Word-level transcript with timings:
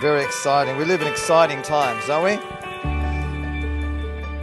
Very 0.00 0.24
exciting. 0.24 0.78
We 0.78 0.86
live 0.86 1.02
in 1.02 1.08
exciting 1.08 1.60
times, 1.60 2.06
don't 2.06 2.24
we? 2.24 2.30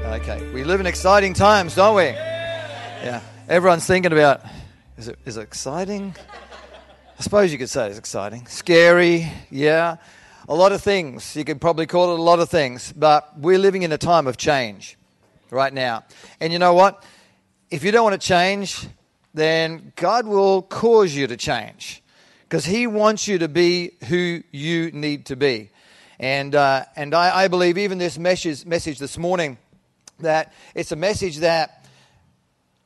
Okay, 0.05 0.47
we 0.53 0.63
live 0.63 0.79
in 0.79 0.85
exciting 0.85 1.33
times, 1.33 1.73
don't 1.73 1.95
we? 1.95 2.03
Yeah. 2.03 3.21
Everyone's 3.49 3.87
thinking 3.87 4.11
about 4.11 4.41
is 4.99 5.07
it, 5.07 5.17
is 5.25 5.35
it 5.35 5.41
exciting? 5.41 6.13
I 7.17 7.23
suppose 7.23 7.51
you 7.51 7.57
could 7.57 7.71
say 7.71 7.89
it's 7.89 7.97
exciting. 7.97 8.45
Scary, 8.45 9.31
yeah. 9.49 9.97
A 10.47 10.53
lot 10.53 10.73
of 10.73 10.83
things. 10.83 11.35
You 11.35 11.43
could 11.43 11.59
probably 11.59 11.87
call 11.87 12.13
it 12.13 12.19
a 12.19 12.21
lot 12.21 12.39
of 12.39 12.49
things, 12.49 12.93
but 12.95 13.39
we're 13.39 13.57
living 13.57 13.81
in 13.81 13.91
a 13.91 13.97
time 13.97 14.27
of 14.27 14.37
change 14.37 14.95
right 15.49 15.73
now. 15.73 16.03
And 16.39 16.53
you 16.53 16.59
know 16.59 16.75
what? 16.75 17.03
If 17.71 17.83
you 17.83 17.91
don't 17.91 18.03
want 18.03 18.21
to 18.21 18.27
change, 18.27 18.85
then 19.33 19.91
God 19.95 20.27
will 20.27 20.61
cause 20.61 21.15
you 21.15 21.25
to 21.25 21.35
change 21.35 22.03
because 22.47 22.63
He 22.63 22.87
wants 22.87 23.27
you 23.27 23.39
to 23.39 23.49
be 23.49 23.91
who 24.07 24.41
you 24.51 24.91
need 24.91 25.25
to 25.25 25.35
be. 25.35 25.69
And, 26.17 26.55
uh, 26.55 26.85
and 26.95 27.13
I, 27.13 27.43
I, 27.43 27.47
believe 27.47 27.77
even 27.77 27.97
this 27.97 28.17
message, 28.17 28.65
message 28.65 28.99
this 28.99 29.17
morning, 29.17 29.57
that 30.19 30.53
it's 30.73 30.91
a 30.91 30.95
message 30.95 31.37
that 31.39 31.85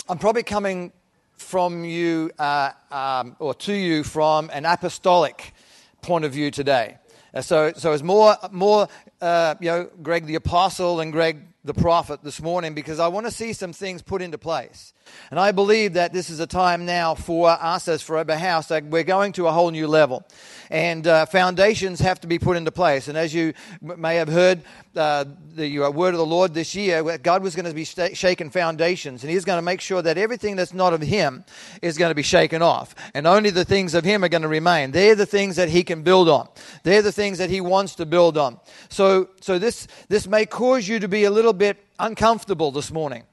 I'm 0.10 0.18
probably 0.18 0.44
coming 0.44 0.92
from 1.38 1.86
you 1.86 2.32
uh, 2.40 2.72
um, 2.92 3.36
or 3.40 3.54
to 3.54 3.74
you 3.74 4.04
from 4.04 4.50
an 4.52 4.66
apostolic 4.66 5.54
point 6.02 6.26
of 6.26 6.34
view 6.34 6.50
today. 6.50 6.98
Uh, 7.34 7.42
so, 7.42 7.72
so 7.74 7.94
it's 7.94 8.04
more, 8.04 8.36
more 8.52 8.88
uh, 9.22 9.56
you 9.62 9.70
know, 9.70 9.90
Greg 10.02 10.26
the 10.26 10.36
apostle 10.36 11.00
and 11.00 11.14
Greg 11.14 11.38
the 11.64 11.74
prophet 11.74 12.24
this 12.24 12.42
morning 12.42 12.74
because 12.74 13.00
I 13.00 13.08
want 13.10 13.28
to 13.28 13.32
see 13.32 13.54
some 13.54 13.74
things 13.74 14.02
put 14.02 14.24
into 14.24 14.40
place. 14.40 14.94
And 15.32 15.40
I 15.40 15.52
believe 15.52 15.94
that 15.94 16.14
this 16.14 16.30
is 16.30 16.40
a 16.40 16.48
time 16.48 16.86
now 16.86 17.16
for 17.16 17.50
us 17.50 17.88
as 17.88 18.02
Forever 18.02 18.38
House 18.38 18.68
that 18.68 18.86
we're 18.86 19.04
going 19.04 19.34
to 19.34 19.48
a 19.48 19.52
whole 19.52 19.72
new 19.72 19.88
level. 19.88 20.26
And 20.70 21.06
uh, 21.06 21.26
foundations 21.26 22.00
have 22.00 22.22
to 22.22 22.28
be 22.28 22.40
put 22.40 22.58
into 22.58 22.72
place. 22.72 23.08
And 23.08 23.18
as 23.18 23.34
you 23.34 23.54
may 23.82 24.16
have 24.16 24.30
heard, 24.30 24.62
uh, 24.96 25.26
the 25.54 25.80
word 25.90 26.14
of 26.14 26.18
the 26.18 26.26
Lord 26.26 26.54
this 26.54 26.76
year, 26.76 27.18
God 27.18 27.44
was 27.44 27.56
going 27.56 27.66
to 27.66 27.74
be 27.74 27.84
shaking 27.86 28.50
foundations. 28.50 29.24
And 29.24 29.32
He's 29.32 29.46
going 29.46 29.58
to 29.58 29.62
make 29.62 29.82
sure 29.82 30.02
that 30.02 30.18
everything 30.18 30.56
that's 30.56 30.74
not 30.74 30.94
of 30.94 31.02
Him 31.02 31.44
is 31.82 31.98
going 31.98 32.10
to 32.12 32.16
be 32.16 32.24
shaken 32.24 32.62
off. 32.62 32.96
And 33.14 33.28
only 33.28 33.50
the 33.50 33.66
things 33.66 33.94
of 33.94 34.06
Him 34.06 34.24
are 34.24 34.30
going 34.30 34.44
to 34.44 34.48
remain. 34.48 34.92
They're 34.92 35.16
the 35.16 35.26
things 35.26 35.58
that 35.58 35.70
He 35.70 35.84
can 35.84 36.04
build 36.04 36.30
on, 36.30 36.48
they're 36.84 37.02
the 37.02 37.12
things 37.12 37.38
that 37.40 37.50
He 37.50 37.60
wants 37.60 37.96
to 37.96 38.06
build 38.06 38.38
on. 38.38 38.60
So, 38.90 39.30
so 39.42 39.60
this, 39.60 39.88
this 40.08 40.26
may 40.28 40.46
cause 40.46 40.88
you 40.88 41.00
to 41.00 41.08
be 41.10 41.26
a 41.26 41.32
little 41.32 41.54
bit 41.54 41.84
uncomfortable 42.00 42.72
this 42.72 42.92
morning. 42.92 43.24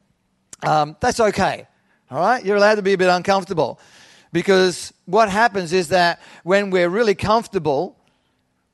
Um, 0.62 0.96
that's 1.00 1.20
okay. 1.20 1.67
All 2.10 2.18
right? 2.18 2.44
You're 2.44 2.56
allowed 2.56 2.76
to 2.76 2.82
be 2.82 2.92
a 2.94 2.98
bit 2.98 3.08
uncomfortable. 3.08 3.78
Because 4.32 4.92
what 5.06 5.30
happens 5.30 5.72
is 5.72 5.88
that 5.88 6.20
when 6.42 6.70
we're 6.70 6.88
really 6.88 7.14
comfortable, 7.14 7.96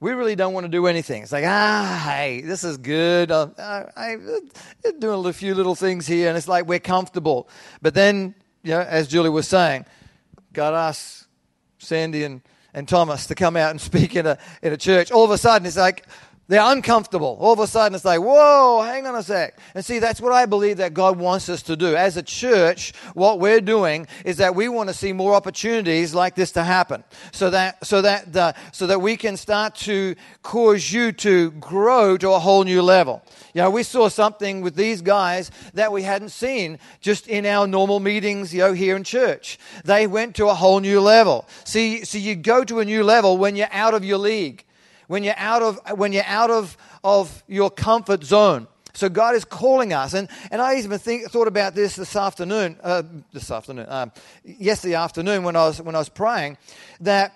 we 0.00 0.12
really 0.12 0.36
don't 0.36 0.52
want 0.52 0.64
to 0.64 0.70
do 0.70 0.86
anything. 0.86 1.22
It's 1.22 1.32
like, 1.32 1.44
ah, 1.46 2.02
hey, 2.04 2.40
this 2.40 2.64
is 2.64 2.76
good. 2.76 3.30
Uh, 3.30 3.48
I, 3.96 4.10
am 4.12 4.98
doing 4.98 5.24
a 5.26 5.32
few 5.32 5.54
little 5.54 5.74
things 5.74 6.06
here, 6.06 6.28
and 6.28 6.36
it's 6.36 6.48
like 6.48 6.66
we're 6.66 6.80
comfortable. 6.80 7.48
But 7.80 7.94
then, 7.94 8.34
you 8.62 8.72
know, 8.72 8.80
as 8.80 9.08
Julie 9.08 9.30
was 9.30 9.48
saying, 9.48 9.86
God 10.52 10.74
asks 10.74 11.26
Sandy 11.78 12.24
and, 12.24 12.42
and 12.74 12.88
Thomas 12.88 13.26
to 13.26 13.34
come 13.34 13.56
out 13.56 13.70
and 13.70 13.80
speak 13.80 14.16
in 14.16 14.26
a, 14.26 14.38
in 14.62 14.72
a 14.72 14.76
church. 14.76 15.10
All 15.10 15.24
of 15.24 15.30
a 15.30 15.38
sudden, 15.38 15.66
it's 15.66 15.76
like, 15.76 16.06
they're 16.46 16.72
uncomfortable. 16.72 17.38
All 17.40 17.54
of 17.54 17.58
a 17.58 17.66
sudden, 17.66 17.94
it's 17.94 18.04
like, 18.04 18.20
whoa, 18.20 18.82
hang 18.82 19.06
on 19.06 19.14
a 19.14 19.22
sec. 19.22 19.58
And 19.74 19.82
see, 19.82 19.98
that's 19.98 20.20
what 20.20 20.32
I 20.32 20.44
believe 20.44 20.76
that 20.76 20.92
God 20.92 21.18
wants 21.18 21.48
us 21.48 21.62
to 21.62 21.76
do. 21.76 21.96
As 21.96 22.18
a 22.18 22.22
church, 22.22 22.92
what 23.14 23.40
we're 23.40 23.62
doing 23.62 24.06
is 24.26 24.36
that 24.36 24.54
we 24.54 24.68
want 24.68 24.90
to 24.90 24.94
see 24.94 25.14
more 25.14 25.34
opportunities 25.34 26.14
like 26.14 26.34
this 26.34 26.52
to 26.52 26.62
happen, 26.62 27.02
so 27.32 27.50
that 27.50 27.84
so 27.84 28.02
that 28.02 28.32
the, 28.32 28.54
so 28.72 28.86
that 28.86 29.00
we 29.00 29.16
can 29.16 29.36
start 29.36 29.74
to 29.76 30.14
cause 30.42 30.92
you 30.92 31.12
to 31.12 31.50
grow 31.52 32.18
to 32.18 32.30
a 32.32 32.38
whole 32.38 32.64
new 32.64 32.82
level. 32.82 33.22
You 33.54 33.62
know, 33.62 33.70
we 33.70 33.82
saw 33.82 34.08
something 34.08 34.60
with 34.60 34.74
these 34.74 35.00
guys 35.00 35.50
that 35.72 35.92
we 35.92 36.02
hadn't 36.02 36.30
seen 36.30 36.78
just 37.00 37.26
in 37.26 37.46
our 37.46 37.66
normal 37.66 38.00
meetings, 38.00 38.52
you 38.52 38.60
know, 38.60 38.72
here 38.74 38.96
in 38.96 39.04
church. 39.04 39.58
They 39.84 40.06
went 40.06 40.36
to 40.36 40.48
a 40.48 40.54
whole 40.54 40.80
new 40.80 41.00
level. 41.00 41.46
See, 41.64 42.04
so 42.04 42.18
you 42.18 42.34
go 42.34 42.64
to 42.64 42.80
a 42.80 42.84
new 42.84 43.02
level 43.02 43.38
when 43.38 43.56
you're 43.56 43.68
out 43.72 43.94
of 43.94 44.04
your 44.04 44.18
league 44.18 44.64
when 45.06 45.24
you're 45.24 45.38
out 45.38 45.62
of, 45.62 45.80
when 45.98 46.12
you're 46.12 46.24
out 46.24 46.50
of, 46.50 46.76
of 47.02 47.42
your 47.46 47.70
comfort 47.70 48.24
zone. 48.24 48.66
So 48.94 49.08
God 49.08 49.34
is 49.34 49.44
calling 49.44 49.92
us, 49.92 50.14
and, 50.14 50.28
and 50.52 50.62
I 50.62 50.76
even 50.76 50.98
think, 50.98 51.28
thought 51.28 51.48
about 51.48 51.74
this 51.74 51.96
this 51.96 52.14
afternoon, 52.14 52.78
uh, 52.82 53.02
this 53.32 53.50
afternoon, 53.50 53.86
um, 53.88 54.12
yesterday 54.44 54.94
afternoon 54.94 55.42
when 55.42 55.56
I 55.56 55.66
was 55.66 55.82
when 55.82 55.96
I 55.96 55.98
was 55.98 56.08
praying, 56.08 56.58
that 57.00 57.32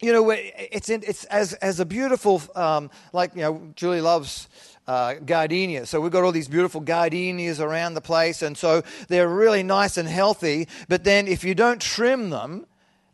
you 0.00 0.14
know 0.14 0.30
it's 0.30 0.88
in, 0.88 1.02
it's 1.06 1.24
as 1.24 1.52
as 1.54 1.78
a 1.78 1.84
beautiful 1.84 2.40
um, 2.54 2.90
like 3.12 3.34
you 3.34 3.42
know 3.42 3.70
Julie 3.76 4.00
loves 4.00 4.48
uh, 4.86 5.14
gardenias. 5.26 5.90
So 5.90 6.00
we've 6.00 6.10
got 6.10 6.24
all 6.24 6.32
these 6.32 6.48
beautiful 6.48 6.80
gardenias 6.80 7.60
around 7.60 7.92
the 7.92 8.00
place, 8.00 8.40
and 8.40 8.56
so 8.56 8.82
they're 9.08 9.28
really 9.28 9.62
nice 9.62 9.98
and 9.98 10.08
healthy. 10.08 10.68
But 10.88 11.04
then 11.04 11.28
if 11.28 11.44
you 11.44 11.54
don't 11.54 11.82
trim 11.82 12.30
them, 12.30 12.66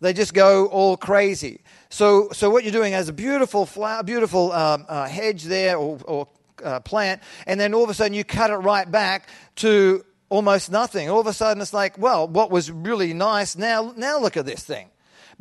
they 0.04 0.12
just 0.12 0.34
go 0.34 0.66
all 0.66 0.96
crazy. 0.96 1.60
So, 1.88 2.28
so 2.32 2.50
what 2.50 2.64
you're 2.64 2.72
doing 2.72 2.92
has 2.92 3.08
a 3.08 3.12
beautiful 3.12 3.66
flower, 3.66 4.02
beautiful 4.02 4.52
um, 4.52 4.84
uh, 4.88 5.06
hedge 5.08 5.44
there 5.44 5.76
or, 5.76 5.98
or 6.04 6.28
uh, 6.62 6.80
plant, 6.80 7.22
and 7.46 7.58
then 7.58 7.74
all 7.74 7.84
of 7.84 7.90
a 7.90 7.94
sudden 7.94 8.14
you 8.14 8.24
cut 8.24 8.50
it 8.50 8.56
right 8.56 8.90
back 8.90 9.28
to 9.56 10.04
almost 10.28 10.70
nothing. 10.70 11.08
All 11.08 11.20
of 11.20 11.26
a 11.26 11.32
sudden 11.32 11.60
it's 11.60 11.72
like, 11.72 11.98
well, 11.98 12.28
what 12.28 12.50
was 12.50 12.70
really 12.70 13.14
nice, 13.14 13.56
now, 13.56 13.92
now 13.96 14.18
look 14.18 14.36
at 14.36 14.46
this 14.46 14.62
thing. 14.62 14.88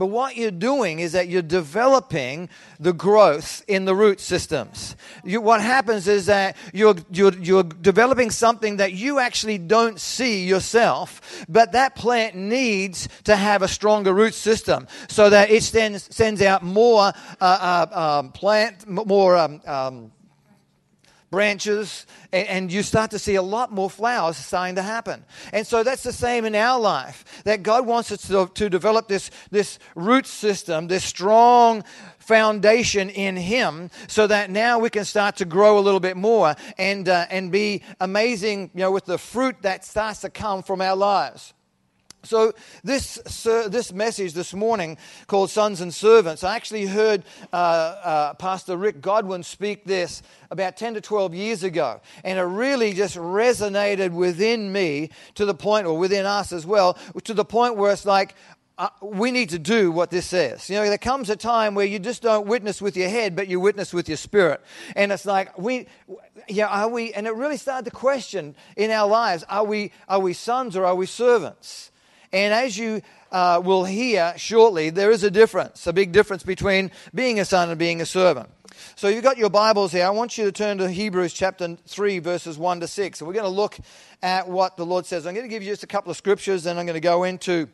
But 0.04 0.08
what 0.08 0.36
you're 0.36 0.52
doing 0.52 1.00
is 1.00 1.14
that 1.14 1.30
you're 1.30 1.42
developing 1.42 2.50
the 2.78 2.92
growth 2.92 3.64
in 3.70 3.86
the 3.86 3.96
root 3.96 4.20
systems. 4.20 4.98
You, 5.24 5.40
what 5.40 5.62
happens 5.62 6.10
is 6.10 6.26
that 6.26 6.58
you're, 6.74 6.96
you're, 7.10 7.34
you're 7.36 7.64
developing 7.64 8.30
something 8.30 8.76
that 8.78 8.92
you 8.92 9.20
actually 9.20 9.60
don't 9.60 9.98
see 9.98 10.44
yourself, 10.44 11.46
but 11.48 11.72
that 11.72 11.96
plant 11.96 12.36
needs 12.36 13.08
to 13.24 13.38
have 13.38 13.62
a 13.62 13.68
stronger 13.70 14.12
root 14.12 14.34
system 14.34 14.90
so 15.08 15.30
that 15.30 15.50
it 15.50 15.64
sends, 15.64 16.14
sends 16.14 16.42
out 16.42 16.64
more 16.64 17.14
uh, 17.40 17.86
uh, 17.94 18.20
um, 18.20 18.34
plant, 18.34 18.86
more. 18.86 19.38
Um, 19.38 19.62
um, 19.66 20.12
branches, 21.34 22.06
and, 22.32 22.48
and, 22.48 22.72
you 22.72 22.84
start 22.84 23.10
to 23.10 23.18
see 23.18 23.34
a 23.34 23.42
lot 23.42 23.72
more 23.72 23.90
flowers 23.90 24.38
starting 24.38 24.76
to 24.76 24.84
happen. 24.84 25.26
And 25.52 25.66
so 25.66 25.82
that's 25.82 26.04
the 26.04 26.14
same 26.14 26.46
in 26.46 26.54
our 26.54 26.80
life, 26.80 27.42
that 27.44 27.64
God 27.64 27.88
wants 27.88 28.12
us 28.12 28.28
to, 28.28 28.52
to 28.54 28.70
develop 28.70 29.08
this, 29.08 29.32
this 29.50 29.80
root 29.96 30.28
system, 30.28 30.90
this 30.90 31.04
strong 31.04 31.84
foundation 32.20 33.10
in 33.10 33.36
Him, 33.36 33.90
so 34.08 34.28
that 34.28 34.52
now 34.52 34.78
we 34.78 34.92
can 34.92 35.06
start 35.06 35.38
to 35.38 35.46
grow 35.46 35.80
a 35.80 35.82
little 35.82 36.00
bit 36.00 36.18
more 36.18 36.54
and, 36.78 37.10
uh, 37.10 37.26
and 37.32 37.52
be 37.52 37.82
amazing, 38.00 38.70
you 38.76 38.82
know, 38.82 38.92
with 38.92 39.06
the 39.06 39.18
fruit 39.18 39.56
that 39.64 39.84
starts 39.84 40.22
to 40.22 40.30
come 40.30 40.62
from 40.62 40.82
our 40.82 40.96
lives. 40.96 41.56
So, 42.26 42.54
this, 42.86 43.16
this 43.68 43.92
message 43.92 44.32
this 44.32 44.54
morning 44.54 44.98
called 45.28 45.50
Sons 45.50 45.82
and 45.82 45.94
Servants, 45.94 46.46
I 46.46 46.56
actually 46.56 46.86
heard 46.86 47.26
uh, 47.52 47.56
uh, 47.56 48.34
Pastor 48.36 48.78
Rick 48.78 49.02
Godwin 49.02 49.44
speak 49.44 49.84
this 49.84 50.24
about 50.50 50.78
10 50.78 50.94
to 50.94 51.02
12 51.02 51.36
years 51.36 51.64
ago. 51.64 52.00
And 52.24 52.40
it 52.40 52.44
really 52.44 52.94
just 52.94 53.18
resonated 53.18 54.12
within 54.12 54.72
me 54.72 55.10
to 55.36 55.44
the 55.44 55.54
point, 55.54 55.86
or 55.86 55.98
within 55.98 56.26
us 56.26 56.54
as 56.54 56.66
well, 56.66 56.98
to 57.26 57.34
the 57.34 57.44
point 57.44 57.76
where 57.76 57.92
it's 57.92 58.06
like, 58.06 58.36
uh, 58.78 58.88
we 59.02 59.30
need 59.30 59.50
to 59.50 59.60
do 59.60 59.92
what 59.92 60.10
this 60.10 60.26
says. 60.26 60.70
You 60.70 60.78
know, 60.78 60.86
there 60.86 60.98
comes 60.98 61.30
a 61.30 61.36
time 61.36 61.76
where 61.76 61.86
you 61.86 62.00
just 62.00 62.22
don't 62.22 62.48
witness 62.48 62.82
with 62.82 62.96
your 62.96 63.10
head, 63.10 63.36
but 63.36 63.50
you 63.50 63.60
witness 63.60 63.94
with 63.94 64.08
your 64.08 64.18
spirit. 64.18 64.62
And 64.96 65.12
it's 65.12 65.26
like, 65.26 65.58
we, 65.58 65.88
yeah, 66.48 66.68
are 66.68 66.88
we, 66.88 67.14
and 67.14 67.28
it 67.28 67.36
really 67.36 67.58
started 67.58 67.84
to 67.84 67.92
question 67.92 68.56
in 68.78 68.92
our 68.92 69.10
lives, 69.10 69.44
are 69.50 69.66
we, 69.66 69.92
are 70.08 70.20
we 70.20 70.32
sons 70.32 70.78
or 70.78 70.86
are 70.86 70.96
we 70.96 71.06
servants? 71.06 71.92
And 72.34 72.52
as 72.52 72.76
you 72.76 73.02
uh, 73.32 73.62
will 73.64 73.86
hear 73.86 74.34
shortly, 74.38 74.90
there 74.90 75.12
is 75.12 75.24
a 75.24 75.30
difference, 75.30 75.86
a 75.86 75.94
big 75.94 76.12
difference 76.12 76.42
between 76.42 76.90
being 77.14 77.40
a 77.40 77.46
son 77.46 77.70
and 77.70 77.78
being 77.78 78.02
a 78.02 78.08
servant. 78.08 78.50
So 78.96 79.08
you've 79.08 79.24
got 79.24 79.38
your 79.38 79.52
Bibles 79.52 79.92
here. 79.92 80.06
I 80.06 80.10
want 80.10 80.36
you 80.36 80.46
to 80.46 80.52
turn 80.52 80.80
to 80.80 80.90
Hebrews 80.90 81.32
chapter 81.34 81.78
3, 81.86 82.20
verses 82.20 82.58
1 82.58 82.80
to 82.80 82.88
6. 82.88 83.20
So 83.20 83.26
we're 83.28 83.34
going 83.34 83.44
to 83.44 83.50
look 83.50 83.78
at 84.24 84.50
what 84.50 84.78
the 84.78 84.86
Lord 84.86 85.06
says. 85.06 85.28
I'm 85.28 85.36
going 85.36 85.46
to 85.46 85.50
give 85.50 85.62
you 85.62 85.72
just 85.72 85.84
a 85.84 85.88
couple 85.88 86.10
of 86.10 86.18
scriptures, 86.18 86.64
then 86.64 86.80
I'm 86.80 86.88
going 86.88 86.96
to 86.96 87.00
go 87.00 87.24
into 87.24 87.70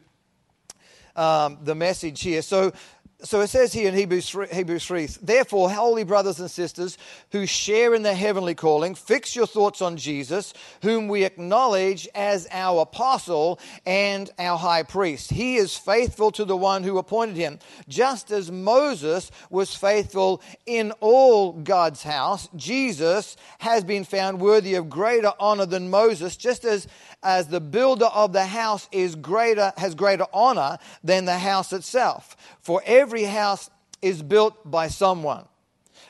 um, 1.15 1.59
the 1.63 1.75
message 1.75 2.21
here. 2.21 2.41
So 2.41 2.73
so 3.21 3.41
it 3.41 3.47
says 3.47 3.73
here 3.73 3.89
in 3.89 3.95
Hebrews 3.95 4.29
3, 4.29 4.47
Hebrews 4.47 4.85
3, 4.85 5.07
therefore, 5.21 5.69
holy 5.69 6.05
brothers 6.05 6.39
and 6.39 6.49
sisters 6.49 6.97
who 7.33 7.45
share 7.45 7.93
in 7.93 8.01
the 8.01 8.13
heavenly 8.13 8.55
calling, 8.55 8.95
fix 8.95 9.35
your 9.35 9.45
thoughts 9.45 9.81
on 9.81 9.97
Jesus, 9.97 10.53
whom 10.83 11.09
we 11.09 11.25
acknowledge 11.25 12.07
as 12.15 12.47
our 12.49 12.83
apostle 12.83 13.59
and 13.85 14.29
our 14.39 14.57
high 14.57 14.83
priest. 14.83 15.31
He 15.31 15.57
is 15.57 15.75
faithful 15.75 16.31
to 16.31 16.45
the 16.45 16.55
one 16.55 16.83
who 16.83 16.97
appointed 16.97 17.35
him, 17.35 17.59
just 17.89 18.31
as 18.31 18.49
Moses 18.49 19.31
was 19.49 19.75
faithful 19.75 20.41
in 20.65 20.93
all 21.01 21.51
God's 21.51 22.03
house. 22.03 22.47
Jesus 22.55 23.35
has 23.59 23.83
been 23.83 24.05
found 24.05 24.39
worthy 24.39 24.75
of 24.75 24.89
greater 24.89 25.33
honor 25.41 25.65
than 25.65 25.89
Moses, 25.89 26.37
just 26.37 26.63
as 26.63 26.87
as 27.23 27.47
the 27.47 27.59
builder 27.59 28.05
of 28.05 28.33
the 28.33 28.45
house 28.45 28.87
is 28.91 29.15
greater, 29.15 29.73
has 29.77 29.95
greater 29.95 30.25
honor 30.33 30.77
than 31.03 31.25
the 31.25 31.37
house 31.37 31.73
itself. 31.73 32.37
For 32.61 32.81
every 32.85 33.23
house 33.23 33.69
is 34.01 34.21
built 34.21 34.69
by 34.69 34.87
someone, 34.87 35.45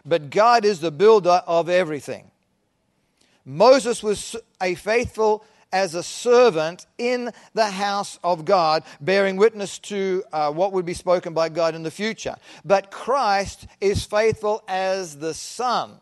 but 0.05 0.29
God 0.29 0.65
is 0.65 0.79
the 0.79 0.91
builder 0.91 1.41
of 1.47 1.69
everything. 1.69 2.29
Moses 3.45 4.03
was 4.03 4.35
a 4.61 4.75
faithful 4.75 5.43
as 5.71 5.93
a 5.93 6.03
servant 6.03 6.85
in 6.97 7.31
the 7.53 7.69
house 7.69 8.19
of 8.23 8.45
God, 8.45 8.83
bearing 9.01 9.37
witness 9.37 9.79
to 9.79 10.23
uh, 10.31 10.51
what 10.51 10.73
would 10.73 10.85
be 10.85 10.93
spoken 10.93 11.33
by 11.33 11.49
God 11.49 11.75
in 11.75 11.83
the 11.83 11.91
future. 11.91 12.35
But 12.65 12.91
Christ 12.91 13.67
is 13.79 14.03
faithful 14.03 14.63
as 14.67 15.17
the 15.17 15.33
son 15.33 15.99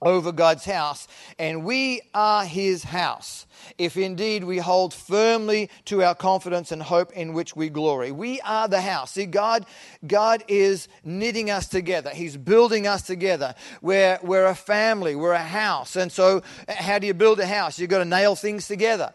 over 0.00 0.30
God's 0.32 0.64
house, 0.64 1.08
and 1.38 1.64
we 1.64 2.00
are 2.14 2.44
his 2.44 2.84
house, 2.84 3.46
if 3.78 3.96
indeed 3.96 4.44
we 4.44 4.58
hold 4.58 4.94
firmly 4.94 5.70
to 5.86 6.02
our 6.02 6.14
confidence 6.14 6.70
and 6.70 6.82
hope 6.82 7.12
in 7.12 7.32
which 7.32 7.56
we 7.56 7.68
glory. 7.68 8.12
We 8.12 8.40
are 8.42 8.68
the 8.68 8.80
house. 8.80 9.12
See, 9.12 9.26
God, 9.26 9.66
God 10.06 10.44
is 10.46 10.88
knitting 11.04 11.50
us 11.50 11.66
together. 11.68 12.10
He's 12.10 12.36
building 12.36 12.86
us 12.86 13.02
together. 13.02 13.54
We're, 13.82 14.18
we're 14.22 14.46
a 14.46 14.54
family, 14.54 15.16
we're 15.16 15.32
a 15.32 15.38
house. 15.38 15.96
And 15.96 16.12
so, 16.12 16.42
how 16.68 16.98
do 16.98 17.06
you 17.06 17.14
build 17.14 17.40
a 17.40 17.46
house? 17.46 17.78
You've 17.78 17.90
got 17.90 17.98
to 17.98 18.04
nail 18.04 18.36
things 18.36 18.68
together. 18.68 19.12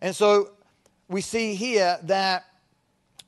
And 0.00 0.14
so, 0.14 0.50
we 1.08 1.20
see 1.20 1.54
here 1.54 1.98
that 2.02 2.44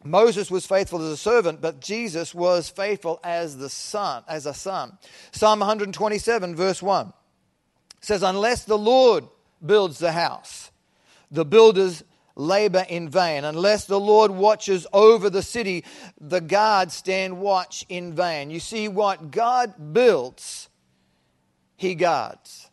Moses 0.05 0.51
was 0.51 0.65
faithful 0.65 1.03
as 1.03 1.13
a 1.13 1.17
servant, 1.17 1.61
but 1.61 1.81
Jesus 1.81 2.35
was 2.35 2.69
faithful 2.69 3.21
as 3.25 3.57
the 3.57 3.69
son, 3.69 4.23
as 4.29 4.47
a 4.47 4.55
son. 4.55 4.97
Psalm 5.33 5.61
127 5.61 6.55
verse 6.55 6.83
1 6.83 7.13
says, 8.01 8.23
Unless 8.23 8.65
the 8.65 8.79
Lord 8.79 9.25
builds 9.65 9.99
the 9.99 10.13
house, 10.13 10.71
the 11.31 11.45
builders 11.45 12.05
labor 12.39 12.87
in 12.89 13.09
vain. 13.09 13.45
Unless 13.45 13.87
the 13.87 14.01
Lord 14.01 14.31
watches 14.31 14.87
over 14.93 15.29
the 15.29 15.43
city, 15.43 15.85
the 16.21 16.41
guards 16.41 16.95
stand 16.95 17.41
watch 17.41 17.85
in 17.89 18.15
vain. 18.15 18.51
You 18.51 18.61
see, 18.61 18.89
what 18.89 19.31
God 19.31 19.93
builds, 19.93 20.69
He 21.77 21.95
guards. 21.95 22.71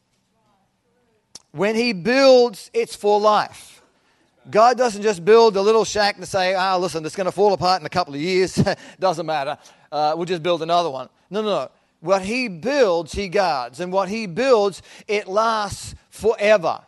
When 1.52 1.76
He 1.76 1.94
builds, 1.94 2.70
it's 2.74 2.96
for 2.96 3.20
life. 3.20 3.75
God 4.50 4.78
doesn't 4.78 5.02
just 5.02 5.26
build 5.26 5.58
a 5.58 5.62
little 5.62 5.86
shack 5.86 6.18
and 6.18 6.28
say, 6.28 6.54
ah, 6.54 6.78
listen, 6.78 7.06
it's 7.06 7.16
going 7.16 7.26
to 7.26 7.32
fall 7.32 7.54
apart 7.54 7.82
in 7.82 7.86
a 7.86 7.90
couple 7.90 8.14
of 8.14 8.22
years. 8.22 8.56
doesn't 9.00 9.26
matter. 9.26 9.58
Uh, 9.92 10.14
we'll 10.16 10.26
just 10.26 10.44
build 10.44 10.62
another 10.62 10.90
one. 10.90 11.10
No, 11.30 11.42
no, 11.42 11.50
no. 11.50 11.72
What 12.00 12.22
He 12.22 12.48
builds, 12.48 13.14
He 13.14 13.28
guards. 13.28 13.80
And 13.80 13.92
what 13.92 14.10
He 14.10 14.28
builds, 14.28 14.82
it 15.08 15.28
lasts 15.28 15.96
forever. 16.10 16.82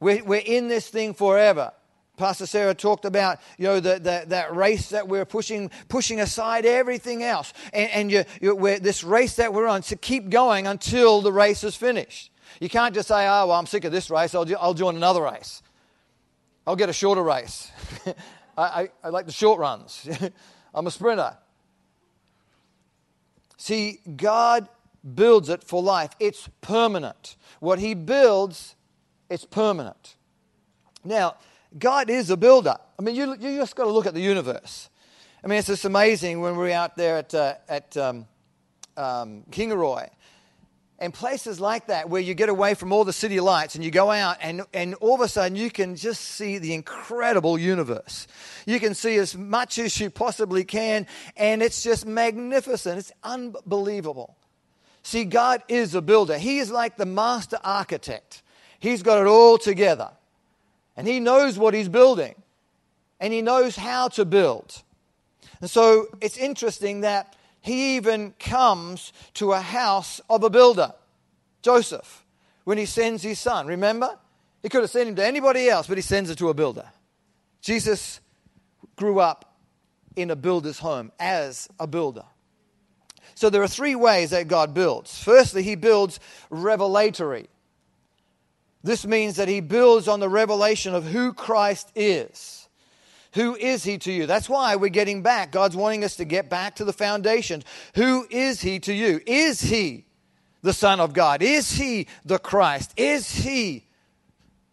We're, 0.00 0.22
we're 0.22 0.42
in 0.44 0.68
this 0.68 0.88
thing 0.88 1.14
forever. 1.14 1.72
Pastor 2.16 2.46
Sarah 2.46 2.74
talked 2.74 3.04
about, 3.04 3.40
you 3.58 3.64
know, 3.64 3.80
the, 3.80 3.94
the, 3.94 4.24
that 4.28 4.54
race 4.54 4.90
that 4.90 5.06
we're 5.06 5.26
pushing, 5.26 5.70
pushing 5.88 6.20
aside 6.20 6.64
everything 6.64 7.22
else. 7.22 7.52
And, 7.72 7.90
and 7.90 8.12
you, 8.12 8.24
you, 8.40 8.78
this 8.78 9.04
race 9.04 9.36
that 9.36 9.52
we're 9.52 9.66
on 9.66 9.82
to 9.82 9.96
keep 9.96 10.30
going 10.30 10.66
until 10.66 11.20
the 11.20 11.32
race 11.32 11.62
is 11.62 11.76
finished. 11.76 12.30
You 12.60 12.68
can't 12.68 12.94
just 12.94 13.08
say, 13.08 13.26
oh, 13.26 13.48
well, 13.48 13.52
I'm 13.52 13.66
sick 13.66 13.84
of 13.84 13.92
this 13.92 14.10
race, 14.10 14.34
I'll, 14.34 14.46
I'll 14.58 14.74
join 14.74 14.96
another 14.96 15.22
race. 15.22 15.62
I'll 16.66 16.76
get 16.76 16.88
a 16.88 16.92
shorter 16.92 17.22
race. 17.22 17.70
I, 18.58 18.62
I, 18.62 18.88
I 19.04 19.08
like 19.10 19.26
the 19.26 19.32
short 19.32 19.60
runs. 19.60 20.08
I'm 20.74 20.86
a 20.86 20.90
sprinter. 20.90 21.36
See, 23.56 24.00
God 24.16 24.68
builds 25.14 25.48
it 25.48 25.62
for 25.62 25.82
life, 25.82 26.10
it's 26.18 26.48
permanent. 26.60 27.36
What 27.60 27.78
He 27.78 27.94
builds, 27.94 28.74
it's 29.30 29.44
permanent. 29.44 30.16
Now, 31.04 31.36
God 31.78 32.10
is 32.10 32.30
a 32.30 32.36
builder. 32.36 32.76
I 32.98 33.02
mean, 33.02 33.14
you, 33.14 33.36
you 33.38 33.58
just 33.58 33.76
got 33.76 33.84
to 33.84 33.90
look 33.90 34.06
at 34.06 34.14
the 34.14 34.20
universe. 34.20 34.88
I 35.44 35.46
mean, 35.46 35.58
it's 35.58 35.68
just 35.68 35.84
amazing 35.84 36.40
when 36.40 36.56
we're 36.56 36.72
out 36.72 36.96
there 36.96 37.18
at, 37.18 37.34
uh, 37.34 37.54
at 37.68 37.96
um, 37.96 38.26
um, 38.96 39.44
Kingaroy 39.50 40.08
and 40.98 41.12
places 41.12 41.60
like 41.60 41.88
that 41.88 42.08
where 42.08 42.20
you 42.20 42.34
get 42.34 42.48
away 42.48 42.74
from 42.74 42.92
all 42.92 43.04
the 43.04 43.12
city 43.12 43.38
lights 43.40 43.74
and 43.74 43.84
you 43.84 43.90
go 43.90 44.10
out 44.10 44.38
and, 44.40 44.62
and 44.72 44.94
all 44.94 45.14
of 45.14 45.20
a 45.20 45.28
sudden 45.28 45.56
you 45.56 45.70
can 45.70 45.94
just 45.94 46.22
see 46.22 46.58
the 46.58 46.72
incredible 46.72 47.58
universe. 47.58 48.26
You 48.64 48.80
can 48.80 48.94
see 48.94 49.16
as 49.16 49.36
much 49.36 49.78
as 49.78 49.98
you 50.00 50.08
possibly 50.08 50.64
can 50.64 51.06
and 51.36 51.62
it's 51.62 51.82
just 51.82 52.06
magnificent. 52.06 52.98
It's 52.98 53.12
unbelievable. 53.22 54.36
See, 55.02 55.24
God 55.24 55.62
is 55.68 55.94
a 55.94 56.02
builder. 56.02 56.38
He 56.38 56.58
is 56.58 56.70
like 56.70 56.96
the 56.96 57.06
master 57.06 57.58
architect. 57.62 58.42
He's 58.80 59.02
got 59.02 59.20
it 59.20 59.26
all 59.26 59.58
together. 59.58 60.10
And 60.96 61.06
he 61.06 61.20
knows 61.20 61.58
what 61.58 61.74
he's 61.74 61.88
building. 61.88 62.34
And 63.20 63.32
he 63.32 63.42
knows 63.42 63.76
how 63.76 64.08
to 64.08 64.24
build. 64.24 64.82
And 65.60 65.70
so 65.70 66.06
it's 66.20 66.36
interesting 66.36 67.02
that 67.02 67.35
he 67.66 67.96
even 67.96 68.32
comes 68.38 69.12
to 69.34 69.50
a 69.52 69.60
house 69.60 70.20
of 70.30 70.44
a 70.44 70.50
builder, 70.50 70.92
Joseph, 71.62 72.24
when 72.62 72.78
he 72.78 72.86
sends 72.86 73.24
his 73.24 73.40
son. 73.40 73.66
Remember? 73.66 74.16
He 74.62 74.68
could 74.68 74.82
have 74.82 74.90
sent 74.90 75.08
him 75.08 75.16
to 75.16 75.26
anybody 75.26 75.68
else, 75.68 75.88
but 75.88 75.98
he 75.98 76.02
sends 76.02 76.30
it 76.30 76.38
to 76.38 76.48
a 76.48 76.54
builder. 76.54 76.84
Jesus 77.60 78.20
grew 78.94 79.18
up 79.18 79.56
in 80.14 80.30
a 80.30 80.36
builder's 80.36 80.78
home 80.78 81.10
as 81.18 81.68
a 81.80 81.88
builder. 81.88 82.22
So 83.34 83.50
there 83.50 83.64
are 83.64 83.68
three 83.68 83.96
ways 83.96 84.30
that 84.30 84.46
God 84.46 84.72
builds. 84.72 85.20
Firstly, 85.20 85.64
he 85.64 85.74
builds 85.74 86.20
revelatory. 86.50 87.48
This 88.84 89.04
means 89.04 89.34
that 89.36 89.48
he 89.48 89.58
builds 89.60 90.06
on 90.06 90.20
the 90.20 90.28
revelation 90.28 90.94
of 90.94 91.04
who 91.04 91.32
Christ 91.32 91.90
is. 91.96 92.65
Who 93.36 93.54
is 93.54 93.84
he 93.84 93.98
to 93.98 94.10
you? 94.10 94.24
That's 94.24 94.48
why 94.48 94.76
we're 94.76 94.88
getting 94.88 95.22
back. 95.22 95.52
God's 95.52 95.76
wanting 95.76 96.04
us 96.04 96.16
to 96.16 96.24
get 96.24 96.48
back 96.48 96.76
to 96.76 96.86
the 96.86 96.92
foundations. 96.92 97.64
Who 97.94 98.26
is 98.30 98.62
he 98.62 98.80
to 98.80 98.94
you? 98.94 99.20
Is 99.26 99.60
he 99.60 100.06
the 100.62 100.72
Son 100.72 101.00
of 101.00 101.12
God? 101.12 101.42
Is 101.42 101.70
he 101.72 102.08
the 102.24 102.38
Christ? 102.38 102.94
Is 102.96 103.30
he 103.30 103.84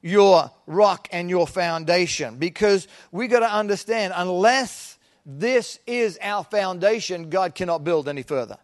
your 0.01 0.49
rock 0.65 1.09
and 1.11 1.29
your 1.29 1.45
foundation? 1.45 2.37
Because 2.37 2.87
we 3.11 3.27
got 3.27 3.41
to 3.41 3.53
understand, 3.53 4.13
unless 4.15 4.97
this 5.25 5.77
is 5.85 6.17
our 6.21 6.45
foundation, 6.45 7.29
God 7.29 7.55
cannot 7.55 7.83
build 7.83 8.07
any 8.07 8.23
further. 8.23 8.57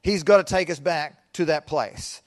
He's 0.00 0.22
got 0.22 0.36
to 0.36 0.44
take 0.44 0.70
us 0.70 0.78
back 0.78 1.32
to 1.32 1.46
that 1.46 1.66
place. 1.66 2.22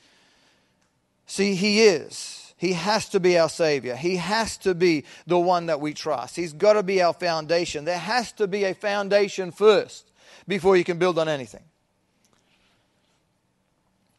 See, 1.25 1.56
He 1.56 1.83
is. 1.83 2.44
He 2.65 2.73
has 2.73 3.09
to 3.09 3.19
be 3.19 3.38
our 3.38 3.47
Savior. 3.47 3.95
He 3.95 4.15
has 4.15 4.57
to 4.57 4.73
be 4.73 5.03
the 5.27 5.38
one 5.38 5.67
that 5.67 5.79
we 5.79 5.93
trust. 5.93 6.36
He's 6.36 6.51
got 6.51 6.74
to 6.74 6.81
be 6.81 7.00
our 7.00 7.13
foundation. 7.13 7.86
There 7.86 7.95
has 7.95 8.31
to 8.34 8.48
be 8.48 8.63
a 8.63 8.74
foundation 8.74 9.51
first 9.51 10.10
before 10.48 10.75
you 10.75 10.84
can 10.84 10.98
build 10.98 11.19
on 11.19 11.29
anything. 11.29 11.62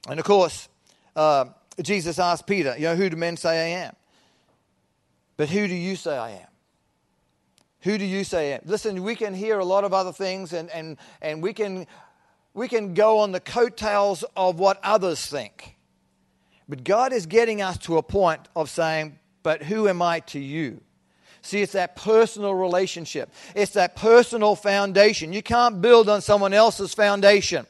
And 0.09 0.21
of 0.21 0.25
course, 0.25 0.69
uh, 1.17 1.47
Jesus 1.83 2.21
asked 2.21 2.47
Peter, 2.47 2.77
You 2.77 2.85
know, 2.85 2.95
who 2.95 3.11
do 3.11 3.17
men 3.17 3.37
say 3.37 3.75
I 3.75 3.81
am? 3.81 3.97
But 5.37 5.49
who 5.49 5.67
do 5.67 5.75
you 5.75 5.97
say 5.97 6.17
I 6.17 6.31
am? 6.31 6.49
Who 7.81 7.99
do 7.99 8.05
you 8.05 8.23
say 8.23 8.53
I 8.53 8.57
am? 8.59 8.63
Listen, 8.65 9.03
we 9.03 9.17
can 9.17 9.35
hear 9.35 9.59
a 9.59 9.65
lot 9.65 9.83
of 9.83 9.93
other 9.93 10.13
things 10.13 10.53
and, 10.53 10.71
and, 10.71 10.99
and 11.21 11.43
we, 11.43 11.53
can, 11.53 11.89
we 12.55 12.69
can 12.69 12.95
go 12.95 13.19
on 13.19 13.33
the 13.33 13.41
coattails 13.41 14.23
of 14.37 14.61
what 14.61 14.79
others 14.85 15.27
think. 15.27 15.76
But 16.69 16.85
God 16.85 17.13
is 17.13 17.27
getting 17.27 17.63
us 17.63 17.79
to 17.79 17.99
a 17.99 18.03
point 18.03 18.49
of 18.57 18.69
saying, 18.69 19.19
But 19.43 19.63
who 19.63 19.89
am 19.89 20.03
I 20.03 20.21
to 20.21 20.39
you? 20.39 20.81
See, 21.43 21.63
it's 21.63 21.73
that 21.73 21.95
personal 21.95 22.55
relationship, 22.55 23.33
it's 23.55 23.73
that 23.73 23.95
personal 23.95 24.57
foundation. 24.57 25.33
You 25.33 25.43
can't 25.43 25.81
build 25.81 26.09
on 26.09 26.21
someone 26.21 26.53
else's 26.53 26.93
foundation. 26.93 27.67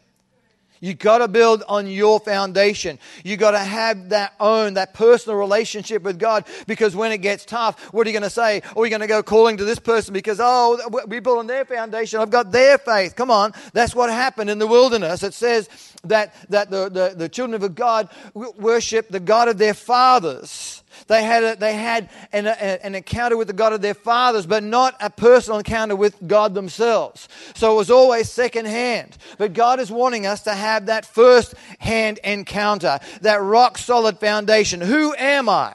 You 0.86 0.94
got 0.94 1.18
to 1.18 1.26
build 1.26 1.64
on 1.66 1.88
your 1.88 2.20
foundation. 2.20 3.00
You 3.24 3.36
got 3.36 3.50
to 3.50 3.58
have 3.58 4.10
that 4.10 4.34
own, 4.38 4.74
that 4.74 4.94
personal 4.94 5.36
relationship 5.36 6.04
with 6.04 6.16
God 6.16 6.46
because 6.68 6.94
when 6.94 7.10
it 7.10 7.18
gets 7.18 7.44
tough, 7.44 7.92
what 7.92 8.06
are 8.06 8.10
you 8.10 8.14
going 8.14 8.22
to 8.22 8.30
say? 8.30 8.62
Or 8.76 8.82
we 8.82 8.88
going 8.88 9.00
to 9.00 9.08
go 9.08 9.20
calling 9.20 9.56
to 9.56 9.64
this 9.64 9.80
person 9.80 10.14
because, 10.14 10.38
oh, 10.40 10.78
we 11.08 11.18
built 11.18 11.38
on 11.38 11.48
their 11.48 11.64
foundation. 11.64 12.20
I've 12.20 12.30
got 12.30 12.52
their 12.52 12.78
faith. 12.78 13.16
Come 13.16 13.32
on. 13.32 13.52
That's 13.72 13.96
what 13.96 14.10
happened 14.10 14.48
in 14.48 14.60
the 14.60 14.66
wilderness. 14.68 15.24
It 15.24 15.34
says 15.34 15.68
that, 16.04 16.36
that 16.50 16.70
the, 16.70 16.88
the, 16.88 17.14
the 17.16 17.28
children 17.28 17.60
of 17.60 17.74
God 17.74 18.08
worship 18.34 19.08
the 19.08 19.18
God 19.18 19.48
of 19.48 19.58
their 19.58 19.74
fathers 19.74 20.84
they 21.06 21.22
had, 21.22 21.42
a, 21.42 21.56
they 21.56 21.74
had 21.74 22.10
an, 22.32 22.46
a, 22.46 22.84
an 22.84 22.94
encounter 22.94 23.36
with 23.36 23.46
the 23.46 23.52
God 23.52 23.72
of 23.72 23.80
their 23.80 23.94
fathers, 23.94 24.46
but 24.46 24.62
not 24.62 24.94
a 25.00 25.10
personal 25.10 25.58
encounter 25.58 25.96
with 25.96 26.16
God 26.26 26.54
themselves. 26.54 27.28
So 27.54 27.72
it 27.72 27.76
was 27.76 27.90
always 27.90 28.30
second 28.30 28.66
hand. 28.66 29.16
But 29.38 29.52
God 29.52 29.80
is 29.80 29.90
wanting 29.90 30.26
us 30.26 30.42
to 30.42 30.54
have 30.54 30.86
that 30.86 31.06
first 31.06 31.54
hand 31.78 32.18
encounter, 32.24 32.98
that 33.20 33.40
rock 33.40 33.78
solid 33.78 34.18
foundation. 34.18 34.80
Who 34.80 35.14
am 35.14 35.48
I 35.48 35.74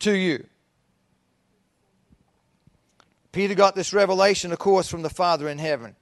to 0.00 0.12
you? 0.12 0.46
Peter 3.32 3.54
got 3.54 3.74
this 3.74 3.92
revelation, 3.92 4.52
of 4.52 4.58
course, 4.58 4.88
from 4.88 5.02
the 5.02 5.10
Father 5.10 5.48
in 5.48 5.58
heaven. 5.58 5.94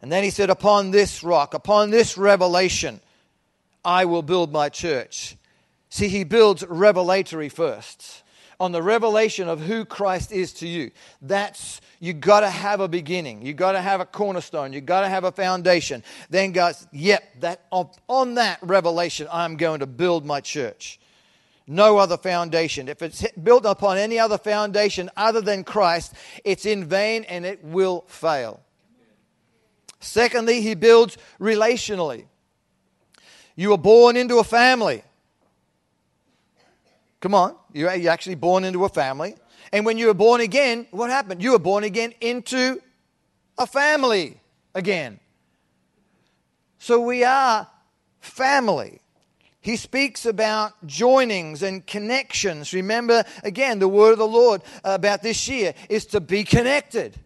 And 0.00 0.12
then 0.12 0.22
he 0.22 0.30
said, 0.30 0.50
Upon 0.50 0.92
this 0.92 1.24
rock, 1.24 1.54
upon 1.54 1.90
this 1.90 2.16
revelation, 2.16 3.00
I 3.84 4.04
will 4.04 4.22
build 4.22 4.52
my 4.52 4.68
church. 4.68 5.35
See, 5.96 6.08
he 6.08 6.24
builds 6.24 6.62
revelatory 6.62 7.48
first. 7.48 8.22
on 8.60 8.72
the 8.72 8.82
revelation 8.82 9.48
of 9.48 9.62
who 9.62 9.86
Christ 9.86 10.30
is 10.30 10.52
to 10.54 10.68
you. 10.68 10.90
That's 11.22 11.80
you 12.00 12.12
got 12.12 12.40
to 12.40 12.50
have 12.50 12.80
a 12.80 12.88
beginning. 12.88 13.40
You 13.40 13.54
got 13.54 13.72
to 13.72 13.80
have 13.80 14.02
a 14.02 14.04
cornerstone. 14.04 14.74
You 14.74 14.82
got 14.82 15.00
to 15.00 15.08
have 15.08 15.24
a 15.24 15.32
foundation. 15.32 16.04
Then 16.28 16.52
God, 16.52 16.74
yep, 16.92 17.22
that 17.40 17.64
on 17.70 18.34
that 18.34 18.58
revelation, 18.60 19.26
I'm 19.32 19.56
going 19.56 19.80
to 19.80 19.86
build 19.86 20.26
my 20.26 20.42
church. 20.42 21.00
No 21.66 21.96
other 21.96 22.18
foundation. 22.18 22.88
If 22.88 23.00
it's 23.00 23.26
built 23.32 23.64
upon 23.64 23.96
any 23.96 24.18
other 24.18 24.36
foundation 24.36 25.08
other 25.16 25.40
than 25.40 25.64
Christ, 25.64 26.12
it's 26.44 26.66
in 26.66 26.84
vain 26.84 27.24
and 27.24 27.46
it 27.46 27.64
will 27.64 28.04
fail. 28.06 28.60
Secondly, 30.00 30.60
he 30.60 30.74
builds 30.74 31.16
relationally. 31.40 32.26
You 33.54 33.70
were 33.70 33.78
born 33.78 34.18
into 34.18 34.38
a 34.38 34.44
family. 34.44 35.02
Come 37.26 37.34
on, 37.34 37.56
you're 37.72 37.90
actually 38.08 38.36
born 38.36 38.62
into 38.62 38.84
a 38.84 38.88
family. 38.88 39.34
And 39.72 39.84
when 39.84 39.98
you 39.98 40.06
were 40.06 40.14
born 40.14 40.40
again, 40.40 40.86
what 40.92 41.10
happened? 41.10 41.42
You 41.42 41.50
were 41.50 41.58
born 41.58 41.82
again 41.82 42.14
into 42.20 42.80
a 43.58 43.66
family 43.66 44.38
again. 44.76 45.18
So 46.78 47.00
we 47.00 47.24
are 47.24 47.66
family. 48.20 49.00
He 49.60 49.74
speaks 49.74 50.24
about 50.24 50.86
joinings 50.86 51.62
and 51.62 51.84
connections. 51.84 52.72
Remember, 52.72 53.24
again, 53.42 53.80
the 53.80 53.88
word 53.88 54.12
of 54.12 54.18
the 54.18 54.28
Lord 54.28 54.62
about 54.84 55.24
this 55.24 55.48
year 55.48 55.74
is 55.88 56.06
to 56.06 56.20
be 56.20 56.44
connected. 56.44 57.18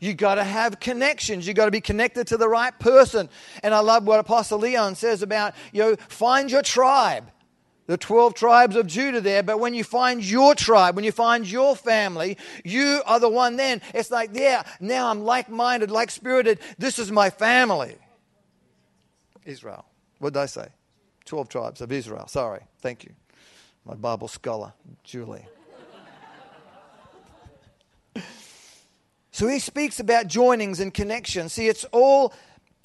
You 0.00 0.14
got 0.14 0.34
to 0.34 0.42
have 0.42 0.80
connections. 0.80 1.46
You 1.46 1.54
got 1.54 1.66
to 1.66 1.70
be 1.70 1.80
connected 1.80 2.26
to 2.26 2.36
the 2.36 2.48
right 2.48 2.76
person. 2.80 3.28
And 3.62 3.72
I 3.72 3.78
love 3.78 4.04
what 4.04 4.18
Apostle 4.18 4.58
Leon 4.58 4.96
says 4.96 5.22
about, 5.22 5.54
you 5.72 5.80
know, 5.80 5.96
find 6.08 6.50
your 6.50 6.62
tribe. 6.62 7.30
The 7.86 7.98
12 7.98 8.34
tribes 8.34 8.76
of 8.76 8.86
Judah 8.86 9.20
there, 9.20 9.42
but 9.42 9.60
when 9.60 9.74
you 9.74 9.84
find 9.84 10.24
your 10.24 10.54
tribe, 10.54 10.96
when 10.96 11.04
you 11.04 11.12
find 11.12 11.46
your 11.46 11.76
family, 11.76 12.38
you 12.64 13.02
are 13.04 13.20
the 13.20 13.28
one 13.28 13.56
then. 13.56 13.82
It's 13.92 14.10
like, 14.10 14.30
yeah, 14.32 14.62
now 14.80 15.10
I'm 15.10 15.22
like 15.22 15.50
minded, 15.50 15.90
like 15.90 16.10
spirited. 16.10 16.60
This 16.78 16.98
is 16.98 17.12
my 17.12 17.28
family. 17.28 17.96
Israel. 19.44 19.84
What 20.18 20.32
did 20.32 20.40
I 20.40 20.46
say? 20.46 20.68
12 21.26 21.48
tribes 21.50 21.80
of 21.82 21.92
Israel. 21.92 22.26
Sorry. 22.26 22.60
Thank 22.80 23.04
you. 23.04 23.12
My 23.84 23.94
Bible 23.94 24.28
scholar, 24.28 24.72
Julie. 25.02 25.46
So 29.34 29.48
he 29.48 29.58
speaks 29.58 29.98
about 29.98 30.28
joinings 30.28 30.78
and 30.78 30.94
connections. 30.94 31.54
See, 31.54 31.66
it's 31.66 31.82
all, 31.86 32.32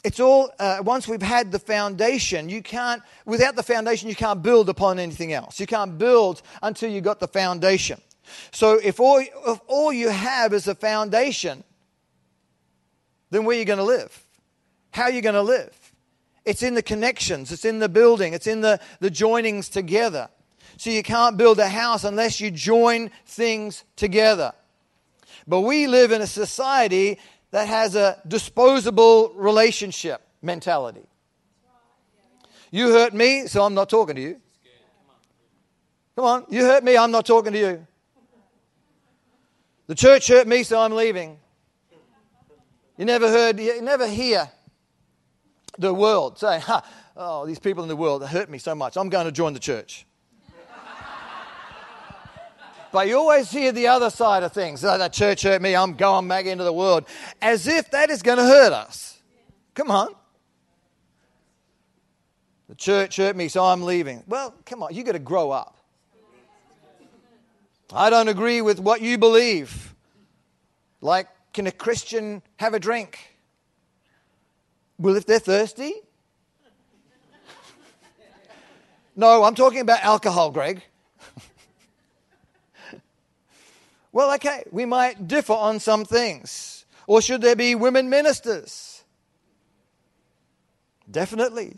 it's 0.04 0.20
all 0.20 0.50
uh, 0.60 0.80
once 0.82 1.08
we've 1.08 1.22
had 1.22 1.52
the 1.52 1.60
foundation, 1.60 2.48
you 2.50 2.62
can't, 2.62 3.02
without 3.26 3.56
the 3.56 3.64
foundation, 3.64 4.08
you 4.08 4.16
can't 4.16 4.42
build 4.42 4.70
upon 4.70 4.98
anything 4.98 5.34
else. 5.34 5.60
You 5.60 5.68
can't 5.68 5.98
build 5.98 6.42
until 6.64 6.90
you 6.90 7.02
got 7.02 7.20
the 7.20 7.28
foundation. 7.28 8.00
So 8.52 8.80
if 8.82 9.00
all, 9.00 9.20
if 9.20 9.60
all 9.68 9.92
you 9.92 10.10
have 10.10 10.54
is 10.54 10.68
a 10.68 10.76
foundation, 10.76 11.64
then 13.30 13.44
where 13.44 13.56
are 13.56 13.60
you 13.60 13.66
going 13.66 13.80
to 13.80 13.84
live? 13.86 14.26
How 14.92 15.04
are 15.04 15.12
you 15.12 15.22
going 15.22 15.36
to 15.36 15.42
live? 15.42 15.76
It's 16.46 16.64
in 16.64 16.74
the 16.74 16.82
connections, 16.82 17.52
it's 17.52 17.66
in 17.66 17.80
the 17.80 17.90
building, 17.90 18.34
it's 18.34 18.48
in 18.48 18.62
the, 18.62 18.80
the 19.02 19.12
joinings 19.12 19.70
together. 19.70 20.30
So 20.78 20.90
you 20.90 21.04
can't 21.04 21.38
build 21.38 21.60
a 21.60 21.68
house 21.68 22.06
unless 22.06 22.40
you 22.40 22.52
join 22.52 23.12
things 23.26 23.84
together. 23.98 24.54
But 25.46 25.62
we 25.62 25.88
live 25.88 26.12
in 26.12 26.22
a 26.22 26.28
society 26.28 27.20
that 27.52 27.68
has 27.68 27.96
a 27.96 28.22
disposable 28.28 29.34
relationship 29.34 30.22
mentality. 30.42 31.06
You 32.72 32.92
hurt 32.92 33.14
me, 33.14 33.48
so 33.48 33.64
I'm 33.64 33.74
not 33.74 33.90
talking 33.90 34.16
to 34.16 34.22
you. 34.22 34.42
Come 36.16 36.26
on, 36.26 36.46
you 36.50 36.62
hurt 36.62 36.84
me, 36.84 36.98
I'm 36.98 37.12
not 37.12 37.26
talking 37.26 37.54
to 37.54 37.60
you. 37.60 37.88
The 39.88 39.96
church 39.96 40.28
hurt 40.28 40.48
me, 40.48 40.64
so 40.64 40.80
I'm 40.80 40.92
leaving. 40.94 41.40
You 42.98 43.06
never 43.06 43.30
heard, 43.30 43.60
you 43.60 43.82
never 43.82 44.08
hear 44.08 44.52
the 45.78 45.94
world 45.94 46.38
say, 46.38 46.60
ha, 46.60 46.84
oh, 47.16 47.46
these 47.46 47.58
people 47.58 47.84
in 47.84 47.90
the 47.90 47.96
world 47.96 48.24
hurt 48.28 48.50
me 48.50 48.58
so 48.58 48.76
much, 48.76 48.98
I'm 48.98 49.10
going 49.10 49.26
to 49.26 49.32
join 49.32 49.54
the 49.54 49.60
church. 49.60 50.06
But 52.92 53.08
you 53.08 53.18
always 53.18 53.52
hear 53.52 53.72
the 53.72 53.88
other 53.88 54.10
side 54.10 54.44
of 54.44 54.52
things. 54.52 54.84
Oh, 54.84 54.98
the 54.98 55.10
church 55.10 55.44
hurt 55.44 55.62
me, 55.62 55.76
I'm 55.76 55.94
going 55.94 56.28
back 56.28 56.46
into 56.46 56.64
the 56.64 56.74
world. 56.74 57.06
As 57.42 57.68
if 57.68 57.92
that 57.92 58.10
is 58.10 58.22
going 58.22 58.38
to 58.38 58.44
hurt 58.44 58.74
us. 58.74 59.20
Come 59.76 59.92
on. 59.92 60.16
The 62.68 62.76
church 62.76 63.18
hurt 63.18 63.36
me, 63.36 63.48
so 63.48 63.64
I'm 63.64 63.84
leaving. 63.84 64.24
Well, 64.28 64.54
come 64.66 64.84
on, 64.84 64.94
you 64.94 65.04
got 65.04 65.14
to 65.14 65.20
grow 65.20 65.52
up. 65.52 65.76
I 67.92 68.10
don't 68.10 68.28
agree 68.28 68.62
with 68.62 68.80
what 68.80 69.02
you 69.02 69.18
believe. 69.18 69.96
Like, 71.02 71.28
can 71.54 71.66
a 71.66 71.72
Christian 71.72 72.44
have 72.58 72.74
a 72.74 72.80
drink? 72.80 73.36
Well, 75.00 75.16
if 75.16 75.26
they're 75.26 75.40
thirsty? 75.40 75.94
No, 79.16 79.44
I'm 79.44 79.56
talking 79.56 79.82
about 79.82 80.02
alcohol, 80.02 80.50
Greg. 80.50 80.82
Well, 84.12 84.34
okay, 84.36 84.64
we 84.72 84.86
might 84.86 85.28
differ 85.28 85.54
on 85.54 85.80
some 85.80 86.06
things. 86.06 86.86
Or 87.08 87.22
should 87.22 87.42
there 87.42 87.56
be 87.56 87.76
women 87.76 88.10
ministers? 88.10 89.04
Definitely. 91.10 91.78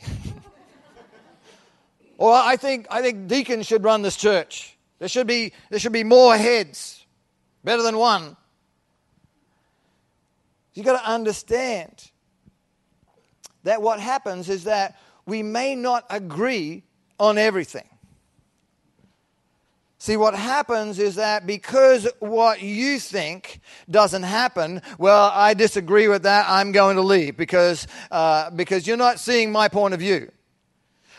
or 2.17 2.33
I 2.33 2.55
think, 2.55 2.87
I 2.89 3.01
think 3.01 3.27
deacons 3.27 3.65
should 3.65 3.83
run 3.83 4.01
this 4.01 4.17
church. 4.17 4.77
There 4.99 5.07
should, 5.07 5.27
be, 5.27 5.53
there 5.69 5.79
should 5.79 5.93
be 5.93 6.03
more 6.03 6.37
heads, 6.37 7.05
better 7.63 7.81
than 7.81 7.97
one. 7.97 8.37
You've 10.73 10.85
got 10.85 11.01
to 11.01 11.09
understand 11.09 12.11
that 13.63 13.81
what 13.81 13.99
happens 13.99 14.49
is 14.49 14.65
that 14.65 14.99
we 15.25 15.43
may 15.43 15.75
not 15.75 16.05
agree 16.09 16.83
on 17.19 17.37
everything. 17.37 17.87
See, 20.01 20.17
what 20.17 20.33
happens 20.33 20.97
is 20.97 21.13
that 21.17 21.45
because 21.45 22.07
what 22.17 22.63
you 22.63 22.97
think 22.97 23.61
doesn't 23.87 24.23
happen, 24.23 24.81
well, 24.97 25.29
I 25.31 25.53
disagree 25.53 26.07
with 26.07 26.23
that. 26.23 26.47
I'm 26.49 26.71
going 26.71 26.95
to 26.95 27.03
leave 27.03 27.37
because, 27.37 27.85
uh, 28.09 28.49
because 28.49 28.87
you're 28.87 28.97
not 28.97 29.19
seeing 29.19 29.51
my 29.51 29.67
point 29.67 29.93
of 29.93 29.99
view. 29.99 30.31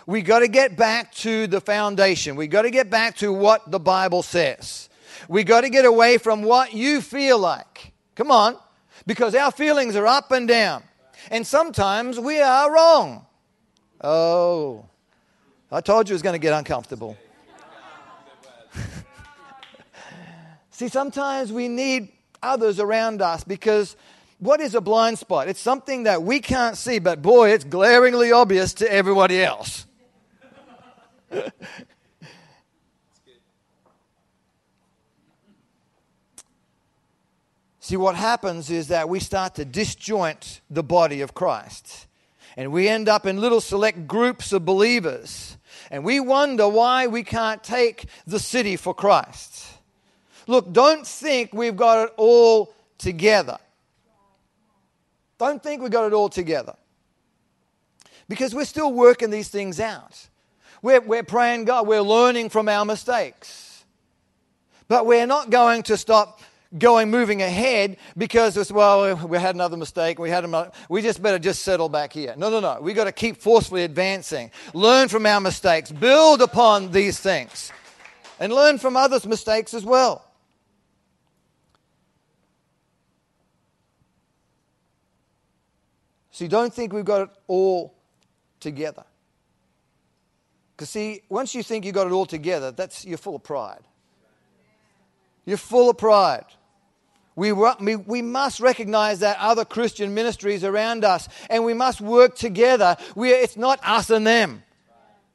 We 0.04 0.20
got 0.20 0.40
to 0.40 0.48
get 0.48 0.76
back 0.76 1.14
to 1.14 1.46
the 1.46 1.60
foundation. 1.60 2.34
We 2.34 2.48
got 2.48 2.62
to 2.62 2.72
get 2.72 2.90
back 2.90 3.18
to 3.18 3.32
what 3.32 3.70
the 3.70 3.78
Bible 3.78 4.24
says. 4.24 4.88
We 5.28 5.44
got 5.44 5.60
to 5.60 5.70
get 5.70 5.84
away 5.84 6.18
from 6.18 6.42
what 6.42 6.72
you 6.72 7.00
feel 7.00 7.38
like. 7.38 7.92
Come 8.16 8.32
on, 8.32 8.56
because 9.06 9.36
our 9.36 9.52
feelings 9.52 9.94
are 9.94 10.08
up 10.08 10.32
and 10.32 10.48
down, 10.48 10.82
and 11.30 11.46
sometimes 11.46 12.18
we 12.18 12.40
are 12.40 12.74
wrong. 12.74 13.26
Oh, 14.00 14.86
I 15.70 15.80
told 15.82 16.08
you 16.08 16.14
it 16.14 16.16
was 16.16 16.22
going 16.22 16.34
to 16.34 16.44
get 16.44 16.52
uncomfortable. 16.52 17.16
See, 20.72 20.88
sometimes 20.88 21.52
we 21.52 21.68
need 21.68 22.08
others 22.42 22.80
around 22.80 23.22
us 23.22 23.44
because 23.44 23.94
what 24.38 24.60
is 24.60 24.74
a 24.74 24.80
blind 24.80 25.18
spot? 25.18 25.46
It's 25.48 25.60
something 25.60 26.02
that 26.02 26.22
we 26.24 26.40
can't 26.40 26.76
see, 26.76 26.98
but 26.98 27.22
boy, 27.22 27.50
it's 27.50 27.64
glaringly 27.64 28.32
obvious 28.32 28.74
to 28.74 28.92
everybody 28.92 29.42
else. 29.42 29.86
See, 37.78 37.96
what 37.96 38.14
happens 38.14 38.70
is 38.70 38.88
that 38.88 39.08
we 39.08 39.20
start 39.20 39.56
to 39.56 39.64
disjoint 39.64 40.60
the 40.70 40.82
body 40.82 41.20
of 41.20 41.34
Christ. 41.34 42.06
And 42.56 42.72
we 42.72 42.88
end 42.88 43.08
up 43.08 43.26
in 43.26 43.40
little 43.40 43.60
select 43.60 44.06
groups 44.06 44.52
of 44.52 44.64
believers. 44.64 45.56
And 45.90 46.04
we 46.04 46.20
wonder 46.20 46.68
why 46.68 47.06
we 47.06 47.22
can't 47.22 47.62
take 47.62 48.06
the 48.26 48.38
city 48.38 48.76
for 48.76 48.94
Christ. 48.94 49.71
Look, 50.46 50.72
don't 50.72 51.06
think 51.06 51.52
we've 51.52 51.76
got 51.76 52.08
it 52.08 52.14
all 52.16 52.74
together. 52.98 53.58
Don't 55.38 55.62
think 55.62 55.82
we've 55.82 55.90
got 55.90 56.06
it 56.06 56.12
all 56.12 56.28
together. 56.28 56.74
Because 58.28 58.54
we're 58.54 58.64
still 58.64 58.92
working 58.92 59.30
these 59.30 59.48
things 59.48 59.80
out. 59.80 60.28
We're, 60.82 61.00
we're 61.00 61.22
praying 61.22 61.64
God, 61.64 61.86
we're 61.86 62.00
learning 62.00 62.48
from 62.48 62.68
our 62.68 62.84
mistakes. 62.84 63.84
But 64.88 65.06
we're 65.06 65.26
not 65.26 65.50
going 65.50 65.84
to 65.84 65.96
stop 65.96 66.40
going 66.78 67.10
moving 67.10 67.42
ahead 67.42 67.98
because 68.16 68.56
it's 68.56 68.72
well 68.72 69.14
we 69.26 69.38
had 69.38 69.54
another 69.54 69.76
mistake 69.76 70.18
we 70.18 70.30
had 70.30 70.42
a, 70.42 70.72
we 70.88 71.02
just 71.02 71.22
better 71.22 71.38
just 71.38 71.62
settle 71.62 71.86
back 71.88 72.14
here 72.14 72.34
no 72.38 72.48
no 72.48 72.60
no 72.60 72.78
we 72.80 72.94
got 72.94 73.04
to 73.04 73.12
keep 73.12 73.36
forcefully 73.36 73.84
advancing 73.84 74.50
learn 74.72 75.06
from 75.06 75.26
our 75.26 75.38
mistakes 75.38 75.92
build 75.92 76.40
upon 76.40 76.90
these 76.90 77.20
things 77.20 77.70
and 78.40 78.50
learn 78.54 78.78
from 78.78 78.96
others 78.96 79.26
mistakes 79.26 79.74
as 79.74 79.84
well 79.84 80.24
See, 86.32 86.48
don't 86.48 86.72
think 86.72 86.92
we've 86.92 87.04
got 87.04 87.22
it 87.22 87.30
all 87.46 87.94
together. 88.58 89.04
Because, 90.74 90.90
see, 90.90 91.22
once 91.28 91.54
you 91.54 91.62
think 91.62 91.84
you've 91.84 91.94
got 91.94 92.06
it 92.06 92.12
all 92.12 92.26
together, 92.26 92.70
that's, 92.70 93.04
you're 93.04 93.18
full 93.18 93.36
of 93.36 93.42
pride. 93.42 93.82
You're 95.44 95.58
full 95.58 95.90
of 95.90 95.98
pride. 95.98 96.46
We, 97.36 97.52
we, 97.52 97.96
we 97.96 98.22
must 98.22 98.60
recognize 98.60 99.20
that 99.20 99.36
other 99.38 99.64
Christian 99.64 100.14
ministries 100.14 100.64
around 100.64 101.04
us 101.04 101.28
and 101.48 101.64
we 101.64 101.74
must 101.74 102.00
work 102.00 102.34
together. 102.34 102.96
We, 103.14 103.30
it's 103.30 103.56
not 103.56 103.78
us 103.84 104.10
and 104.10 104.26
them. 104.26 104.62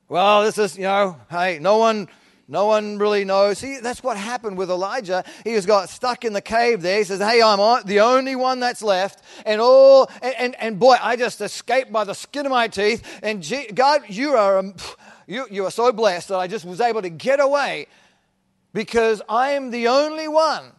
Well, 0.10 0.44
this 0.44 0.58
is, 0.58 0.78
you 0.78 0.84
know, 0.84 1.18
hey, 1.30 1.60
no 1.60 1.78
one, 1.78 2.08
no 2.50 2.66
one 2.66 2.98
really 2.98 3.26
knows. 3.26 3.58
See, 3.58 3.80
that's 3.80 4.02
what 4.02 4.16
happened 4.16 4.58
with 4.58 4.70
Elijah. 4.70 5.26
He 5.44 5.52
has 5.54 5.66
got 5.66 5.90
stuck 5.90 6.24
in 6.24 6.32
the 6.32 6.42
cave 6.42 6.82
there. 6.82 7.00
He 7.00 7.04
says, 7.04 7.20
Hey, 7.20 7.42
I'm 7.42 7.60
the 7.86 8.00
only 8.00 8.36
one 8.36 8.62
that's 8.62 8.82
left. 8.82 9.22
And 9.46 9.60
oh, 9.62 10.08
and, 10.22 10.36
and, 10.38 10.56
and 10.60 10.80
boy, 10.80 10.96
I 11.02 11.18
just 11.18 11.42
escaped 11.42 11.92
by 11.92 12.06
the 12.06 12.14
skin 12.14 12.46
of 12.46 12.52
my 12.52 12.70
teeth. 12.70 13.04
And 13.22 13.44
gee, 13.44 13.68
God, 13.74 14.04
you 14.08 14.36
are, 14.36 14.60
um, 14.60 14.76
you, 15.28 15.46
you 15.52 15.66
are 15.66 15.72
so 15.72 15.92
blessed 15.92 16.30
that 16.30 16.38
I 16.38 16.48
just 16.48 16.64
was 16.64 16.80
able 16.80 17.02
to 17.02 17.10
get 17.10 17.42
away 17.42 17.88
because 18.74 19.22
I 19.28 19.52
am 19.52 19.70
the 19.72 19.90
only 19.90 20.30
one. 20.30 20.72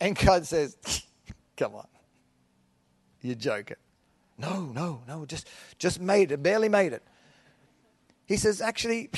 And 0.00 0.16
God 0.16 0.46
says, 0.46 0.76
Come 1.56 1.74
on. 1.74 1.86
You're 3.22 3.34
joking. 3.34 3.76
No, 4.38 4.66
no, 4.66 5.02
no, 5.06 5.26
just, 5.26 5.48
just 5.78 6.00
made 6.00 6.32
it, 6.32 6.42
barely 6.42 6.68
made 6.68 6.92
it. 6.92 7.02
He 8.26 8.36
says, 8.36 8.60
Actually, 8.60 9.10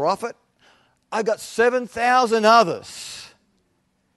prophet, 0.00 0.34
I've 1.12 1.26
got 1.26 1.40
7,000 1.40 2.46
others. 2.46 3.34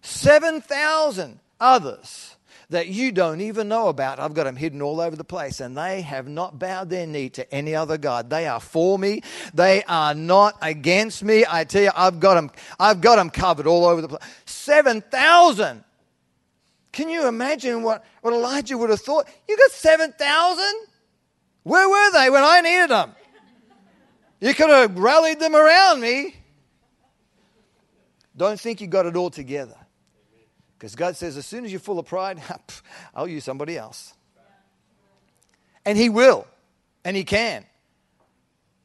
7,000 0.02 1.42
others 1.60 2.38
that 2.70 2.88
you 2.88 3.12
don't 3.12 3.42
even 3.42 3.68
know 3.68 3.90
about. 3.90 4.18
I've 4.18 4.34
got 4.34 4.46
them 4.46 4.56
hidden 4.56 4.82
all 4.82 5.02
over 5.02 5.18
the 5.18 5.26
place, 5.26 5.60
and 5.60 5.78
they 5.78 6.00
have 6.00 6.26
not 6.26 6.58
bowed 6.58 6.90
their 6.90 7.06
knee 7.06 7.28
to 7.32 7.54
any 7.54 7.76
other 7.76 7.98
God. 7.98 8.30
They 8.30 8.48
are 8.48 8.62
for 8.62 8.98
me. 8.98 9.24
They 9.54 9.84
are 9.84 10.14
not 10.14 10.56
against 10.62 11.22
me. 11.22 11.44
I 11.50 11.66
tell 11.66 11.84
you, 11.84 11.92
I've 11.98 12.22
got 12.22 12.36
them, 12.36 12.52
I've 12.80 13.02
got 13.02 13.18
them 13.18 13.30
covered 13.30 13.68
all 13.68 13.84
over 13.84 14.02
the 14.02 14.08
place. 14.08 14.22
7,000. 14.46 15.84
Can 16.94 17.10
you 17.10 17.28
imagine 17.28 17.84
what, 17.84 18.06
what 18.22 18.34
Elijah 18.34 18.78
would 18.78 18.90
have 18.90 19.02
thought? 19.02 19.28
You 19.50 19.58
got 19.58 19.72
7,000? 19.72 20.66
Where 21.64 21.90
were 21.90 22.12
they 22.14 22.30
when 22.30 22.46
I 22.46 22.62
needed 22.62 22.90
them? 22.90 23.16
You 24.44 24.54
could 24.54 24.70
have 24.70 25.00
rallied 25.00 25.40
them 25.40 25.56
around 25.56 26.02
me. 26.02 26.36
Don't 28.36 28.60
think 28.60 28.82
you 28.82 28.88
got 28.88 29.06
it 29.06 29.16
all 29.16 29.30
together. 29.30 29.78
Because 30.78 30.96
God 30.96 31.16
says, 31.16 31.38
as 31.38 31.46
soon 31.46 31.64
as 31.64 31.72
you're 31.72 31.80
full 31.80 31.98
of 31.98 32.08
pride, 32.08 32.42
I'll 33.16 33.30
use 33.30 33.46
somebody 33.46 33.78
else. 33.78 34.14
And 35.86 35.98
He 35.98 36.10
will. 36.10 36.46
And 37.06 37.16
He 37.16 37.24
can. 37.24 37.64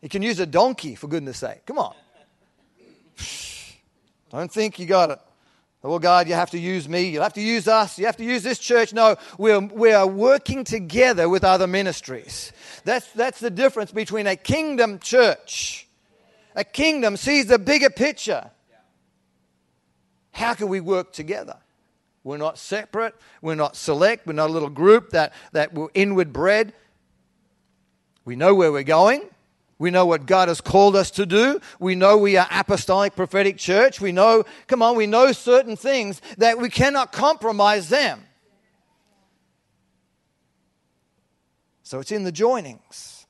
He 0.00 0.08
can 0.08 0.22
use 0.22 0.38
a 0.38 0.46
donkey, 0.46 0.94
for 0.94 1.08
goodness 1.08 1.38
sake. 1.38 1.66
Come 1.66 1.78
on. 1.78 1.96
Don't 4.30 4.52
think 4.52 4.78
you 4.78 4.86
got 4.86 5.10
it. 5.10 5.18
Oh, 5.84 5.98
God, 6.00 6.26
you 6.28 6.34
have 6.34 6.50
to 6.50 6.58
use 6.58 6.88
me. 6.88 7.08
You'll 7.08 7.22
have 7.22 7.34
to 7.34 7.40
use 7.40 7.68
us. 7.68 7.98
You 7.98 8.06
have 8.06 8.16
to 8.16 8.24
use 8.24 8.42
this 8.42 8.58
church. 8.58 8.92
No, 8.92 9.16
we're, 9.38 9.60
we 9.60 9.92
are 9.92 10.06
working 10.06 10.64
together 10.64 11.28
with 11.28 11.44
other 11.44 11.68
ministries. 11.68 12.52
That's, 12.84 13.10
that's 13.12 13.38
the 13.38 13.50
difference 13.50 13.92
between 13.92 14.26
a 14.26 14.34
kingdom 14.34 14.98
church. 14.98 15.86
A 16.56 16.64
kingdom 16.64 17.16
sees 17.16 17.46
the 17.46 17.58
bigger 17.58 17.90
picture. 17.90 18.50
How 20.32 20.54
can 20.54 20.68
we 20.68 20.80
work 20.80 21.12
together? 21.12 21.56
We're 22.24 22.36
not 22.36 22.58
separate. 22.58 23.14
We're 23.40 23.54
not 23.54 23.76
select. 23.76 24.26
We're 24.26 24.32
not 24.32 24.50
a 24.50 24.52
little 24.52 24.70
group 24.70 25.10
that, 25.10 25.32
that 25.52 25.72
we're 25.74 25.88
inward 25.94 26.32
bred. 26.32 26.72
We 28.24 28.34
know 28.34 28.54
where 28.54 28.72
we're 28.72 28.82
going. 28.82 29.22
We 29.78 29.90
know 29.92 30.06
what 30.06 30.26
God 30.26 30.48
has 30.48 30.60
called 30.60 30.96
us 30.96 31.10
to 31.12 31.24
do. 31.24 31.60
We 31.78 31.94
know 31.94 32.16
we 32.16 32.36
are 32.36 32.48
apostolic 32.50 33.14
prophetic 33.14 33.58
church. 33.58 34.00
We 34.00 34.10
know, 34.10 34.44
come 34.66 34.82
on, 34.82 34.96
we 34.96 35.06
know 35.06 35.30
certain 35.30 35.76
things 35.76 36.20
that 36.38 36.58
we 36.58 36.68
cannot 36.68 37.12
compromise 37.12 37.88
them. 37.88 38.24
So 41.84 42.00
it's 42.00 42.10
in 42.10 42.24
the 42.24 42.32
joinings. 42.32 43.24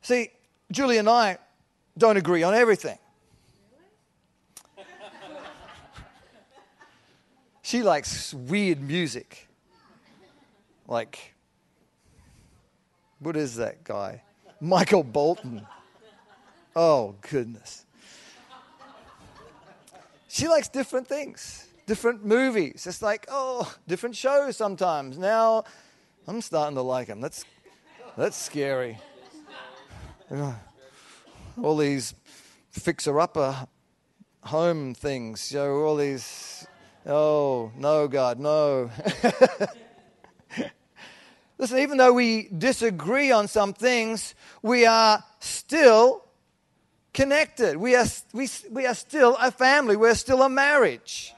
See, 0.00 0.30
Julie 0.72 0.98
and 0.98 1.08
I 1.08 1.38
don't 1.98 2.16
agree 2.16 2.42
on 2.42 2.54
everything. 2.54 2.98
she 7.62 7.82
likes 7.82 8.32
weird 8.32 8.80
music. 8.80 9.46
Like, 10.88 11.34
what 13.18 13.36
is 13.36 13.56
that 13.56 13.84
guy? 13.84 14.22
Michael 14.60 15.04
Bolton. 15.04 15.66
Oh, 16.74 17.14
goodness. 17.30 17.84
She 20.28 20.48
likes 20.48 20.68
different 20.68 21.08
things, 21.08 21.66
different 21.86 22.24
movies. 22.24 22.86
It's 22.86 23.00
like, 23.00 23.26
oh, 23.30 23.74
different 23.88 24.16
shows 24.16 24.56
sometimes. 24.56 25.16
Now 25.16 25.64
I'm 26.28 26.42
starting 26.42 26.76
to 26.76 26.82
like 26.82 27.06
them. 27.06 27.20
That's, 27.20 27.44
that's 28.16 28.36
scary. 28.36 28.98
All 31.62 31.76
these 31.76 32.14
fixer 32.70 33.18
upper 33.18 33.66
home 34.42 34.94
things, 34.94 35.52
you 35.52 35.58
know, 35.58 35.76
all 35.76 35.96
these, 35.96 36.66
oh, 37.06 37.72
no, 37.76 38.06
God, 38.06 38.38
no. 38.38 38.90
Listen, 41.58 41.78
even 41.78 41.96
though 41.96 42.12
we 42.12 42.48
disagree 42.56 43.32
on 43.32 43.48
some 43.48 43.72
things, 43.72 44.34
we 44.62 44.84
are 44.84 45.24
still 45.40 46.24
connected. 47.14 47.78
We 47.78 47.96
are, 47.96 48.04
we, 48.34 48.48
we 48.70 48.86
are 48.86 48.94
still 48.94 49.36
a 49.40 49.50
family. 49.50 49.96
We're 49.96 50.14
still 50.14 50.42
a 50.42 50.48
marriage. 50.48 51.34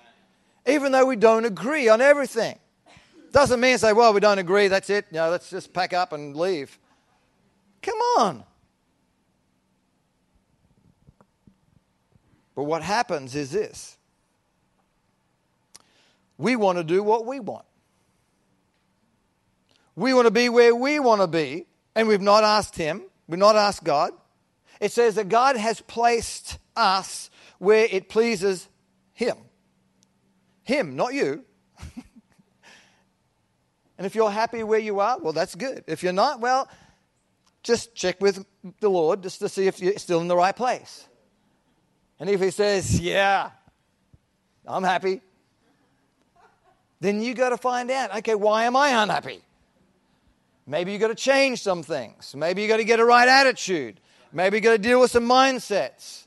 Even 0.66 0.92
though 0.92 1.06
we 1.06 1.16
don't 1.16 1.44
agree 1.44 1.88
on 1.88 2.00
everything. 2.00 2.58
Doesn't 3.30 3.60
mean 3.60 3.78
say, 3.78 3.92
well, 3.92 4.12
we 4.12 4.20
don't 4.20 4.38
agree, 4.38 4.68
that's 4.68 4.90
it. 4.90 5.10
Know, 5.12 5.30
let's 5.30 5.50
just 5.50 5.72
pack 5.72 5.92
up 5.92 6.12
and 6.12 6.34
leave. 6.34 6.78
Come 7.82 7.98
on. 8.18 8.44
But 12.56 12.64
what 12.64 12.82
happens 12.82 13.36
is 13.36 13.52
this 13.52 13.96
we 16.38 16.56
want 16.56 16.78
to 16.78 16.84
do 16.84 17.04
what 17.04 17.24
we 17.24 17.38
want. 17.38 17.67
We 19.98 20.14
want 20.14 20.26
to 20.26 20.30
be 20.30 20.48
where 20.48 20.76
we 20.76 21.00
want 21.00 21.22
to 21.22 21.26
be, 21.26 21.66
and 21.96 22.06
we've 22.06 22.20
not 22.20 22.44
asked 22.44 22.76
Him, 22.76 23.02
we've 23.26 23.36
not 23.36 23.56
asked 23.56 23.82
God. 23.82 24.12
It 24.80 24.92
says 24.92 25.16
that 25.16 25.28
God 25.28 25.56
has 25.56 25.80
placed 25.80 26.58
us 26.76 27.30
where 27.58 27.88
it 27.90 28.08
pleases 28.08 28.68
Him. 29.12 29.36
Him, 30.62 30.94
not 30.94 31.14
you. 31.14 31.44
and 33.98 34.06
if 34.06 34.14
you're 34.14 34.30
happy 34.30 34.62
where 34.62 34.78
you 34.78 35.00
are, 35.00 35.18
well, 35.18 35.32
that's 35.32 35.56
good. 35.56 35.82
If 35.88 36.04
you're 36.04 36.12
not, 36.12 36.38
well, 36.38 36.68
just 37.64 37.92
check 37.96 38.20
with 38.20 38.46
the 38.78 38.88
Lord 38.88 39.24
just 39.24 39.40
to 39.40 39.48
see 39.48 39.66
if 39.66 39.80
you're 39.80 39.98
still 39.98 40.20
in 40.20 40.28
the 40.28 40.36
right 40.36 40.54
place. 40.54 41.08
And 42.20 42.30
if 42.30 42.40
He 42.40 42.52
says, 42.52 43.00
Yeah, 43.00 43.50
I'm 44.64 44.84
happy, 44.84 45.22
then 47.00 47.20
you 47.20 47.34
got 47.34 47.48
to 47.48 47.56
find 47.56 47.90
out, 47.90 48.16
okay, 48.18 48.36
why 48.36 48.62
am 48.62 48.76
I 48.76 49.02
unhappy? 49.02 49.42
Maybe 50.68 50.92
you 50.92 50.98
got 50.98 51.08
to 51.08 51.14
change 51.14 51.62
some 51.62 51.82
things. 51.82 52.34
Maybe 52.36 52.60
you 52.60 52.68
got 52.68 52.76
to 52.76 52.84
get 52.84 53.00
a 53.00 53.04
right 53.04 53.26
attitude. 53.26 53.98
Maybe 54.32 54.58
you 54.58 54.60
got 54.60 54.72
to 54.72 54.78
deal 54.78 55.00
with 55.00 55.10
some 55.10 55.24
mindsets. 55.24 56.26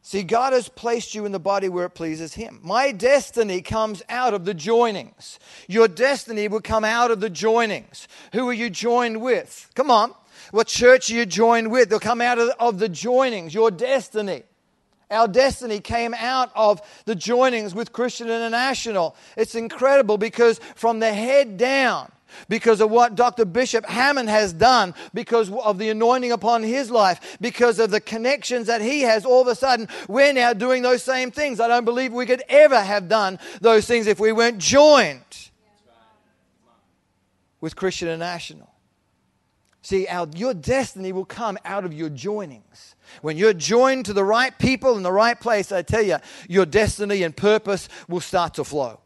See, 0.00 0.22
God 0.22 0.54
has 0.54 0.70
placed 0.70 1.14
you 1.14 1.26
in 1.26 1.32
the 1.32 1.38
body 1.38 1.68
where 1.68 1.84
it 1.84 1.90
pleases 1.90 2.32
Him. 2.32 2.60
My 2.62 2.92
destiny 2.92 3.60
comes 3.60 4.02
out 4.08 4.32
of 4.32 4.46
the 4.46 4.54
joinings. 4.54 5.38
Your 5.68 5.86
destiny 5.86 6.48
will 6.48 6.62
come 6.62 6.82
out 6.82 7.10
of 7.10 7.20
the 7.20 7.30
joinings. 7.30 8.06
Who 8.32 8.48
are 8.48 8.54
you 8.54 8.70
joined 8.70 9.20
with? 9.20 9.70
Come 9.74 9.90
on. 9.90 10.14
What 10.50 10.66
church 10.66 11.10
are 11.10 11.14
you 11.14 11.26
joined 11.26 11.70
with? 11.70 11.90
They'll 11.90 12.00
come 12.00 12.22
out 12.22 12.38
of, 12.38 12.48
of 12.58 12.78
the 12.78 12.88
joinings, 12.88 13.52
your 13.52 13.70
destiny. 13.70 14.44
Our 15.10 15.26
destiny 15.26 15.80
came 15.80 16.14
out 16.14 16.52
of 16.54 16.80
the 17.04 17.16
joinings 17.16 17.74
with 17.74 17.92
Christian 17.92 18.28
International. 18.28 19.16
It's 19.36 19.54
incredible 19.54 20.18
because 20.18 20.60
from 20.76 21.00
the 21.00 21.12
head 21.12 21.56
down, 21.56 22.12
because 22.48 22.80
of 22.80 22.90
what 22.90 23.16
Dr. 23.16 23.44
Bishop 23.44 23.84
Hamon 23.86 24.28
has 24.28 24.52
done, 24.52 24.94
because 25.12 25.50
of 25.50 25.78
the 25.78 25.88
anointing 25.88 26.30
upon 26.30 26.62
his 26.62 26.90
life, 26.90 27.38
because 27.40 27.80
of 27.80 27.90
the 27.90 28.00
connections 28.00 28.68
that 28.68 28.80
he 28.80 29.00
has, 29.00 29.24
all 29.24 29.42
of 29.42 29.48
a 29.48 29.54
sudden, 29.54 29.88
we're 30.06 30.32
now 30.32 30.52
doing 30.52 30.82
those 30.82 31.02
same 31.02 31.32
things. 31.32 31.58
I 31.58 31.66
don't 31.66 31.84
believe 31.84 32.12
we 32.12 32.26
could 32.26 32.44
ever 32.48 32.80
have 32.80 33.08
done 33.08 33.38
those 33.60 33.86
things 33.86 34.06
if 34.06 34.20
we 34.20 34.30
weren't 34.30 34.58
joined 34.58 35.20
with 37.60 37.74
Christian 37.74 38.08
International. 38.08 38.70
See, 39.82 40.06
our, 40.06 40.28
your 40.36 40.54
destiny 40.54 41.12
will 41.12 41.24
come 41.24 41.58
out 41.64 41.84
of 41.84 41.92
your 41.92 42.10
joinings. 42.10 42.94
When 43.22 43.36
you're 43.36 43.52
joined 43.52 44.06
to 44.06 44.12
the 44.12 44.24
right 44.24 44.56
people 44.58 44.96
in 44.96 45.02
the 45.02 45.12
right 45.12 45.38
place, 45.38 45.72
I 45.72 45.82
tell 45.82 46.02
you, 46.02 46.18
your 46.48 46.66
destiny 46.66 47.22
and 47.22 47.36
purpose 47.36 47.88
will 48.08 48.20
start 48.20 48.54
to 48.54 48.64
flow. 48.64 49.00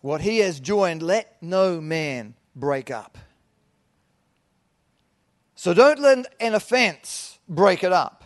What 0.00 0.20
he 0.20 0.38
has 0.38 0.60
joined, 0.60 1.02
let 1.02 1.36
no 1.42 1.80
man 1.80 2.34
break 2.54 2.90
up. 2.90 3.18
So 5.54 5.74
don't 5.74 5.98
let 5.98 6.26
an 6.38 6.54
offense 6.54 7.38
break 7.48 7.82
it 7.82 7.92
up. 7.92 8.24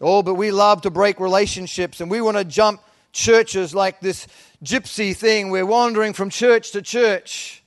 Oh, 0.00 0.22
but 0.22 0.34
we 0.34 0.50
love 0.50 0.82
to 0.82 0.90
break 0.90 1.20
relationships 1.20 2.00
and 2.00 2.10
we 2.10 2.20
want 2.20 2.36
to 2.36 2.44
jump 2.44 2.82
churches 3.12 3.74
like 3.74 4.00
this 4.00 4.26
gypsy 4.64 5.16
thing. 5.16 5.50
We're 5.50 5.64
wandering 5.64 6.12
from 6.12 6.28
church 6.28 6.72
to 6.72 6.82
church. 6.82 7.61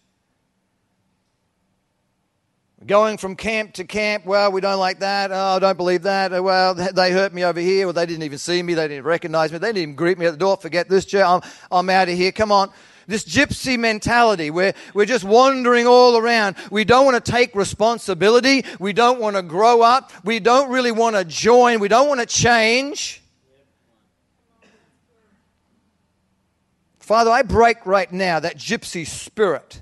Going 2.86 3.17
from 3.17 3.36
camp 3.36 3.74
to 3.74 3.84
camp. 3.84 4.26
Well, 4.26 4.52
we 4.52 4.62
don't 4.62 4.80
like 4.80 5.00
that. 5.00 5.32
Oh, 5.32 5.56
I 5.56 5.60
don't 5.60 5.78
believe 5.78 6.04
that. 6.04 6.32
Oh, 6.34 6.43
well, 6.43 6.76
they 6.76 7.12
hurt 7.12 7.34
me 7.34 7.43
over 7.43 7.60
here. 7.60 7.88
Well, 7.88 7.93
they 7.93 8.06
didn't 8.06 8.24
even 8.24 8.38
see 8.38 8.62
me. 8.62 8.76
They 8.76 8.88
didn't 8.88 9.06
recognize 9.06 9.52
me. 9.52 9.58
They 9.58 9.69
didn't 9.69 9.82
even 9.82 9.95
greet 9.95 10.19
me 10.19 10.28
at 10.28 10.32
the 10.32 10.38
door. 10.38 10.58
Forget 10.58 10.88
this 10.88 11.06
church. 11.06 11.26
I'm, 11.26 11.41
I'm 11.71 11.89
out 11.89 12.10
of 12.10 12.15
here. 12.15 12.32
Come 12.32 12.52
on 12.52 12.71
this 13.08 13.24
gypsy 13.24 13.78
mentality 13.78 14.50
where 14.50 14.74
we're 14.93 15.06
just 15.06 15.24
wandering 15.24 15.86
all 15.88 16.17
around. 16.17 16.56
We 16.71 16.84
don't 16.84 17.06
want 17.06 17.24
to 17.24 17.32
take 17.32 17.56
responsibility. 17.56 18.65
We 18.80 18.93
don't 18.93 19.19
want 19.19 19.36
to 19.36 19.43
grow 19.43 19.82
up. 19.82 20.12
We 20.24 20.39
don't 20.39 20.71
really 20.71 20.91
want 20.91 21.15
to 21.15 21.24
join. 21.24 21.80
We 21.80 21.88
don't 21.88 22.08
want 22.08 22.19
to 22.19 22.26
change. 22.26 23.21
Father, 27.00 27.30
I 27.30 27.43
break 27.43 27.86
right 27.86 28.12
now 28.12 28.39
that 28.39 28.58
gypsy 28.58 29.06
spirit 29.06 29.82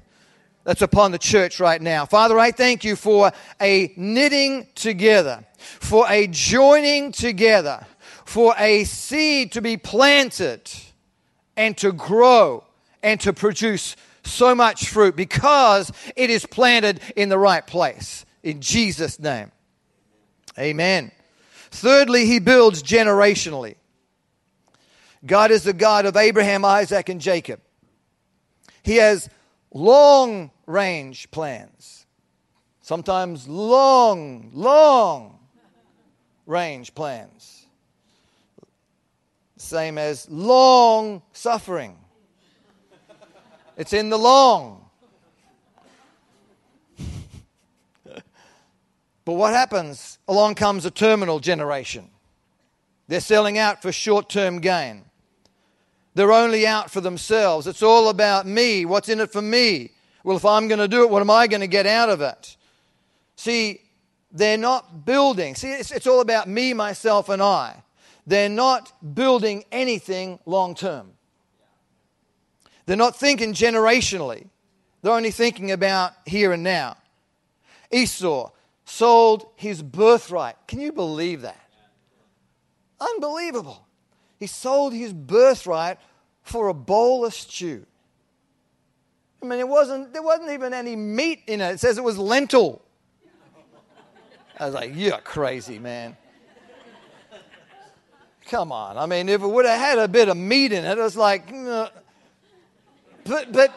that's 0.64 0.82
upon 0.82 1.12
the 1.12 1.20
church 1.20 1.60
right 1.60 1.82
now. 1.82 2.06
Father, 2.06 2.40
I 2.40 2.52
thank 2.52 2.84
you 2.84 2.96
for 2.96 3.32
a 3.62 3.94
knitting 3.98 4.68
together, 4.76 5.46
for 5.58 6.06
a 6.10 6.28
joining 6.28 7.12
together, 7.12 7.86
for 8.26 8.56
a 8.58 8.84
seed 8.86 9.52
to 9.54 9.62
be 9.62 9.78
planted 9.78 10.72
and 11.58 11.78
to 11.78 11.92
grow 11.92 12.64
and 13.02 13.20
to 13.22 13.34
produce 13.34 13.96
so 14.24 14.56
much 14.56 14.88
fruit 14.88 15.16
because 15.16 15.92
it 16.16 16.30
is 16.30 16.46
planted 16.46 17.02
in 17.16 17.30
the 17.30 17.38
right 17.38 17.66
place. 17.68 18.26
In 18.42 18.62
Jesus' 18.62 19.20
name. 19.20 19.52
Amen. 20.58 21.12
Thirdly, 21.72 22.26
he 22.26 22.40
builds 22.40 22.84
generationally. 22.84 23.76
God 25.26 25.52
is 25.52 25.64
the 25.64 25.74
God 25.74 26.06
of 26.06 26.16
Abraham, 26.16 26.64
Isaac, 26.66 27.10
and 27.10 27.20
Jacob. 27.20 27.60
He 28.84 28.98
has 28.98 29.30
long 29.74 30.52
range 30.66 31.30
plans, 31.32 32.06
sometimes 32.82 33.48
long, 33.48 34.52
long 34.54 35.40
range 36.46 36.94
plans. 36.96 37.66
Same 39.58 39.98
as 39.98 40.30
long 40.30 41.22
suffering. 41.32 41.98
It's 43.78 43.94
in 43.94 44.10
the 44.10 44.18
long. 44.18 44.86
but 48.06 49.34
what 49.34 49.54
happens? 49.54 50.20
Along 50.28 50.56
comes 50.56 50.86
a 50.86 50.92
terminal 50.92 51.40
generation. 51.40 52.10
They're 53.08 53.22
selling 53.22 53.58
out 53.58 53.82
for 53.82 53.92
short 53.92 54.30
term 54.30 54.60
gain. 54.60 55.06
They're 56.16 56.32
only 56.32 56.68
out 56.68 56.92
for 56.92 57.02
themselves. 57.02 57.66
It's 57.66 57.82
all 57.82 58.10
about 58.10 58.46
me. 58.46 58.86
What's 58.86 59.10
in 59.10 59.20
it 59.20 59.32
for 59.32 59.42
me? 59.42 59.92
Well, 60.24 60.38
if 60.38 60.46
I'm 60.46 60.68
going 60.68 60.80
to 60.80 60.88
do 60.88 61.04
it, 61.04 61.10
what 61.10 61.22
am 61.22 61.30
I 61.30 61.48
going 61.48 61.62
to 61.62 61.68
get 61.68 61.86
out 61.86 62.10
of 62.10 62.22
it? 62.22 62.56
See, 63.36 63.82
they're 64.32 64.58
not 64.58 65.06
building. 65.06 65.56
See, 65.56 65.72
it's, 65.72 65.92
it's 65.92 66.08
all 66.08 66.22
about 66.22 66.48
me, 66.48 66.74
myself, 66.74 67.30
and 67.30 67.42
I. 67.42 67.84
They're 68.26 68.50
not 68.50 68.92
building 69.14 69.66
anything 69.72 70.40
long 70.46 70.76
term. 70.76 71.12
They're 72.86 72.98
not 72.98 73.18
thinking 73.18 73.54
generationally, 73.54 74.48
they're 75.02 75.14
only 75.14 75.32
thinking 75.32 75.72
about 75.72 76.14
here 76.26 76.52
and 76.54 76.64
now. 76.64 76.98
Esau 77.92 78.52
sold 78.86 79.48
his 79.56 79.82
birthright. 79.82 80.56
Can 80.68 80.80
you 80.80 80.92
believe 80.92 81.42
that? 81.42 81.60
Unbelievable. 83.00 83.86
He 84.40 84.48
sold 84.48 84.94
his 84.94 85.14
birthright 85.14 86.00
for 86.42 86.68
a 86.68 86.74
bowl 86.74 87.26
of 87.26 87.34
stew. 87.34 87.86
I 89.44 89.46
mean, 89.46 89.60
it 89.60 89.68
wasn't, 89.68 90.14
there 90.14 90.24
wasn't 90.24 90.52
even 90.52 90.74
any 90.74 90.96
meat 90.96 91.42
in 91.48 91.60
it. 91.60 91.74
It 91.74 91.80
says 91.82 91.98
it 91.98 92.04
was 92.04 92.18
lentil. 92.18 92.82
I 94.58 94.68
was 94.68 94.74
like, 94.74 94.92
you're 94.96 95.18
crazy, 95.18 95.80
man. 95.80 96.16
Come 98.46 98.72
on. 98.72 98.98
I 98.98 99.06
mean, 99.06 99.28
if 99.28 99.42
it 99.42 99.48
would 99.48 99.66
have 99.66 99.80
had 99.80 100.00
a 100.00 100.08
bit 100.08 100.30
of 100.30 100.38
meat 100.38 100.72
in 100.72 100.86
it, 100.86 100.98
it 100.98 101.02
was 101.02 101.18
like, 101.18 101.52
but, 103.26 103.52
but 103.52 103.74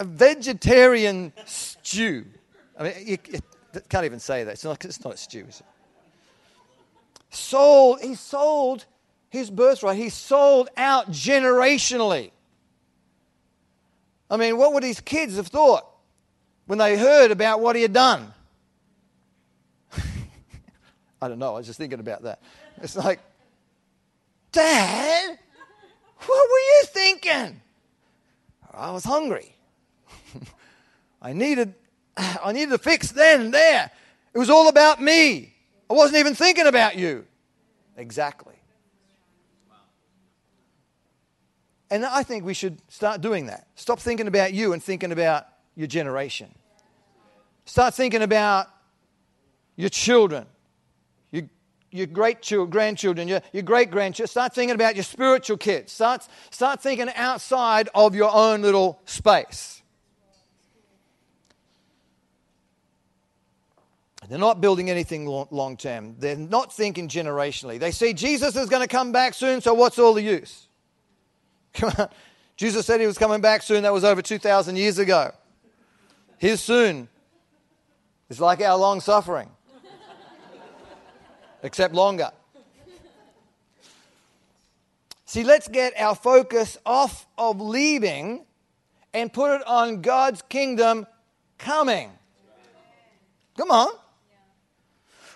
a 0.00 0.04
vegetarian 0.04 1.32
stew. 1.46 2.26
I 2.78 2.82
mean, 2.82 2.94
you, 3.06 3.18
you 3.32 3.40
can't 3.88 4.04
even 4.04 4.20
say 4.20 4.44
that. 4.44 4.52
It's 4.52 4.64
not, 4.64 4.84
it's 4.84 5.02
not 5.02 5.14
a 5.14 5.16
stew, 5.16 5.46
is 5.48 5.60
it? 5.60 5.66
Sold, 7.30 8.02
he 8.02 8.16
sold 8.16 8.84
his 9.30 9.50
birthright. 9.50 9.96
He 9.96 10.10
sold 10.10 10.68
out 10.76 11.10
generationally. 11.10 12.32
I 14.30 14.36
mean, 14.36 14.56
what 14.56 14.72
would 14.72 14.82
his 14.82 15.00
kids 15.00 15.36
have 15.36 15.48
thought 15.48 15.86
when 16.66 16.78
they 16.78 16.96
heard 16.98 17.30
about 17.30 17.60
what 17.60 17.76
he 17.76 17.82
had 17.82 17.92
done? 17.92 18.32
I 21.22 21.28
don't 21.28 21.38
know. 21.38 21.54
I 21.54 21.58
was 21.58 21.66
just 21.66 21.78
thinking 21.78 22.00
about 22.00 22.22
that. 22.22 22.40
It's 22.82 22.96
like, 22.96 23.20
Dad, 24.52 25.38
what 26.18 26.50
were 26.50 26.58
you 26.58 26.82
thinking? 26.86 27.60
I 28.72 28.90
was 28.90 29.04
hungry. 29.04 29.54
I 31.22 31.32
needed 31.32 31.74
I 32.16 32.52
needed 32.52 32.72
a 32.72 32.78
fix 32.78 33.10
then 33.10 33.40
and 33.40 33.54
there. 33.54 33.90
It 34.32 34.38
was 34.38 34.50
all 34.50 34.68
about 34.68 35.00
me. 35.00 35.52
I 35.90 35.94
wasn't 35.94 36.18
even 36.18 36.34
thinking 36.34 36.66
about 36.66 36.96
you. 36.96 37.26
Exactly. 37.96 38.54
And 41.90 42.04
I 42.04 42.22
think 42.22 42.44
we 42.44 42.54
should 42.54 42.80
start 42.90 43.20
doing 43.20 43.46
that. 43.46 43.66
Stop 43.74 44.00
thinking 44.00 44.26
about 44.26 44.52
you 44.52 44.72
and 44.72 44.82
thinking 44.82 45.12
about 45.12 45.46
your 45.76 45.86
generation. 45.86 46.54
Start 47.66 47.94
thinking 47.94 48.22
about 48.22 48.68
your 49.76 49.90
children 49.90 50.46
your 51.94 52.08
great 52.08 52.42
children, 52.42 52.70
grandchildren, 52.70 53.28
your, 53.28 53.40
your 53.52 53.62
great 53.62 53.88
grandchildren. 53.88 54.26
Start 54.26 54.52
thinking 54.52 54.74
about 54.74 54.96
your 54.96 55.04
spiritual 55.04 55.56
kids. 55.56 55.92
Start, 55.92 56.26
start 56.50 56.82
thinking 56.82 57.08
outside 57.14 57.88
of 57.94 58.16
your 58.16 58.34
own 58.34 58.62
little 58.62 59.00
space. 59.04 59.80
They're 64.28 64.38
not 64.38 64.60
building 64.60 64.90
anything 64.90 65.26
long 65.26 65.76
term. 65.76 66.16
They're 66.18 66.34
not 66.34 66.72
thinking 66.72 67.08
generationally. 67.08 67.78
They 67.78 67.92
see 67.92 68.12
Jesus 68.12 68.56
is 68.56 68.68
going 68.68 68.82
to 68.82 68.88
come 68.88 69.12
back 69.12 69.32
soon, 69.32 69.60
so 69.60 69.72
what's 69.72 69.96
all 69.96 70.14
the 70.14 70.22
use? 70.22 70.63
Come 71.74 71.92
on. 71.98 72.08
Jesus 72.56 72.86
said 72.86 73.00
he 73.00 73.06
was 73.06 73.18
coming 73.18 73.40
back 73.40 73.62
soon. 73.62 73.82
That 73.82 73.92
was 73.92 74.04
over 74.04 74.22
2,000 74.22 74.76
years 74.76 74.98
ago. 74.98 75.32
His 76.38 76.60
soon 76.60 77.08
is 78.28 78.40
like 78.40 78.60
our 78.60 78.76
long 78.76 79.00
suffering 79.00 79.48
except 81.62 81.94
longer. 81.94 82.30
See, 85.24 85.42
let's 85.42 85.66
get 85.66 85.98
our 85.98 86.14
focus 86.14 86.78
off 86.86 87.26
of 87.36 87.60
leaving 87.60 88.44
and 89.12 89.32
put 89.32 89.56
it 89.56 89.66
on 89.66 90.00
God's 90.00 90.42
kingdom 90.42 91.06
coming. 91.58 92.10
Come 93.56 93.70
on. 93.72 93.88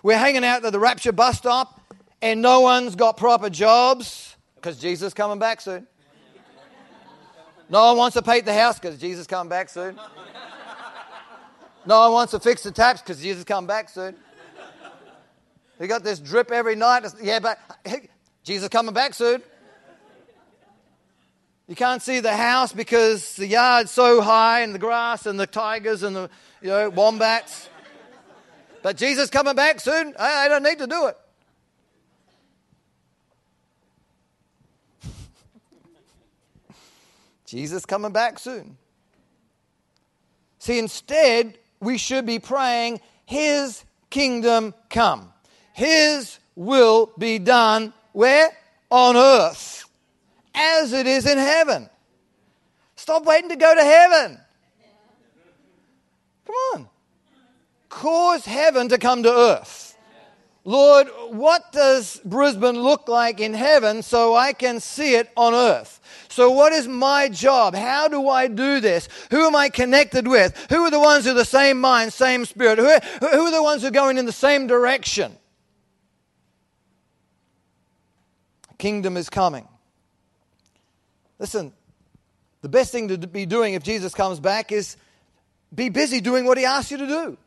We're 0.02 0.18
hanging 0.18 0.44
out 0.44 0.64
at 0.64 0.70
the 0.70 0.78
Rapture 0.78 1.10
bus 1.10 1.38
stop 1.38 1.80
and 2.22 2.42
no 2.42 2.60
one's 2.60 2.94
got 2.94 3.16
proper 3.16 3.50
jobs 3.50 4.36
because 4.54 4.78
Jesus 4.78 5.08
is 5.08 5.14
coming 5.14 5.40
back 5.40 5.60
soon. 5.60 5.86
No 7.70 7.86
one 7.86 7.98
wants 7.98 8.14
to 8.14 8.22
paint 8.22 8.46
the 8.46 8.54
house 8.54 8.78
because 8.78 8.98
Jesus 8.98 9.26
coming 9.26 9.50
back 9.50 9.68
soon. 9.68 9.98
No 11.86 12.00
one 12.00 12.12
wants 12.12 12.30
to 12.32 12.40
fix 12.40 12.62
the 12.62 12.70
taps 12.70 13.02
because 13.02 13.20
Jesus 13.20 13.44
coming 13.44 13.66
back 13.66 13.88
soon. 13.88 14.14
We 15.78 15.86
got 15.86 16.02
this 16.02 16.18
drip 16.18 16.50
every 16.50 16.74
night. 16.74 17.04
Yeah, 17.22 17.38
but 17.38 17.58
Jesus 18.42 18.68
coming 18.68 18.94
back 18.94 19.14
soon. 19.14 19.42
You 21.66 21.76
can't 21.76 22.00
see 22.00 22.20
the 22.20 22.34
house 22.34 22.72
because 22.72 23.36
the 23.36 23.46
yard's 23.46 23.90
so 23.90 24.22
high 24.22 24.62
and 24.62 24.74
the 24.74 24.78
grass 24.78 25.26
and 25.26 25.38
the 25.38 25.46
tigers 25.46 26.02
and 26.02 26.16
the 26.16 26.30
you 26.62 26.68
know 26.68 26.88
wombats. 26.88 27.68
But 28.82 28.96
Jesus 28.96 29.28
coming 29.28 29.54
back 29.54 29.80
soon. 29.80 30.14
I, 30.18 30.46
I 30.46 30.48
don't 30.48 30.62
need 30.62 30.78
to 30.78 30.86
do 30.86 31.08
it. 31.08 31.18
Jesus 37.48 37.86
coming 37.86 38.12
back 38.12 38.38
soon. 38.38 38.76
See, 40.58 40.78
instead, 40.78 41.56
we 41.80 41.96
should 41.96 42.26
be 42.26 42.38
praying, 42.38 43.00
His 43.24 43.84
kingdom 44.10 44.74
come. 44.90 45.32
His 45.72 46.38
will 46.54 47.10
be 47.16 47.38
done 47.38 47.94
where? 48.12 48.50
On 48.90 49.16
earth 49.16 49.88
as 50.54 50.92
it 50.92 51.06
is 51.06 51.26
in 51.26 51.38
heaven. 51.38 51.88
Stop 52.96 53.24
waiting 53.24 53.48
to 53.48 53.56
go 53.56 53.74
to 53.74 53.82
heaven. 53.82 54.38
Come 56.44 56.54
on. 56.74 56.88
Cause 57.88 58.44
heaven 58.44 58.88
to 58.88 58.98
come 58.98 59.22
to 59.22 59.32
earth. 59.32 59.87
Lord, 60.68 61.08
what 61.30 61.72
does 61.72 62.20
Brisbane 62.26 62.78
look 62.78 63.08
like 63.08 63.40
in 63.40 63.54
heaven 63.54 64.02
so 64.02 64.34
I 64.34 64.52
can 64.52 64.80
see 64.80 65.14
it 65.14 65.30
on 65.34 65.54
earth? 65.54 65.98
So, 66.28 66.50
what 66.50 66.74
is 66.74 66.86
my 66.86 67.30
job? 67.30 67.74
How 67.74 68.06
do 68.06 68.28
I 68.28 68.48
do 68.48 68.78
this? 68.78 69.08
Who 69.30 69.46
am 69.46 69.56
I 69.56 69.70
connected 69.70 70.28
with? 70.28 70.54
Who 70.68 70.84
are 70.84 70.90
the 70.90 71.00
ones 71.00 71.24
who 71.24 71.30
are 71.30 71.34
the 71.34 71.46
same 71.46 71.80
mind, 71.80 72.12
same 72.12 72.44
spirit? 72.44 72.78
Who 72.78 72.84
are, 72.84 73.00
who 73.00 73.46
are 73.46 73.50
the 73.50 73.62
ones 73.62 73.80
who 73.80 73.88
are 73.88 73.92
going 73.92 74.18
in 74.18 74.26
the 74.26 74.30
same 74.30 74.66
direction? 74.66 75.38
Kingdom 78.76 79.16
is 79.16 79.30
coming. 79.30 79.66
Listen, 81.38 81.72
the 82.60 82.68
best 82.68 82.92
thing 82.92 83.08
to 83.08 83.16
be 83.16 83.46
doing 83.46 83.72
if 83.72 83.82
Jesus 83.82 84.12
comes 84.12 84.38
back 84.38 84.70
is 84.70 84.98
be 85.74 85.88
busy 85.88 86.20
doing 86.20 86.44
what 86.44 86.58
he 86.58 86.66
asks 86.66 86.90
you 86.90 86.98
to 86.98 87.06
do. 87.06 87.38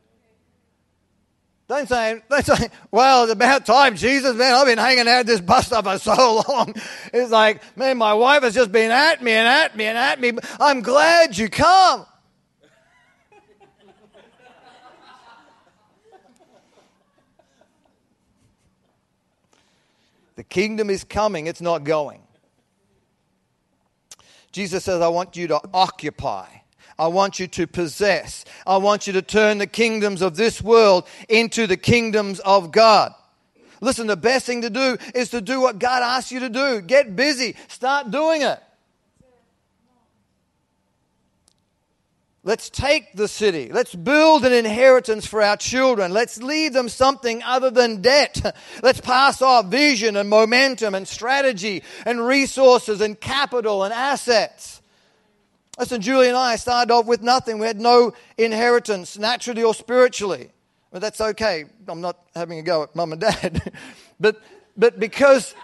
Don't 1.72 1.88
say, 1.88 2.22
don't 2.30 2.46
say, 2.46 2.68
well, 2.92 3.24
it's 3.24 3.32
about 3.32 3.66
time, 3.66 3.96
Jesus, 3.96 4.36
man, 4.36 4.54
I've 4.54 4.66
been 4.66 4.78
hanging 4.78 5.08
out 5.08 5.26
this 5.26 5.40
bus 5.40 5.68
stop 5.68 5.86
for 5.86 5.98
so 5.98 6.44
long. 6.50 6.76
It's 7.14 7.32
like, 7.32 7.62
man, 7.78 7.98
my 7.98 8.14
wife 8.14 8.44
has 8.44 8.54
just 8.54 8.74
been 8.74 8.92
at 8.92 9.24
me 9.24 9.32
and 9.32 9.48
at 9.48 9.78
me 9.78 9.86
and 9.86 9.98
at 9.98 10.20
me. 10.20 10.34
I'm 10.60 10.82
glad 10.82 11.38
you 11.38 11.48
come. 11.48 12.06
the 20.36 20.44
kingdom 20.44 20.90
is 20.90 21.06
coming, 21.06 21.48
it's 21.48 21.62
not 21.62 21.86
going. 21.86 22.22
Jesus 24.52 24.84
says, 24.84 25.00
I 25.00 25.08
want 25.08 25.38
you 25.38 25.48
to 25.48 25.62
occupy. 25.74 26.48
I 27.02 27.08
want 27.08 27.40
you 27.40 27.48
to 27.48 27.66
possess. 27.66 28.46
I 28.66 28.78
want 28.78 29.08
you 29.08 29.14
to 29.14 29.24
turn 29.24 29.58
the 29.58 29.66
kingdoms 29.66 30.22
of 30.22 30.36
this 30.36 30.62
world 30.62 31.08
into 31.28 31.66
the 31.66 31.76
kingdoms 31.76 32.40
of 32.42 32.72
God. 32.72 33.16
Listen, 33.82 34.06
the 34.06 34.16
best 34.16 34.46
thing 34.46 34.62
to 34.62 34.70
do 34.70 34.98
is 35.16 35.30
to 35.30 35.42
do 35.42 35.60
what 35.60 35.80
God 35.80 36.04
asks 36.04 36.32
you 36.32 36.42
to 36.42 36.50
do. 36.50 36.80
Get 36.80 37.16
busy. 37.16 37.56
Start 37.70 38.12
doing 38.12 38.44
it. 38.44 38.60
Let's 42.44 42.70
take 42.70 43.14
the 43.14 43.28
city. 43.28 43.72
Let's 43.72 43.96
build 43.96 44.46
an 44.46 44.54
inheritance 44.54 45.26
for 45.26 45.42
our 45.42 45.58
children. 45.58 46.14
Let's 46.14 46.38
leave 46.38 46.74
them 46.74 46.88
something 46.88 47.42
other 47.42 47.72
than 47.72 48.04
debt. 48.04 48.56
Let's 48.84 49.02
pass 49.02 49.42
off 49.42 49.66
vision 49.66 50.16
and 50.18 50.30
momentum 50.30 50.94
and 50.94 51.08
strategy 51.08 51.82
and 52.06 52.24
resources 52.24 53.02
and 53.02 53.20
capital 53.20 53.84
and 53.84 53.92
assets. 53.92 54.81
Listen, 55.82 56.00
Julie 56.00 56.28
and 56.28 56.38
I 56.38 56.58
started 56.58 56.94
off 56.94 57.08
with 57.08 57.24
nothing. 57.24 57.58
We 57.58 57.66
had 57.66 57.82
no 57.82 58.14
inheritance, 58.38 59.18
naturally 59.18 59.64
or 59.64 59.74
spiritually. 59.74 60.52
But 60.92 61.02
that's 61.02 61.20
okay. 61.20 61.66
I'm 61.88 62.02
not 62.02 62.20
having 62.36 62.60
a 62.60 62.62
go 62.62 62.84
at 62.84 62.96
mum 62.96 63.14
and 63.14 63.22
dad. 63.22 63.74
but, 64.20 64.40
but 64.78 65.00
because, 65.00 65.56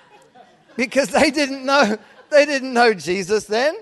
because 0.75 1.09
they 1.09 1.29
didn't 1.29 1.63
know, 1.63 1.99
they 2.31 2.47
didn't 2.47 2.73
know 2.73 2.95
Jesus 2.95 3.45
then. 3.45 3.75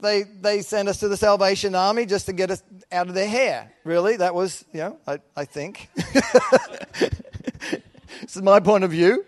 They, 0.00 0.22
they 0.22 0.62
sent 0.62 0.88
us 0.88 0.98
to 1.00 1.08
the 1.08 1.18
Salvation 1.18 1.74
Army 1.74 2.06
just 2.06 2.24
to 2.24 2.32
get 2.32 2.50
us 2.50 2.62
out 2.90 3.08
of 3.08 3.14
their 3.14 3.28
hair. 3.28 3.70
Really, 3.84 4.16
that 4.16 4.34
was, 4.34 4.64
you 4.72 4.80
know, 4.80 4.98
I, 5.06 5.18
I 5.36 5.44
think. 5.44 5.90
this 5.94 6.24
is 8.34 8.40
my 8.40 8.60
point 8.60 8.82
of 8.82 8.90
view. 8.90 9.26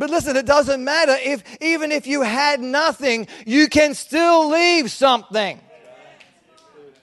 But 0.00 0.08
listen, 0.08 0.34
it 0.34 0.46
doesn't 0.46 0.82
matter 0.82 1.14
if 1.22 1.44
even 1.60 1.92
if 1.92 2.06
you 2.06 2.22
had 2.22 2.62
nothing, 2.62 3.28
you 3.44 3.68
can 3.68 3.92
still 3.92 4.48
leave 4.48 4.90
something. 4.90 5.60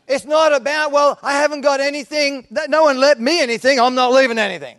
It's 0.08 0.26
not 0.26 0.52
about, 0.52 0.92
well, 0.92 1.20
I 1.22 1.34
haven't 1.34 1.62
got 1.62 1.80
anything. 1.80 2.48
No 2.50 2.86
one 2.86 3.00
let 3.00 3.20
me 3.20 3.40
anything. 3.40 3.80
I'm 3.80 3.94
not 3.94 4.14
leaving 4.14 4.40
anything. 4.40 4.78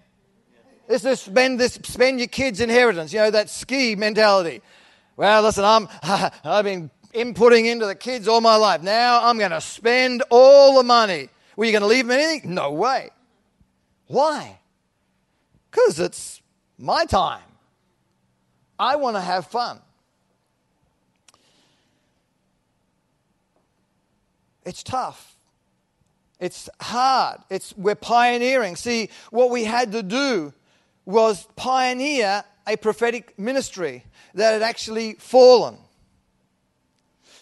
It's 0.89 1.05
to 1.05 1.15
spend 1.15 1.61
this, 1.61 1.75
spend 1.85 2.19
your 2.19 2.27
kids' 2.27 2.61
inheritance. 2.61 3.13
You 3.13 3.21
know 3.21 3.31
that 3.31 3.51
ski 3.51 3.95
mentality. 3.95 4.63
Well, 5.17 5.43
listen, 5.43 5.63
I'm, 5.65 5.89
I've 6.43 6.65
been 6.65 6.91
inputting 7.15 7.67
into 7.67 7.87
the 7.87 7.95
kids 7.95 8.27
all 8.27 8.41
my 8.41 8.57
life. 8.57 8.83
Now 8.83 9.29
I'm 9.29 9.39
going 9.39 9.53
to 9.53 9.61
spend 9.61 10.25
all 10.29 10.79
the 10.79 10.83
money. 10.83 11.29
Were 11.55 11.67
you 11.67 11.71
going 11.71 11.83
to 11.83 11.87
leave 11.87 12.09
them 12.09 12.19
anything? 12.19 12.53
No 12.53 12.73
way. 12.73 13.11
Why? 14.09 14.59
Because 15.71 16.01
it's 16.01 16.43
my 16.79 17.05
time. 17.05 17.43
I 18.79 18.97
want 18.97 19.17
to 19.17 19.21
have 19.21 19.47
fun. 19.47 19.81
It's 24.65 24.83
tough. 24.83 25.35
It's 26.41 26.69
hard. 26.81 27.41
It's 27.51 27.77
we're 27.77 27.95
pioneering. 27.95 28.77
See, 28.77 29.11
what 29.31 29.51
we 29.51 29.65
had 29.65 29.93
to 29.93 30.03
do 30.03 30.53
was 31.05 31.49
pioneer 31.57 32.45
a 32.67 32.77
prophetic 32.77 33.39
ministry 33.39 34.05
that 34.35 34.53
had 34.53 34.63
actually 34.63 35.15
fallen. 35.15 35.79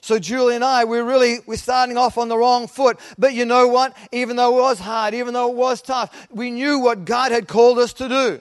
So 0.01 0.21
Julie 0.21 0.55
and 0.55 0.65
I, 0.65 0.85
we're 0.85 1.03
really 1.03 1.41
we're 1.47 1.57
starting 1.57 1.97
off 1.97 2.17
on 2.17 2.29
the 2.29 2.39
wrong 2.39 2.69
foot. 2.69 3.01
But 3.19 3.35
you 3.35 3.45
know 3.45 3.67
what? 3.67 3.97
Even 4.13 4.37
though 4.37 4.57
it 4.57 4.61
was 4.63 4.79
hard, 4.79 5.15
even 5.15 5.35
though 5.35 5.51
it 5.51 5.57
was 5.57 5.83
tough, 5.83 6.29
we 6.31 6.53
knew 6.53 6.79
what 6.79 7.05
God 7.05 7.33
had 7.33 7.49
called 7.49 7.81
us 7.81 7.93
to 7.95 8.09
do. 8.09 8.41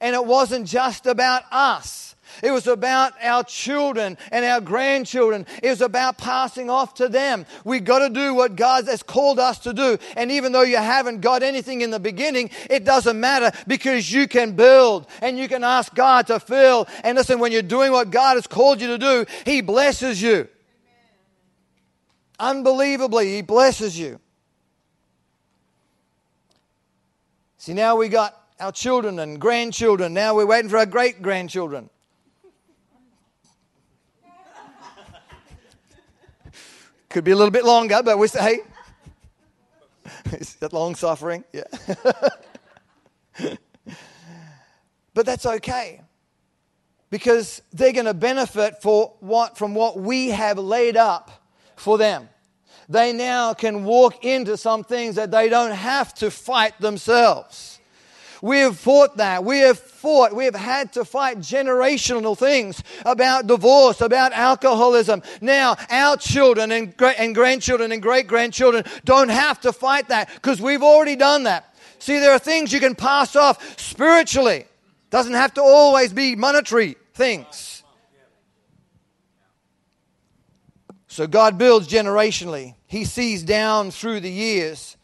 And 0.00 0.14
it 0.14 0.24
wasn't 0.24 0.68
just 0.68 1.06
about 1.06 1.42
us. 1.50 2.13
It 2.42 2.50
was 2.50 2.66
about 2.66 3.12
our 3.22 3.44
children 3.44 4.18
and 4.30 4.44
our 4.44 4.60
grandchildren. 4.60 5.46
It 5.62 5.70
was 5.70 5.80
about 5.80 6.18
passing 6.18 6.70
off 6.70 6.94
to 6.94 7.08
them. 7.08 7.46
We 7.64 7.80
got 7.80 8.00
to 8.00 8.10
do 8.10 8.34
what 8.34 8.56
God 8.56 8.86
has 8.86 9.02
called 9.02 9.38
us 9.38 9.58
to 9.60 9.72
do. 9.72 9.98
And 10.16 10.30
even 10.30 10.52
though 10.52 10.62
you 10.62 10.76
haven't 10.76 11.20
got 11.20 11.42
anything 11.42 11.80
in 11.80 11.90
the 11.90 12.00
beginning, 12.00 12.50
it 12.68 12.84
doesn't 12.84 13.18
matter 13.18 13.52
because 13.66 14.10
you 14.12 14.26
can 14.28 14.52
build 14.52 15.06
and 15.20 15.38
you 15.38 15.48
can 15.48 15.64
ask 15.64 15.94
God 15.94 16.26
to 16.28 16.40
fill. 16.40 16.86
And 17.02 17.16
listen, 17.16 17.38
when 17.38 17.52
you're 17.52 17.62
doing 17.62 17.92
what 17.92 18.10
God 18.10 18.34
has 18.34 18.46
called 18.46 18.80
you 18.80 18.88
to 18.88 18.98
do, 18.98 19.26
He 19.44 19.60
blesses 19.60 20.20
you. 20.20 20.48
Unbelievably, 22.38 23.34
He 23.34 23.42
blesses 23.42 23.98
you. 23.98 24.20
See, 27.58 27.72
now 27.72 27.96
we 27.96 28.08
got 28.08 28.38
our 28.60 28.72
children 28.72 29.18
and 29.18 29.40
grandchildren. 29.40 30.12
Now 30.12 30.34
we're 30.34 30.46
waiting 30.46 30.68
for 30.68 30.78
our 30.78 30.86
great 30.86 31.22
grandchildren. 31.22 31.88
Could 37.14 37.22
be 37.22 37.30
a 37.30 37.36
little 37.36 37.52
bit 37.52 37.64
longer, 37.64 38.00
but 38.04 38.18
we 38.18 38.26
say, 38.26 38.42
hey, 38.42 40.32
is 40.36 40.56
that 40.56 40.72
long 40.72 40.96
suffering? 40.96 41.44
Yeah. 41.52 41.62
but 45.14 45.24
that's 45.24 45.46
okay 45.46 46.00
because 47.10 47.62
they're 47.72 47.92
going 47.92 48.06
to 48.06 48.14
benefit 48.14 48.82
for 48.82 49.14
what, 49.20 49.56
from 49.56 49.76
what 49.76 49.96
we 49.96 50.30
have 50.30 50.58
laid 50.58 50.96
up 50.96 51.30
for 51.76 51.98
them. 51.98 52.28
They 52.88 53.12
now 53.12 53.54
can 53.54 53.84
walk 53.84 54.24
into 54.24 54.56
some 54.56 54.82
things 54.82 55.14
that 55.14 55.30
they 55.30 55.48
don't 55.48 55.70
have 55.70 56.14
to 56.14 56.32
fight 56.32 56.80
themselves. 56.80 57.78
We 58.44 58.58
have 58.58 58.78
fought 58.78 59.16
that. 59.16 59.42
We 59.42 59.60
have 59.60 59.78
fought. 59.78 60.34
We 60.34 60.44
have 60.44 60.54
had 60.54 60.92
to 60.92 61.06
fight 61.06 61.38
generational 61.38 62.36
things 62.36 62.82
about 63.06 63.46
divorce, 63.46 64.02
about 64.02 64.34
alcoholism. 64.34 65.22
Now, 65.40 65.76
our 65.88 66.18
children 66.18 66.70
and, 66.70 66.94
and 67.16 67.34
grandchildren 67.34 67.90
and 67.90 68.02
great 68.02 68.26
grandchildren 68.26 68.84
don't 69.06 69.30
have 69.30 69.62
to 69.62 69.72
fight 69.72 70.08
that 70.08 70.28
because 70.34 70.60
we've 70.60 70.82
already 70.82 71.16
done 71.16 71.44
that. 71.44 71.74
See, 72.00 72.18
there 72.18 72.32
are 72.32 72.38
things 72.38 72.70
you 72.70 72.80
can 72.80 72.94
pass 72.94 73.34
off 73.34 73.80
spiritually. 73.80 74.66
Doesn't 75.08 75.32
have 75.32 75.54
to 75.54 75.62
always 75.62 76.12
be 76.12 76.36
monetary 76.36 76.96
things. 77.14 77.82
So 81.08 81.26
God 81.26 81.56
builds 81.56 81.88
generationally. 81.88 82.74
He 82.88 83.06
sees 83.06 83.42
down 83.42 83.90
through 83.90 84.20
the 84.20 84.30
years. 84.30 84.98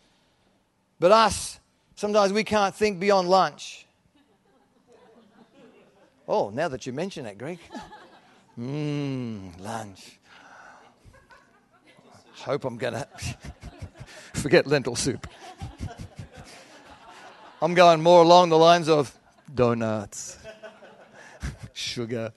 But 0.98 1.12
us, 1.12 1.59
Sometimes 2.00 2.32
we 2.32 2.44
can't 2.44 2.74
think 2.74 2.98
beyond 2.98 3.28
lunch. 3.28 3.84
Oh, 6.26 6.48
now 6.48 6.66
that 6.68 6.86
you 6.86 6.94
mention 6.94 7.26
it, 7.26 7.36
Greg. 7.36 7.58
Mmm, 8.58 9.60
lunch. 9.60 10.18
Hope 12.36 12.64
I'm 12.64 12.78
going 12.78 12.94
to 12.94 13.06
forget 14.32 14.66
lentil 14.66 14.96
soup. 14.96 15.26
I'm 17.60 17.74
going 17.74 18.02
more 18.02 18.22
along 18.22 18.48
the 18.48 18.56
lines 18.56 18.88
of 18.88 19.14
donuts, 19.54 20.38
sugar. 21.74 22.32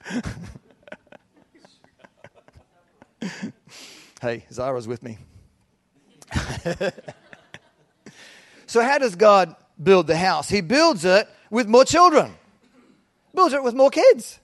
hey, 4.21 4.43
Zara's 4.51 4.89
with 4.89 5.03
me. 5.03 5.19
So, 8.65 8.81
how 8.81 8.97
does 8.97 9.15
God 9.15 9.55
build 9.81 10.07
the 10.07 10.17
house? 10.17 10.49
He 10.49 10.61
builds 10.61 11.05
it 11.05 11.27
with 11.49 11.67
more 11.67 11.85
children, 11.85 12.33
builds 13.33 13.53
it 13.53 13.63
with 13.63 13.75
more 13.75 13.89
kids. 13.89 14.39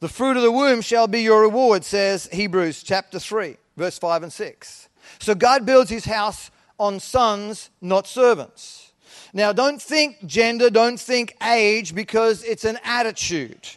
The 0.00 0.08
fruit 0.08 0.36
of 0.36 0.42
the 0.42 0.52
womb 0.52 0.80
shall 0.80 1.06
be 1.06 1.20
your 1.20 1.42
reward, 1.42 1.84
says 1.84 2.28
Hebrews 2.32 2.82
chapter 2.82 3.18
3, 3.18 3.56
verse 3.76 3.98
5 3.98 4.22
and 4.24 4.32
6. 4.32 4.88
So, 5.18 5.34
God 5.34 5.66
builds 5.66 5.90
his 5.90 6.04
house 6.04 6.50
on 6.78 7.00
sons, 7.00 7.70
not 7.80 8.06
servants. 8.06 8.92
Now, 9.32 9.52
don't 9.52 9.80
think 9.80 10.24
gender, 10.26 10.70
don't 10.70 10.98
think 10.98 11.36
age, 11.42 11.94
because 11.94 12.42
it's 12.42 12.64
an 12.64 12.78
attitude. 12.84 13.68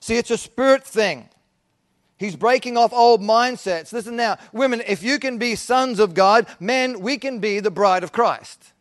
See, 0.00 0.16
it's 0.16 0.30
a 0.30 0.36
spirit 0.36 0.84
thing. 0.84 1.28
He's 2.22 2.36
breaking 2.36 2.76
off 2.76 2.92
old 2.92 3.20
mindsets. 3.20 3.92
Listen 3.92 4.14
now, 4.14 4.38
women, 4.52 4.80
if 4.86 5.02
you 5.02 5.18
can 5.18 5.38
be 5.38 5.56
sons 5.56 5.98
of 5.98 6.14
God, 6.14 6.46
men, 6.60 7.00
we 7.00 7.18
can 7.18 7.40
be 7.40 7.58
the 7.58 7.70
bride 7.70 8.04
of 8.04 8.12
Christ. 8.12 8.72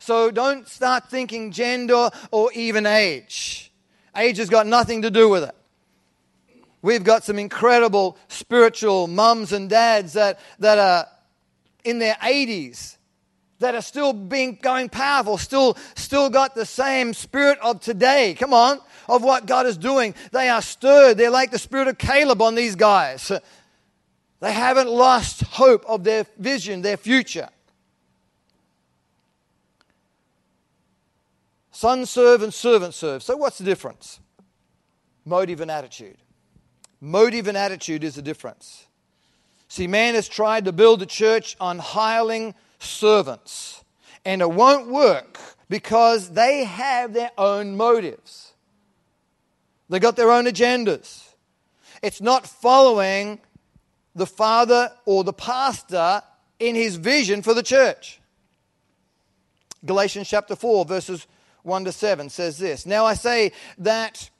So 0.00 0.32
don't 0.32 0.66
start 0.66 1.08
thinking 1.08 1.52
gender 1.52 2.10
or 2.32 2.50
even 2.52 2.84
age. 2.84 3.70
Age 4.16 4.38
has 4.38 4.50
got 4.50 4.66
nothing 4.66 5.02
to 5.02 5.10
do 5.12 5.28
with 5.28 5.44
it. 5.44 5.54
We've 6.82 7.04
got 7.04 7.22
some 7.22 7.38
incredible 7.38 8.18
spiritual 8.26 9.06
mums 9.06 9.52
and 9.52 9.70
dads 9.70 10.14
that, 10.14 10.40
that 10.58 10.78
are 10.78 11.06
in 11.84 12.00
their 12.00 12.16
80s 12.16 12.96
that 13.62 13.76
are 13.76 13.82
still 13.82 14.12
being 14.12 14.58
going 14.60 14.88
powerful, 14.88 15.38
still, 15.38 15.76
still 15.94 16.28
got 16.28 16.56
the 16.56 16.66
same 16.66 17.14
spirit 17.14 17.58
of 17.62 17.80
today. 17.80 18.34
Come 18.36 18.52
on, 18.52 18.80
of 19.08 19.22
what 19.22 19.46
God 19.46 19.66
is 19.66 19.76
doing. 19.76 20.14
They 20.30 20.48
are 20.48 20.62
stirred. 20.62 21.18
They're 21.18 21.30
like 21.30 21.50
the 21.50 21.58
spirit 21.58 21.88
of 21.88 21.98
Caleb 21.98 22.42
on 22.42 22.54
these 22.54 22.76
guys. 22.76 23.32
They 24.40 24.52
haven't 24.52 24.88
lost 24.88 25.42
hope 25.42 25.84
of 25.86 26.02
their 26.04 26.26
vision, 26.36 26.82
their 26.82 26.96
future. 26.96 27.48
Son 31.70 32.06
serve 32.06 32.42
and 32.42 32.52
servant 32.52 32.94
serve. 32.94 33.22
So, 33.22 33.36
what's 33.36 33.58
the 33.58 33.64
difference? 33.64 34.20
Motive 35.24 35.60
and 35.60 35.70
attitude. 35.70 36.16
Motive 37.00 37.48
and 37.48 37.56
attitude 37.56 38.04
is 38.04 38.14
the 38.14 38.22
difference. 38.22 38.86
See, 39.68 39.86
man 39.86 40.14
has 40.14 40.28
tried 40.28 40.66
to 40.66 40.72
build 40.72 41.02
a 41.02 41.06
church 41.06 41.56
on 41.58 41.78
hireling 41.78 42.54
servants, 42.78 43.82
and 44.24 44.42
it 44.42 44.50
won't 44.50 44.88
work 44.88 45.38
because 45.68 46.30
they 46.30 46.64
have 46.64 47.14
their 47.14 47.30
own 47.38 47.76
motives. 47.76 48.51
They 49.92 50.00
got 50.00 50.16
their 50.16 50.32
own 50.32 50.46
agendas. 50.46 51.22
It's 52.02 52.22
not 52.22 52.46
following 52.46 53.40
the 54.14 54.24
father 54.24 54.90
or 55.04 55.22
the 55.22 55.34
pastor 55.34 56.22
in 56.58 56.74
his 56.74 56.96
vision 56.96 57.42
for 57.42 57.52
the 57.52 57.62
church. 57.62 58.18
Galatians 59.84 60.30
chapter 60.30 60.56
4, 60.56 60.86
verses 60.86 61.26
1 61.64 61.84
to 61.84 61.92
7 61.92 62.30
says 62.30 62.56
this 62.56 62.86
Now 62.86 63.04
I 63.04 63.12
say 63.12 63.52
that 63.76 64.30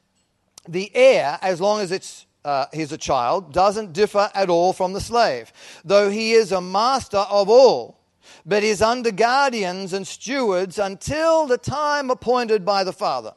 the 0.67 0.91
heir, 0.95 1.39
as 1.43 1.61
long 1.61 1.81
as 1.83 1.93
it's 1.93 2.25
uh, 2.47 2.65
he's 2.73 2.93
a 2.93 2.99
child, 2.99 3.53
doesn't 3.53 3.93
differ 3.93 4.31
at 4.35 4.49
all 4.49 4.73
from 4.73 4.95
the 4.95 5.03
slave, 5.03 5.53
though 5.85 6.09
he 6.09 6.33
is 6.33 6.51
a 6.53 6.63
master 6.63 7.27
of 7.29 7.51
all, 7.51 8.01
but 8.47 8.65
is 8.65 8.81
under 8.81 9.11
guardians 9.11 9.93
and 9.93 10.07
stewards 10.07 10.79
until 10.79 11.47
the 11.47 11.59
time 11.59 12.09
appointed 12.09 12.65
by 12.65 12.85
the 12.85 12.93
Father. 12.95 13.35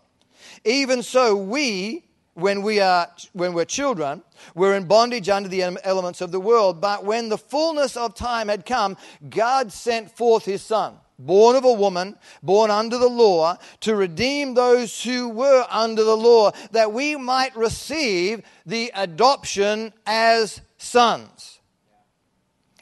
Even 0.64 1.04
so, 1.04 1.36
we, 1.36 2.05
when 2.36 2.62
we 2.62 2.80
are 2.80 3.08
when 3.34 3.54
we're 3.54 3.66
children, 3.66 4.22
we're 4.54 4.76
in 4.76 4.86
bondage 4.86 5.30
under 5.30 5.50
the 5.50 5.64
elements 5.84 6.22
of 6.22 6.32
the 6.32 6.40
world. 6.40 6.80
But 6.80 7.04
when 7.04 7.30
the 7.30 7.38
fullness 7.38 7.98
of 7.98 8.14
time 8.14 8.50
had 8.50 8.66
come, 8.66 8.98
God 9.28 9.72
sent 9.72 10.12
forth 10.16 10.46
His 10.46 10.62
Son 10.62 10.98
born 11.18 11.56
of 11.56 11.64
a 11.64 11.74
woman, 11.74 12.18
born 12.44 12.70
under 12.70 12.98
the 12.98 13.08
law, 13.08 13.58
to 13.82 13.96
redeem 13.96 14.54
those 14.54 15.04
who 15.04 15.30
were 15.30 15.66
under 15.70 16.04
the 16.04 16.18
law, 16.18 16.52
that 16.72 16.92
we 16.92 17.16
might 17.16 17.56
receive 17.56 18.42
the 18.66 18.92
adoption 18.94 19.94
as 20.06 20.62
sons. 20.78 21.60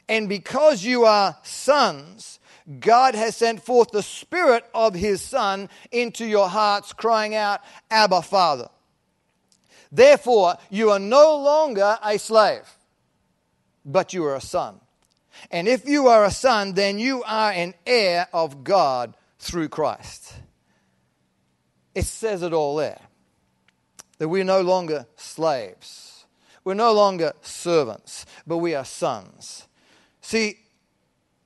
And 0.08 0.28
because 0.28 0.84
you 0.84 1.04
are 1.04 1.36
sons, 1.42 2.38
God 2.80 3.14
has 3.14 3.36
sent 3.36 3.62
forth 3.62 3.90
the 3.90 4.02
Spirit 4.02 4.64
of 4.74 4.94
His 4.94 5.22
Son 5.22 5.68
into 5.92 6.26
your 6.26 6.48
hearts, 6.48 6.92
crying 6.92 7.34
out, 7.34 7.60
Abba, 7.90 8.22
Father. 8.22 8.68
Therefore, 9.94 10.56
you 10.70 10.90
are 10.90 10.98
no 10.98 11.36
longer 11.36 11.96
a 12.02 12.18
slave, 12.18 12.68
but 13.84 14.12
you 14.12 14.24
are 14.24 14.34
a 14.34 14.40
son. 14.40 14.80
And 15.52 15.68
if 15.68 15.86
you 15.88 16.08
are 16.08 16.24
a 16.24 16.32
son, 16.32 16.74
then 16.74 16.98
you 16.98 17.22
are 17.22 17.52
an 17.52 17.74
heir 17.86 18.26
of 18.32 18.64
God 18.64 19.16
through 19.38 19.68
Christ. 19.68 20.34
It 21.94 22.06
says 22.06 22.42
it 22.42 22.52
all 22.52 22.74
there. 22.74 22.98
That 24.18 24.28
we're 24.28 24.42
no 24.42 24.62
longer 24.62 25.06
slaves. 25.14 26.24
We're 26.64 26.74
no 26.74 26.92
longer 26.92 27.32
servants, 27.42 28.26
but 28.48 28.58
we 28.58 28.74
are 28.74 28.84
sons. 28.84 29.68
See, 30.22 30.58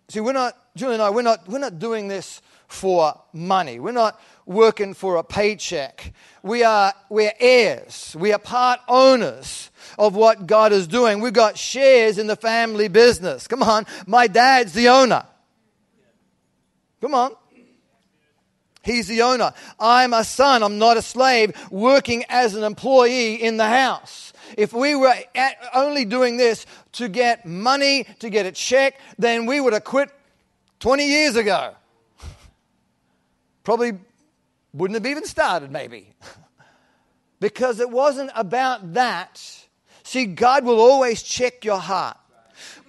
see, 0.08 0.20
we're 0.20 0.32
not, 0.32 0.56
Julie 0.74 0.94
and 0.94 1.02
I, 1.02 1.10
we're 1.10 1.20
not, 1.20 1.46
we're 1.48 1.58
not 1.58 1.78
doing 1.78 2.08
this 2.08 2.40
for 2.66 3.20
money. 3.34 3.78
We're 3.78 3.92
not 3.92 4.18
working 4.48 4.94
for 4.94 5.16
a 5.16 5.22
paycheck. 5.22 6.12
We 6.42 6.64
are, 6.64 6.94
we're 7.10 7.34
heirs. 7.38 8.16
We 8.18 8.32
are 8.32 8.38
part 8.38 8.80
owners 8.88 9.70
of 9.98 10.16
what 10.16 10.46
God 10.46 10.72
is 10.72 10.86
doing. 10.86 11.20
We've 11.20 11.32
got 11.32 11.58
shares 11.58 12.18
in 12.18 12.26
the 12.26 12.36
family 12.36 12.88
business. 12.88 13.46
Come 13.46 13.62
on, 13.62 13.86
my 14.06 14.26
dad's 14.26 14.72
the 14.72 14.88
owner. 14.88 15.24
Come 17.00 17.14
on. 17.14 17.32
He's 18.82 19.06
the 19.06 19.20
owner. 19.20 19.52
I'm 19.78 20.14
a 20.14 20.24
son. 20.24 20.62
I'm 20.62 20.78
not 20.78 20.96
a 20.96 21.02
slave 21.02 21.52
working 21.70 22.24
as 22.30 22.54
an 22.54 22.64
employee 22.64 23.34
in 23.34 23.58
the 23.58 23.66
house. 23.66 24.32
If 24.56 24.72
we 24.72 24.94
were 24.94 25.14
only 25.74 26.06
doing 26.06 26.38
this 26.38 26.64
to 26.92 27.08
get 27.08 27.44
money, 27.44 28.06
to 28.20 28.30
get 28.30 28.46
a 28.46 28.52
check, 28.52 28.98
then 29.18 29.44
we 29.44 29.60
would 29.60 29.74
have 29.74 29.84
quit 29.84 30.08
20 30.80 31.06
years 31.06 31.36
ago. 31.36 31.74
Probably 33.62 33.92
wouldn't 34.78 34.94
have 34.94 35.10
even 35.10 35.24
started, 35.24 35.70
maybe. 35.70 36.14
because 37.40 37.80
it 37.80 37.90
wasn't 37.90 38.30
about 38.34 38.94
that. 38.94 39.40
See, 40.04 40.26
God 40.26 40.64
will 40.64 40.80
always 40.80 41.22
check 41.22 41.64
your 41.64 41.78
heart. 41.78 42.16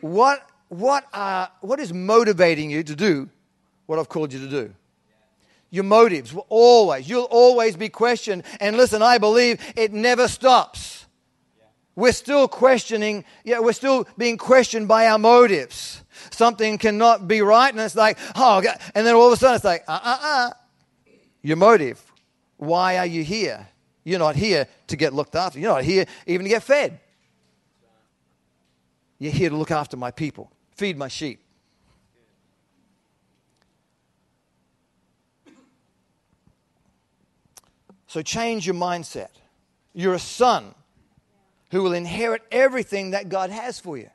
What, 0.01 0.47
what, 0.69 1.05
are, 1.13 1.51
what 1.61 1.79
is 1.79 1.93
motivating 1.93 2.69
you 2.69 2.83
to 2.83 2.95
do 2.95 3.29
what 3.85 3.99
I've 3.99 4.09
called 4.09 4.31
you 4.31 4.39
to 4.39 4.47
do? 4.47 4.73
Your 5.71 5.83
motives 5.83 6.35
always, 6.47 7.09
you'll 7.09 7.25
always 7.25 7.75
be 7.75 7.89
questioned. 7.89 8.43
And 8.59 8.77
listen, 8.77 9.01
I 9.01 9.17
believe 9.17 9.59
it 9.75 9.93
never 9.93 10.27
stops. 10.27 11.05
We're 11.95 12.13
still 12.13 12.47
questioning, 12.47 13.25
yeah, 13.43 13.59
we're 13.59 13.73
still 13.73 14.07
being 14.17 14.37
questioned 14.37 14.87
by 14.87 15.07
our 15.07 15.19
motives. 15.19 16.03
Something 16.31 16.77
cannot 16.77 17.27
be 17.27 17.41
right, 17.41 17.69
and 17.73 17.79
it's 17.79 17.95
like, 17.95 18.17
oh, 18.35 18.61
God. 18.61 18.79
and 18.95 19.05
then 19.05 19.15
all 19.15 19.27
of 19.27 19.33
a 19.33 19.37
sudden 19.37 19.55
it's 19.55 19.65
like, 19.65 19.83
uh 19.87 19.99
uh 20.01 20.17
uh. 20.21 20.49
Your 21.41 21.57
motive. 21.57 22.01
Why 22.57 22.97
are 22.97 23.05
you 23.05 23.23
here? 23.23 23.67
You're 24.03 24.19
not 24.19 24.35
here 24.35 24.67
to 24.87 24.95
get 24.95 25.13
looked 25.13 25.35
after. 25.35 25.59
You're 25.59 25.73
not 25.73 25.83
here 25.83 26.05
even 26.25 26.45
to 26.45 26.49
get 26.49 26.63
fed. 26.63 26.99
You're 29.17 29.33
here 29.33 29.49
to 29.49 29.55
look 29.55 29.71
after 29.71 29.97
my 29.97 30.11
people, 30.11 30.51
feed 30.75 30.97
my 30.97 31.09
sheep. 31.09 31.41
So 38.07 38.23
change 38.23 38.65
your 38.65 38.75
mindset. 38.75 39.29
You're 39.93 40.15
a 40.15 40.19
son 40.19 40.73
who 41.71 41.83
will 41.83 41.93
inherit 41.93 42.41
everything 42.51 43.11
that 43.11 43.29
God 43.29 43.51
has 43.51 43.79
for 43.79 43.97
you. 43.97 44.09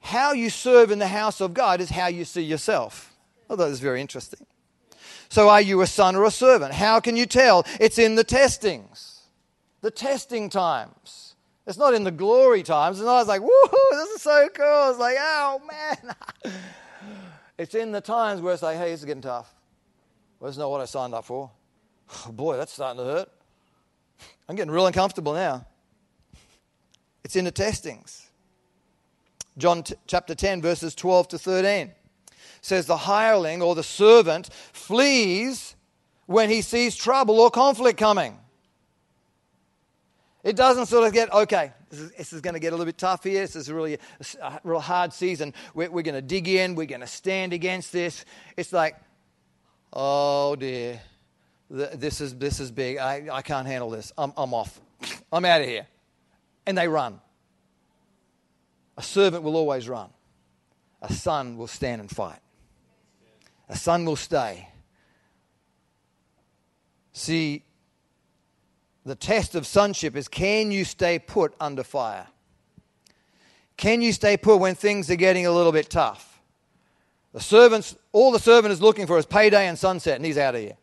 How 0.00 0.32
you 0.32 0.50
serve 0.50 0.90
in 0.90 0.98
the 0.98 1.06
house 1.06 1.40
of 1.40 1.54
God 1.54 1.80
is 1.80 1.90
how 1.90 2.08
you 2.08 2.24
see 2.24 2.42
yourself. 2.42 3.14
I 3.44 3.48
thought 3.48 3.58
that 3.58 3.68
was 3.68 3.80
very 3.80 4.00
interesting. 4.00 4.44
So, 5.28 5.48
are 5.48 5.60
you 5.60 5.80
a 5.82 5.86
son 5.86 6.16
or 6.16 6.24
a 6.24 6.30
servant? 6.30 6.72
How 6.72 7.00
can 7.00 7.16
you 7.16 7.26
tell? 7.26 7.64
It's 7.80 7.98
in 7.98 8.14
the 8.14 8.24
testings, 8.24 9.22
the 9.80 9.90
testing 9.90 10.48
times. 10.48 11.34
It's 11.66 11.78
not 11.78 11.94
in 11.94 12.04
the 12.04 12.12
glory 12.12 12.62
times. 12.62 13.00
And 13.00 13.08
I 13.08 13.14
was 13.14 13.26
like, 13.26 13.40
woohoo, 13.40 13.90
this 13.90 14.08
is 14.10 14.22
so 14.22 14.48
cool. 14.54 14.90
It's 14.90 15.00
like, 15.00 15.16
oh, 15.18 15.60
man. 15.68 16.54
it's 17.58 17.74
in 17.74 17.90
the 17.90 18.00
times 18.00 18.40
where 18.40 18.54
it's 18.54 18.62
like, 18.62 18.78
hey, 18.78 18.90
this 18.90 19.00
is 19.00 19.04
getting 19.04 19.22
tough. 19.22 19.52
Well, 20.38 20.48
that's 20.48 20.58
not 20.58 20.70
what 20.70 20.80
I 20.80 20.84
signed 20.84 21.12
up 21.12 21.24
for. 21.24 21.50
Oh, 22.26 22.32
boy, 22.32 22.56
that's 22.56 22.72
starting 22.72 23.04
to 23.04 23.10
hurt. 23.10 23.28
I'm 24.48 24.54
getting 24.54 24.72
real 24.72 24.86
uncomfortable 24.86 25.34
now. 25.34 25.66
It's 27.24 27.34
in 27.34 27.44
the 27.44 27.50
testings. 27.50 28.30
John 29.58 29.82
t- 29.82 29.96
chapter 30.06 30.32
10, 30.32 30.62
verses 30.62 30.94
12 30.94 31.26
to 31.26 31.38
13 31.40 31.90
says 32.60 32.86
the 32.86 32.96
hireling 32.96 33.62
or 33.62 33.74
the 33.74 33.82
servant 33.82 34.48
flees 34.72 35.76
when 36.26 36.50
he 36.50 36.60
sees 36.60 36.96
trouble 36.96 37.40
or 37.40 37.50
conflict 37.50 37.98
coming. 37.98 38.38
It 40.42 40.54
doesn't 40.54 40.86
sort 40.86 41.06
of 41.06 41.12
get, 41.12 41.32
okay, 41.32 41.72
this 41.90 42.00
is, 42.00 42.12
this 42.12 42.32
is 42.32 42.40
going 42.40 42.54
to 42.54 42.60
get 42.60 42.68
a 42.68 42.70
little 42.76 42.86
bit 42.86 42.98
tough 42.98 43.24
here. 43.24 43.40
This 43.40 43.56
is 43.56 43.70
really 43.70 43.98
a, 44.40 44.60
real 44.62 44.78
hard 44.78 45.12
season. 45.12 45.52
We're, 45.74 45.90
we're 45.90 46.02
going 46.02 46.14
to 46.14 46.22
dig 46.22 46.46
in. 46.46 46.76
We're 46.76 46.86
going 46.86 47.00
to 47.00 47.06
stand 47.06 47.52
against 47.52 47.92
this. 47.92 48.24
It's 48.56 48.72
like, 48.72 48.96
oh 49.92 50.54
dear, 50.54 51.00
this 51.68 52.20
is, 52.20 52.36
this 52.36 52.60
is 52.60 52.70
big. 52.70 52.98
I, 52.98 53.26
I 53.32 53.42
can't 53.42 53.66
handle 53.66 53.90
this. 53.90 54.12
I'm, 54.16 54.32
I'm 54.36 54.54
off. 54.54 54.80
I'm 55.32 55.44
out 55.44 55.62
of 55.62 55.66
here. 55.66 55.88
And 56.64 56.78
they 56.78 56.86
run. 56.86 57.20
A 58.96 59.02
servant 59.02 59.42
will 59.42 59.56
always 59.56 59.88
run. 59.88 60.10
a 61.02 61.12
son 61.12 61.56
will 61.56 61.66
stand 61.66 62.00
and 62.00 62.10
fight. 62.10 62.38
A 63.68 63.76
son 63.76 64.04
will 64.04 64.16
stay. 64.16 64.68
See, 67.12 67.62
the 69.04 69.14
test 69.14 69.54
of 69.54 69.66
sonship 69.66 70.16
is 70.16 70.28
can 70.28 70.70
you 70.70 70.84
stay 70.84 71.18
put 71.18 71.54
under 71.60 71.82
fire? 71.82 72.26
Can 73.76 74.02
you 74.02 74.12
stay 74.12 74.36
put 74.36 74.58
when 74.58 74.74
things 74.74 75.10
are 75.10 75.16
getting 75.16 75.46
a 75.46 75.52
little 75.52 75.72
bit 75.72 75.90
tough? 75.90 76.40
The 77.32 77.40
servants, 77.40 77.96
all 78.12 78.32
the 78.32 78.38
servant 78.38 78.72
is 78.72 78.80
looking 78.80 79.06
for 79.06 79.18
is 79.18 79.26
payday 79.26 79.66
and 79.66 79.78
sunset, 79.78 80.16
and 80.16 80.24
he's 80.24 80.38
out 80.38 80.54
of 80.54 80.60
here. 80.60 80.76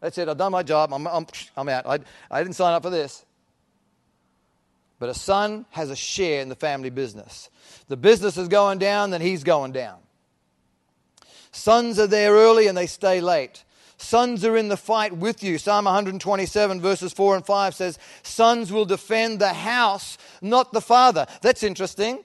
That's 0.00 0.18
it. 0.18 0.28
I've 0.28 0.36
done 0.36 0.52
my 0.52 0.62
job. 0.62 0.92
I'm, 0.92 1.06
I'm, 1.06 1.26
I'm 1.56 1.68
out. 1.68 1.86
I, 1.86 1.98
I 2.30 2.42
didn't 2.42 2.56
sign 2.56 2.74
up 2.74 2.82
for 2.82 2.90
this. 2.90 3.24
But 4.98 5.08
a 5.08 5.14
son 5.14 5.64
has 5.70 5.90
a 5.90 5.96
share 5.96 6.42
in 6.42 6.48
the 6.48 6.54
family 6.54 6.90
business. 6.90 7.48
The 7.88 7.96
business 7.96 8.36
is 8.36 8.48
going 8.48 8.78
down, 8.78 9.10
then 9.10 9.20
he's 9.20 9.44
going 9.44 9.72
down. 9.72 9.98
Sons 11.54 12.00
are 12.00 12.08
there 12.08 12.32
early 12.32 12.66
and 12.66 12.76
they 12.76 12.86
stay 12.86 13.20
late. 13.20 13.62
Sons 13.96 14.44
are 14.44 14.56
in 14.56 14.68
the 14.68 14.76
fight 14.76 15.16
with 15.16 15.44
you. 15.44 15.56
Psalm 15.56 15.84
127, 15.84 16.80
verses 16.80 17.12
4 17.12 17.36
and 17.36 17.46
5 17.46 17.74
says, 17.76 17.96
Sons 18.24 18.72
will 18.72 18.84
defend 18.84 19.38
the 19.38 19.52
house, 19.52 20.18
not 20.42 20.72
the 20.72 20.80
father. 20.80 21.26
That's 21.42 21.62
interesting. 21.62 22.24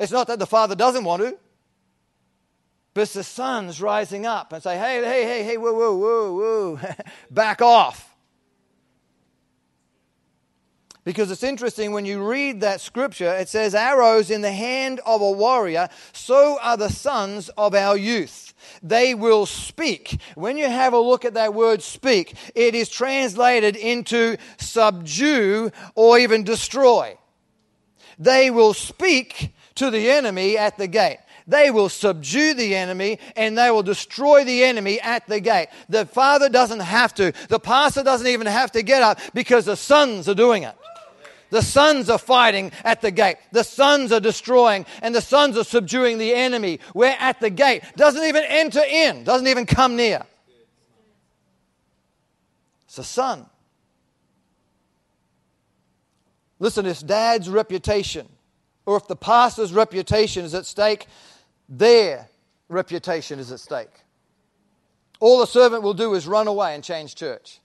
It's 0.00 0.10
not 0.10 0.26
that 0.26 0.40
the 0.40 0.46
father 0.46 0.74
doesn't 0.74 1.04
want 1.04 1.22
to, 1.22 1.38
but 2.94 3.02
it's 3.02 3.12
the 3.12 3.22
sons 3.22 3.80
rising 3.80 4.26
up 4.26 4.52
and 4.52 4.60
say, 4.60 4.76
Hey, 4.76 5.00
hey, 5.04 5.22
hey, 5.22 5.44
hey, 5.44 5.56
whoa, 5.56 5.72
whoa, 5.72 5.96
whoa, 5.96 6.34
whoa, 6.34 6.80
back 7.30 7.62
off. 7.62 8.09
Because 11.02 11.30
it's 11.30 11.42
interesting 11.42 11.92
when 11.92 12.04
you 12.04 12.22
read 12.22 12.60
that 12.60 12.80
scripture, 12.80 13.34
it 13.34 13.48
says, 13.48 13.74
Arrows 13.74 14.30
in 14.30 14.42
the 14.42 14.52
hand 14.52 15.00
of 15.06 15.22
a 15.22 15.30
warrior, 15.30 15.88
so 16.12 16.58
are 16.60 16.76
the 16.76 16.90
sons 16.90 17.48
of 17.56 17.74
our 17.74 17.96
youth. 17.96 18.52
They 18.82 19.14
will 19.14 19.46
speak. 19.46 20.20
When 20.34 20.58
you 20.58 20.68
have 20.68 20.92
a 20.92 20.98
look 20.98 21.24
at 21.24 21.34
that 21.34 21.54
word 21.54 21.82
speak, 21.82 22.34
it 22.54 22.74
is 22.74 22.90
translated 22.90 23.76
into 23.76 24.36
subdue 24.58 25.70
or 25.94 26.18
even 26.18 26.44
destroy. 26.44 27.16
They 28.18 28.50
will 28.50 28.74
speak 28.74 29.54
to 29.76 29.90
the 29.90 30.10
enemy 30.10 30.58
at 30.58 30.76
the 30.76 30.86
gate. 30.86 31.18
They 31.46 31.70
will 31.70 31.88
subdue 31.88 32.54
the 32.54 32.76
enemy 32.76 33.18
and 33.34 33.56
they 33.56 33.70
will 33.70 33.82
destroy 33.82 34.44
the 34.44 34.62
enemy 34.62 35.00
at 35.00 35.26
the 35.26 35.40
gate. 35.40 35.68
The 35.88 36.04
father 36.04 36.48
doesn't 36.48 36.80
have 36.80 37.14
to. 37.14 37.32
The 37.48 37.58
pastor 37.58 38.02
doesn't 38.02 38.26
even 38.26 38.46
have 38.46 38.70
to 38.72 38.82
get 38.82 39.02
up 39.02 39.18
because 39.34 39.64
the 39.64 39.76
sons 39.76 40.28
are 40.28 40.34
doing 40.34 40.62
it. 40.62 40.76
The 41.50 41.62
sons 41.62 42.08
are 42.08 42.18
fighting 42.18 42.72
at 42.84 43.00
the 43.00 43.10
gate. 43.10 43.36
The 43.52 43.64
sons 43.64 44.12
are 44.12 44.20
destroying 44.20 44.86
and 45.02 45.14
the 45.14 45.20
sons 45.20 45.56
are 45.56 45.64
subduing 45.64 46.18
the 46.18 46.32
enemy. 46.32 46.80
We're 46.94 47.16
at 47.18 47.40
the 47.40 47.50
gate. 47.50 47.82
Doesn't 47.96 48.24
even 48.24 48.44
enter 48.46 48.82
in, 48.82 49.24
doesn't 49.24 49.48
even 49.48 49.66
come 49.66 49.96
near. 49.96 50.22
It's 52.84 52.98
a 52.98 53.04
son. 53.04 53.46
Listen, 56.58 56.86
if 56.86 57.04
dad's 57.06 57.48
reputation 57.48 58.28
or 58.86 58.96
if 58.96 59.08
the 59.08 59.16
pastor's 59.16 59.72
reputation 59.72 60.44
is 60.44 60.54
at 60.54 60.66
stake, 60.66 61.06
their 61.68 62.28
reputation 62.68 63.38
is 63.38 63.50
at 63.52 63.60
stake. 63.60 63.90
All 65.20 65.38
the 65.38 65.46
servant 65.46 65.82
will 65.82 65.94
do 65.94 66.14
is 66.14 66.26
run 66.26 66.48
away 66.48 66.74
and 66.74 66.82
change 66.82 67.14
church. 67.14 67.60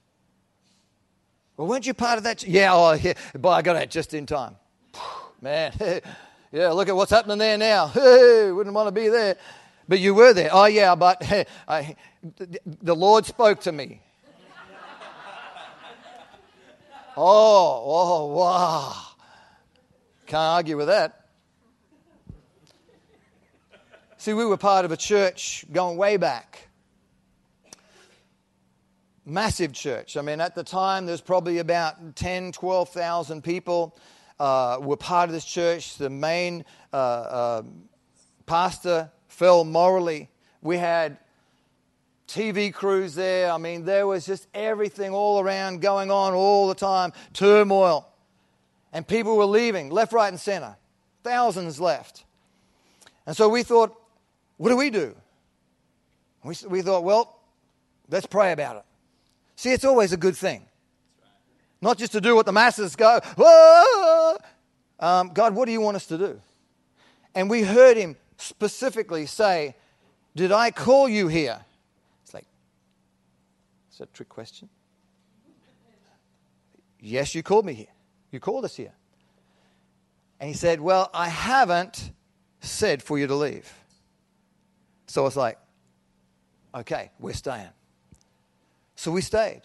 Well, 1.58 1.68
weren't 1.68 1.88
you 1.88 1.94
part 1.94 2.18
of 2.18 2.24
that? 2.26 2.44
Yeah, 2.44 2.74
oh, 2.74 2.94
yeah, 2.94 3.14
but 3.34 3.50
I 3.50 3.62
got 3.62 3.78
it 3.78 3.90
just 3.90 4.14
in 4.14 4.26
time. 4.26 4.56
Man, 5.42 5.72
yeah, 6.52 6.70
look 6.70 6.90
at 6.90 6.96
what's 6.96 7.12
happening 7.12 7.38
there 7.38 7.58
now. 7.58 7.92
Wouldn't 7.96 8.76
want 8.76 8.88
to 8.88 8.92
be 8.92 9.08
there. 9.08 9.38
But 9.88 10.00
you 10.00 10.14
were 10.14 10.34
there. 10.34 10.50
Oh, 10.52 10.66
yeah, 10.66 10.96
but 10.96 11.22
I, 11.68 11.96
the 12.82 12.96
Lord 12.96 13.26
spoke 13.26 13.62
to 13.62 13.72
me. 13.72 14.02
oh, 17.16 17.84
oh, 17.86 18.26
wow. 18.34 18.96
Can't 20.26 20.56
argue 20.56 20.76
with 20.76 20.88
that. 20.88 21.28
See, 24.18 24.34
we 24.34 24.44
were 24.44 24.58
part 24.58 24.86
of 24.86 24.92
a 24.92 24.98
church 24.98 25.66
going 25.72 25.98
way 25.98 26.18
back. 26.18 26.65
Massive 29.26 29.74
church. 29.74 30.18
I 30.18 30.22
mean, 30.22 30.40
at 30.40 30.54
the 30.54 30.64
time, 30.64 31.08
there's 31.08 31.22
probably 31.22 31.58
about 31.58 32.16
10, 32.16 32.52
12,000 32.52 33.44
people 33.44 33.98
uh, 34.40 34.78
were 34.80 34.98
part 34.98 35.30
of 35.30 35.34
this 35.34 35.46
church. 35.46 35.98
The 35.98 36.12
main 36.12 36.64
uh, 36.94 36.96
uh, 36.96 37.64
pastor 38.46 39.10
fell 39.28 39.64
morally. 39.64 40.30
We 40.62 40.78
had 40.78 41.18
TV 42.28 42.74
crews 42.74 43.16
there. 43.16 43.52
I 43.52 43.58
mean, 43.58 43.86
there 43.86 44.06
was 44.06 44.26
just 44.26 44.48
everything 44.54 45.12
all 45.12 45.40
around 45.40 45.82
going 45.82 46.12
on 46.12 46.34
all 46.34 46.68
the 46.68 46.76
time, 46.76 47.14
turmoil. 47.34 48.08
And 48.94 49.08
people 49.08 49.38
were 49.38 49.46
leaving 49.46 49.90
left, 49.90 50.14
right, 50.14 50.30
and 50.30 50.40
center. 50.40 50.76
Thousands 51.24 51.80
left. 51.80 52.26
And 53.26 53.36
so 53.36 53.50
we 53.50 53.64
thought, 53.64 54.00
what 54.58 54.70
do 54.70 54.78
we 54.78 54.90
do? 54.90 55.16
We, 56.44 56.56
we 56.68 56.82
thought, 56.82 57.04
well, 57.04 57.40
let's 58.10 58.28
pray 58.28 58.52
about 58.52 58.78
it. 58.78 58.84
See, 59.56 59.72
it's 59.72 59.86
always 59.86 60.12
a 60.12 60.18
good 60.18 60.36
thing. 60.36 60.66
Not 61.82 61.98
just 61.98 62.12
to 62.14 62.22
do 62.22 62.36
what 62.36 62.46
the 62.46 62.52
masses 62.52 62.96
go, 62.96 63.20
um, 65.00 65.30
God, 65.34 65.54
what 65.56 65.66
do 65.66 65.72
you 65.72 65.82
want 65.82 65.96
us 65.96 66.06
to 66.08 66.18
do? 66.18 66.42
And 67.34 67.50
we 67.50 67.64
heard 67.64 67.98
him 67.98 68.16
specifically 68.38 69.26
say, 69.26 69.76
Did 70.36 70.52
I 70.52 70.72
call 70.72 71.08
you 71.08 71.28
here? 71.28 71.64
It's 72.24 72.34
like, 72.34 72.46
is 73.92 73.98
that 73.98 74.10
a 74.10 74.14
trick 74.14 74.30
question? 74.30 74.70
Yes, 77.00 77.36
you 77.36 77.44
called 77.44 77.66
me 77.66 77.74
here. 77.74 77.94
You 78.32 78.40
called 78.40 78.66
us 78.66 78.76
here. 78.76 78.94
And 80.40 80.50
he 80.50 80.56
said, 80.56 80.82
Well, 80.82 81.10
I 81.14 81.30
haven't 81.30 82.12
said 82.62 83.04
for 83.04 83.20
you 83.20 83.28
to 83.28 83.36
leave. 83.36 83.72
So 85.08 85.26
it's 85.28 85.36
like, 85.36 85.60
okay, 86.74 87.12
we're 87.20 87.34
staying. 87.34 87.70
So 88.96 89.12
we 89.12 89.22
stayed. 89.22 89.62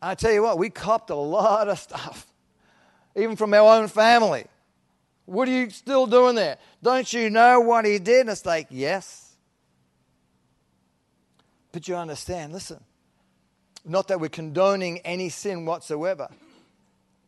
And 0.00 0.10
I 0.10 0.14
tell 0.14 0.32
you 0.32 0.42
what, 0.42 0.58
we 0.58 0.70
copped 0.70 1.10
a 1.10 1.14
lot 1.14 1.68
of 1.68 1.78
stuff, 1.78 2.26
even 3.14 3.36
from 3.36 3.54
our 3.54 3.78
own 3.78 3.88
family. 3.88 4.46
What 5.26 5.48
are 5.48 5.52
you 5.52 5.70
still 5.70 6.06
doing 6.06 6.34
there? 6.34 6.58
Don't 6.82 7.10
you 7.12 7.30
know 7.30 7.60
what 7.60 7.84
he 7.84 7.98
did? 7.98 8.22
And 8.22 8.30
it's 8.30 8.44
like, 8.44 8.66
yes. 8.70 9.36
But 11.72 11.88
you 11.88 11.96
understand, 11.96 12.52
listen, 12.52 12.80
not 13.84 14.08
that 14.08 14.20
we're 14.20 14.28
condoning 14.28 14.98
any 15.00 15.28
sin 15.28 15.64
whatsoever, 15.64 16.28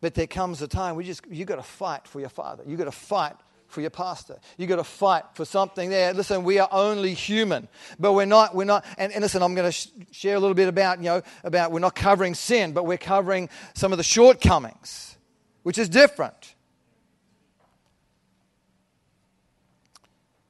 but 0.00 0.14
there 0.14 0.26
comes 0.26 0.62
a 0.62 0.68
time 0.68 0.94
we 0.94 1.04
just, 1.04 1.26
you 1.28 1.44
got 1.44 1.56
to 1.56 1.62
fight 1.62 2.06
for 2.06 2.20
your 2.20 2.28
father. 2.28 2.62
You 2.66 2.76
got 2.76 2.84
to 2.84 2.92
fight 2.92 3.34
for 3.76 3.82
your 3.82 3.90
pastor. 3.90 4.38
You've 4.56 4.70
got 4.70 4.76
to 4.76 4.84
fight 4.84 5.24
for 5.34 5.44
something 5.44 5.90
there. 5.90 6.14
Listen, 6.14 6.44
we 6.44 6.58
are 6.58 6.68
only 6.72 7.12
human, 7.12 7.68
but 7.98 8.14
we're 8.14 8.24
not. 8.24 8.54
We're 8.54 8.64
not. 8.64 8.86
And, 8.96 9.12
and 9.12 9.20
listen, 9.20 9.42
I'm 9.42 9.54
going 9.54 9.68
to 9.68 9.72
sh- 9.72 9.88
share 10.12 10.34
a 10.34 10.40
little 10.40 10.54
bit 10.54 10.66
about 10.66 10.96
you 10.96 11.04
know 11.04 11.22
about 11.44 11.72
we're 11.72 11.80
not 11.80 11.94
covering 11.94 12.34
sin, 12.34 12.72
but 12.72 12.86
we're 12.86 12.96
covering 12.96 13.50
some 13.74 13.92
of 13.92 13.98
the 13.98 14.02
shortcomings, 14.02 15.18
which 15.62 15.76
is 15.76 15.90
different. 15.90 16.54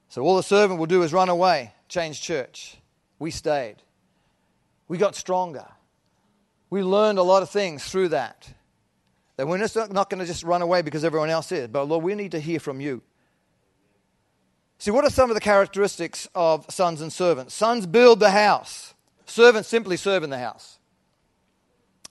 So 0.07 0.21
all 0.21 0.37
the 0.37 0.41
servant 0.41 0.79
will 0.79 0.87
do 0.87 1.03
is 1.03 1.11
run 1.11 1.27
away, 1.27 1.73
change 1.89 2.21
church. 2.21 2.77
We 3.19 3.29
stayed. 3.31 3.75
We 4.87 4.97
got 4.97 5.17
stronger. 5.17 5.67
We 6.69 6.81
learned 6.81 7.19
a 7.19 7.23
lot 7.23 7.43
of 7.43 7.49
things 7.49 7.83
through 7.83 8.07
that. 8.09 8.47
That 9.35 9.49
we're 9.49 9.57
not 9.57 10.09
going 10.09 10.21
to 10.21 10.25
just 10.25 10.43
run 10.43 10.61
away 10.61 10.81
because 10.81 11.03
everyone 11.03 11.29
else 11.29 11.51
is. 11.51 11.67
But 11.67 11.89
Lord, 11.89 12.05
we 12.05 12.15
need 12.15 12.31
to 12.31 12.39
hear 12.39 12.61
from 12.61 12.79
you. 12.79 13.03
See, 14.79 14.91
what 14.91 15.05
are 15.05 15.09
some 15.09 15.29
of 15.31 15.33
the 15.33 15.41
characteristics 15.41 16.27
of 16.35 16.65
sons 16.69 17.01
and 17.01 17.11
servants? 17.11 17.53
Sons 17.53 17.85
build 17.87 18.19
the 18.19 18.31
house, 18.31 18.93
servants 19.25 19.69
simply 19.69 19.97
serve 19.97 20.23
in 20.23 20.29
the 20.29 20.37
house. 20.37 20.77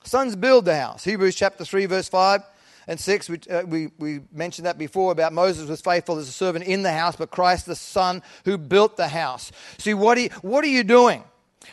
Sons 0.02 0.36
build 0.36 0.64
the 0.64 0.76
house. 0.76 1.02
Hebrews 1.04 1.34
chapter 1.34 1.64
3, 1.64 1.86
verse 1.86 2.08
5 2.08 2.40
and 2.86 3.00
6, 3.00 3.28
we, 3.28 3.38
uh, 3.50 3.62
we, 3.64 3.88
we 3.98 4.20
mentioned 4.32 4.66
that 4.66 4.78
before 4.78 5.10
about 5.10 5.32
Moses 5.32 5.68
was 5.68 5.80
faithful 5.80 6.18
as 6.18 6.28
a 6.28 6.32
servant 6.32 6.64
in 6.64 6.82
the 6.82 6.92
house, 6.92 7.16
but 7.16 7.32
Christ 7.32 7.66
the 7.66 7.74
Son 7.74 8.22
who 8.44 8.56
built 8.56 8.96
the 8.96 9.08
house. 9.08 9.50
See, 9.78 9.94
what 9.94 10.20
you, 10.20 10.28
what 10.42 10.64
are 10.64 10.68
you 10.68 10.84
doing? 10.84 11.24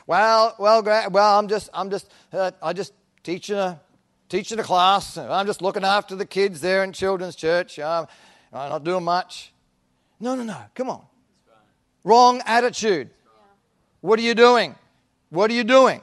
Well, 0.07 0.55
well, 0.57 0.81
well, 0.81 1.39
I'm 1.39 1.47
just, 1.47 1.69
I'm 1.73 1.91
just, 1.91 2.09
uh, 2.31 2.51
I 2.61 2.73
just 2.73 2.93
teaching 3.23 3.57
a, 3.57 3.79
teaching 4.29 4.57
a 4.57 4.63
class. 4.63 5.17
I'm 5.17 5.45
just 5.45 5.61
looking 5.61 5.83
after 5.83 6.15
the 6.15 6.25
kids 6.25 6.61
there 6.61 6.83
in 6.83 6.93
children's 6.93 7.35
church. 7.35 7.77
I'm 7.77 8.07
not 8.51 8.83
doing 8.83 9.03
much. 9.03 9.52
No, 10.23 10.35
no, 10.35 10.43
no. 10.43 10.55
Come 10.73 10.89
on. 10.89 11.01
Wrong 12.05 12.41
attitude. 12.45 13.09
What 13.99 14.17
are 14.19 14.21
you 14.21 14.33
doing? 14.33 14.73
What 15.29 15.51
are 15.51 15.53
you 15.53 15.65
doing? 15.65 15.99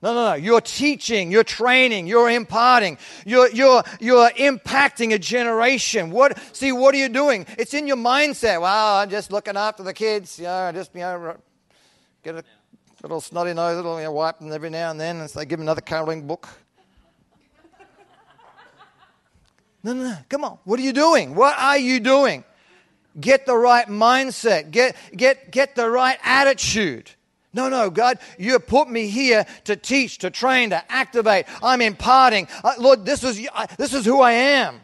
No, 0.00 0.14
no, 0.14 0.24
no. 0.30 0.34
You're 0.34 0.60
teaching, 0.60 1.32
you're 1.32 1.42
training, 1.42 2.06
you're 2.06 2.30
imparting, 2.30 2.96
you're, 3.26 3.50
you're, 3.50 3.82
you're 3.98 4.30
impacting 4.30 5.12
a 5.12 5.18
generation. 5.18 6.10
What, 6.12 6.38
see, 6.52 6.70
what 6.70 6.94
are 6.94 6.98
you 6.98 7.08
doing? 7.08 7.44
It's 7.58 7.74
in 7.74 7.88
your 7.88 7.96
mindset. 7.96 8.60
Well, 8.60 8.98
I'm 8.98 9.10
just 9.10 9.32
looking 9.32 9.56
after 9.56 9.82
the 9.82 9.94
kids, 9.94 10.38
you 10.38 10.44
know, 10.44 10.52
I 10.52 10.70
just, 10.72 10.94
you 10.94 11.00
know, 11.00 11.36
get 12.22 12.36
a 12.36 12.44
little 13.02 13.20
snotty 13.20 13.52
nose, 13.52 13.74
little, 13.74 13.98
you 13.98 14.04
know, 14.04 14.12
wipe 14.12 14.38
them 14.38 14.52
every 14.52 14.70
now 14.70 14.92
and 14.92 15.00
then, 15.00 15.16
and 15.16 15.28
say, 15.28 15.44
give 15.44 15.58
them 15.58 15.64
another 15.64 15.80
coloring 15.80 16.24
book. 16.24 16.48
No, 19.82 19.92
no, 19.92 20.04
no. 20.04 20.16
Come 20.28 20.44
on. 20.44 20.58
What 20.62 20.78
are 20.78 20.84
you 20.84 20.92
doing? 20.92 21.34
What 21.34 21.58
are 21.58 21.78
you 21.78 21.98
doing? 21.98 22.44
Get 23.20 23.46
the 23.46 23.56
right 23.56 23.86
mindset. 23.86 24.70
Get, 24.70 24.96
get, 25.14 25.50
get 25.50 25.74
the 25.74 25.90
right 25.90 26.18
attitude. 26.22 27.10
No, 27.52 27.68
no, 27.68 27.90
God, 27.90 28.18
you 28.38 28.58
put 28.60 28.88
me 28.88 29.08
here 29.08 29.44
to 29.64 29.74
teach, 29.74 30.18
to 30.18 30.30
train, 30.30 30.70
to 30.70 30.92
activate. 30.92 31.46
I'm 31.62 31.80
imparting. 31.80 32.46
Uh, 32.62 32.74
Lord, 32.78 33.04
this 33.04 33.24
is, 33.24 33.48
uh, 33.52 33.66
this 33.76 33.92
is 33.92 34.04
who 34.04 34.20
I 34.20 34.32
am. 34.32 34.80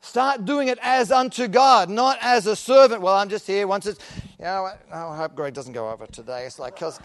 Start 0.00 0.44
doing 0.44 0.68
it 0.68 0.78
as 0.82 1.10
unto 1.10 1.48
God, 1.48 1.90
not 1.90 2.18
as 2.20 2.46
a 2.46 2.54
servant. 2.54 3.02
Well, 3.02 3.14
I'm 3.14 3.28
just 3.28 3.46
here 3.46 3.66
once 3.66 3.86
it's, 3.86 3.98
you 4.38 4.44
know, 4.44 4.70
oh, 4.92 5.10
I 5.10 5.16
hope 5.16 5.34
Greg 5.34 5.54
doesn't 5.54 5.72
go 5.72 5.90
over 5.90 6.06
today. 6.06 6.44
It's 6.44 6.60
like, 6.60 6.74
because 6.76 7.00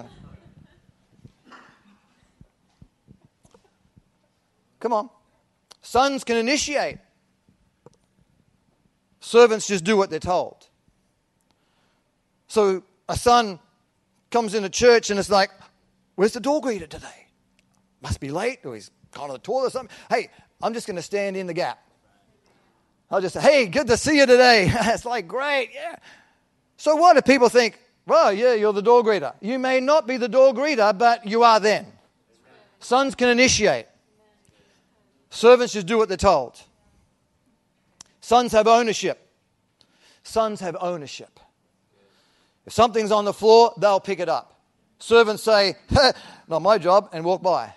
Come 4.80 4.94
on. 4.94 5.10
Sons 5.90 6.24
can 6.24 6.38
initiate. 6.38 7.00
Servants 9.22 9.66
just 9.66 9.84
do 9.84 9.98
what 9.98 10.12
they're 10.12 10.20
told. 10.20 10.68
So 12.46 12.84
a 13.08 13.18
son 13.18 13.58
comes 14.30 14.54
into 14.54 14.70
church 14.70 15.10
and 15.10 15.20
it's 15.20 15.32
like, 15.32 15.50
Where's 16.14 16.34
the 16.34 16.42
door 16.42 16.62
greeter 16.62 16.88
today? 16.88 17.26
Must 18.04 18.20
be 18.20 18.30
late, 18.30 18.60
or 18.66 18.76
he's 18.76 18.92
gone 19.16 19.30
to 19.30 19.34
the 19.34 19.40
toilet 19.40 19.70
or 19.70 19.70
something. 19.72 19.98
Hey, 20.12 20.30
I'm 20.62 20.76
just 20.76 20.86
going 20.86 20.98
to 20.98 21.02
stand 21.02 21.36
in 21.36 21.48
the 21.48 21.56
gap. 21.56 21.80
I'll 23.10 23.20
just 23.20 23.34
say, 23.34 23.42
Hey, 23.42 23.66
good 23.66 23.88
to 23.88 23.98
see 23.98 24.18
you 24.18 24.28
today. 24.28 24.72
it's 24.72 25.06
like, 25.06 25.28
Great, 25.28 25.72
yeah. 25.74 25.96
So 26.78 26.98
what 26.98 27.18
if 27.18 27.26
people 27.26 27.50
think, 27.50 27.80
Well, 28.06 28.32
yeah, 28.32 28.54
you're 28.54 28.74
the 28.74 28.84
door 28.84 29.04
greeter? 29.04 29.34
You 29.42 29.58
may 29.58 29.80
not 29.80 30.06
be 30.06 30.18
the 30.18 30.30
door 30.30 30.54
greeter, 30.54 30.96
but 30.96 31.26
you 31.26 31.42
are 31.42 31.60
then. 31.60 31.88
Sons 32.80 33.16
can 33.16 33.30
initiate. 33.30 33.88
Servants 35.40 35.72
just 35.72 35.88
do 35.88 35.98
what 35.98 36.10
they're 36.10 36.18
told. 36.18 36.62
Sons 38.20 38.52
have 38.52 38.68
ownership. 38.68 39.26
Sons 40.22 40.60
have 40.60 40.76
ownership. 40.82 41.40
If 42.66 42.74
something's 42.74 43.10
on 43.10 43.24
the 43.24 43.32
floor, 43.32 43.74
they'll 43.78 44.02
pick 44.02 44.20
it 44.20 44.28
up. 44.28 44.60
Servants 45.00 45.42
say, 45.42 45.76
Not 46.50 46.62
my 46.62 46.78
job, 46.78 47.08
and 47.14 47.24
walk 47.24 47.42
by. 47.42 47.74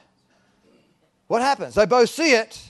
What 1.29 1.41
happens? 1.41 1.77
They 1.77 1.87
both 1.87 2.11
see 2.11 2.33
it, 2.33 2.61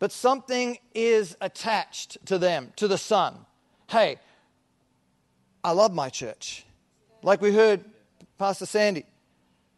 but 0.00 0.10
something 0.10 0.78
is 0.92 1.36
attached 1.40 2.18
to 2.26 2.36
them, 2.36 2.72
to 2.74 2.88
the 2.88 2.98
son. 2.98 3.36
Hey, 3.88 4.16
I 5.62 5.70
love 5.70 5.94
my 5.94 6.08
church. 6.08 6.64
Like 7.22 7.40
we 7.40 7.54
heard 7.54 7.84
Pastor 8.38 8.66
Sandy 8.66 9.04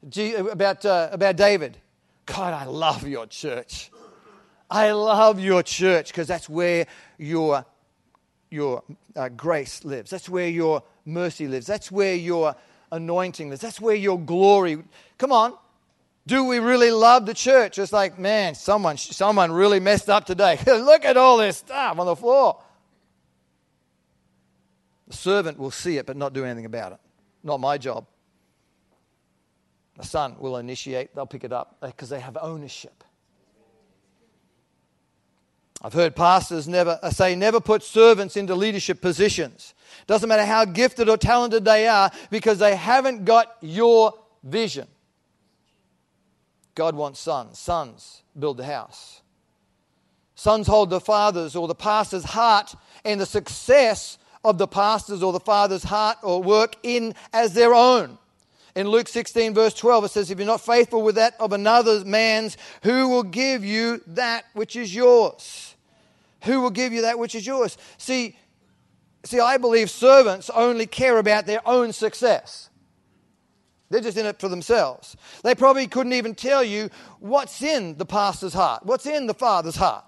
about, 0.02 0.86
uh, 0.86 1.10
about 1.12 1.36
David. 1.36 1.76
God, 2.24 2.54
I 2.54 2.64
love 2.64 3.06
your 3.06 3.26
church. 3.26 3.90
I 4.72 4.92
love 4.92 5.38
your 5.38 5.62
church 5.62 6.08
because 6.08 6.26
that's 6.26 6.48
where 6.48 6.86
your, 7.18 7.66
your 8.50 8.82
uh, 9.14 9.28
grace 9.28 9.84
lives. 9.84 10.10
That's 10.10 10.30
where 10.30 10.48
your 10.48 10.82
mercy 11.04 11.46
lives. 11.46 11.66
That's 11.66 11.92
where 11.92 12.14
your 12.14 12.56
anointing 12.90 13.50
lives. 13.50 13.60
That's 13.60 13.82
where 13.82 13.94
your 13.94 14.18
glory. 14.18 14.82
Come 15.18 15.30
on. 15.30 15.52
Do 16.26 16.44
we 16.44 16.58
really 16.58 16.90
love 16.90 17.26
the 17.26 17.34
church? 17.34 17.78
It's 17.78 17.92
like, 17.92 18.18
man, 18.18 18.54
someone, 18.54 18.96
someone 18.96 19.52
really 19.52 19.78
messed 19.78 20.08
up 20.08 20.24
today. 20.24 20.58
Look 20.66 21.04
at 21.04 21.18
all 21.18 21.36
this 21.36 21.58
stuff 21.58 21.98
on 21.98 22.06
the 22.06 22.16
floor. 22.16 22.58
The 25.08 25.16
servant 25.18 25.58
will 25.58 25.70
see 25.70 25.98
it 25.98 26.06
but 26.06 26.16
not 26.16 26.32
do 26.32 26.46
anything 26.46 26.64
about 26.64 26.92
it. 26.92 26.98
Not 27.44 27.60
my 27.60 27.76
job. 27.76 28.06
The 29.98 30.06
son 30.06 30.36
will 30.38 30.56
initiate, 30.56 31.14
they'll 31.14 31.26
pick 31.26 31.44
it 31.44 31.52
up 31.52 31.76
because 31.82 32.08
they 32.08 32.20
have 32.20 32.38
ownership. 32.40 33.04
I've 35.82 35.92
heard 35.92 36.14
pastors 36.14 36.68
never 36.68 36.98
uh, 37.02 37.10
say 37.10 37.34
never 37.34 37.60
put 37.60 37.82
servants 37.82 38.36
into 38.36 38.54
leadership 38.54 39.00
positions. 39.00 39.74
Doesn't 40.06 40.28
matter 40.28 40.44
how 40.44 40.64
gifted 40.64 41.08
or 41.08 41.16
talented 41.16 41.64
they 41.64 41.88
are 41.88 42.10
because 42.30 42.58
they 42.58 42.76
haven't 42.76 43.24
got 43.24 43.56
your 43.60 44.14
vision. 44.44 44.86
God 46.74 46.94
wants 46.94 47.18
sons. 47.20 47.58
Sons 47.58 48.22
build 48.38 48.56
the 48.56 48.64
house. 48.64 49.22
Sons 50.36 50.66
hold 50.66 50.90
the 50.90 51.00
father's 51.00 51.54
or 51.56 51.68
the 51.68 51.74
pastor's 51.74 52.24
heart 52.24 52.74
and 53.04 53.20
the 53.20 53.26
success 53.26 54.18
of 54.44 54.58
the 54.58 54.66
pastor's 54.66 55.22
or 55.22 55.32
the 55.32 55.40
father's 55.40 55.84
heart 55.84 56.18
or 56.22 56.42
work 56.42 56.76
in 56.82 57.14
as 57.32 57.54
their 57.54 57.74
own. 57.74 58.18
In 58.74 58.88
Luke 58.88 59.08
16, 59.08 59.52
verse 59.52 59.74
12, 59.74 60.04
it 60.04 60.10
says, 60.10 60.30
If 60.30 60.38
you're 60.38 60.46
not 60.46 60.62
faithful 60.62 61.02
with 61.02 61.16
that 61.16 61.34
of 61.38 61.52
another 61.52 62.04
man's, 62.04 62.56
who 62.82 63.08
will 63.08 63.22
give 63.22 63.64
you 63.64 64.00
that 64.06 64.46
which 64.54 64.76
is 64.76 64.94
yours? 64.94 65.71
Who 66.44 66.60
will 66.60 66.70
give 66.70 66.92
you 66.92 67.02
that 67.02 67.18
which 67.18 67.34
is 67.34 67.46
yours? 67.46 67.76
See, 67.98 68.36
see, 69.24 69.40
I 69.40 69.56
believe 69.58 69.90
servants 69.90 70.50
only 70.50 70.86
care 70.86 71.18
about 71.18 71.46
their 71.46 71.66
own 71.66 71.92
success. 71.92 72.70
They're 73.90 74.00
just 74.00 74.16
in 74.16 74.26
it 74.26 74.40
for 74.40 74.48
themselves. 74.48 75.16
They 75.44 75.54
probably 75.54 75.86
couldn't 75.86 76.14
even 76.14 76.34
tell 76.34 76.64
you 76.64 76.88
what's 77.20 77.62
in 77.62 77.98
the 77.98 78.06
pastor's 78.06 78.54
heart, 78.54 78.84
what's 78.84 79.06
in 79.06 79.26
the 79.26 79.34
father's 79.34 79.76
heart. 79.76 80.04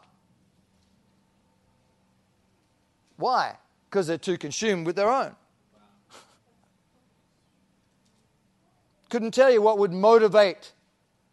Why? 3.17 3.57
Because 3.89 4.07
they're 4.07 4.19
too 4.19 4.39
consumed 4.39 4.87
with 4.87 4.97
their 4.97 5.11
own. 5.11 5.37
Couldn't 9.09 9.35
tell 9.35 9.53
you 9.53 9.63
what 9.63 9.79
would 9.79 9.93
motivate 9.93 10.73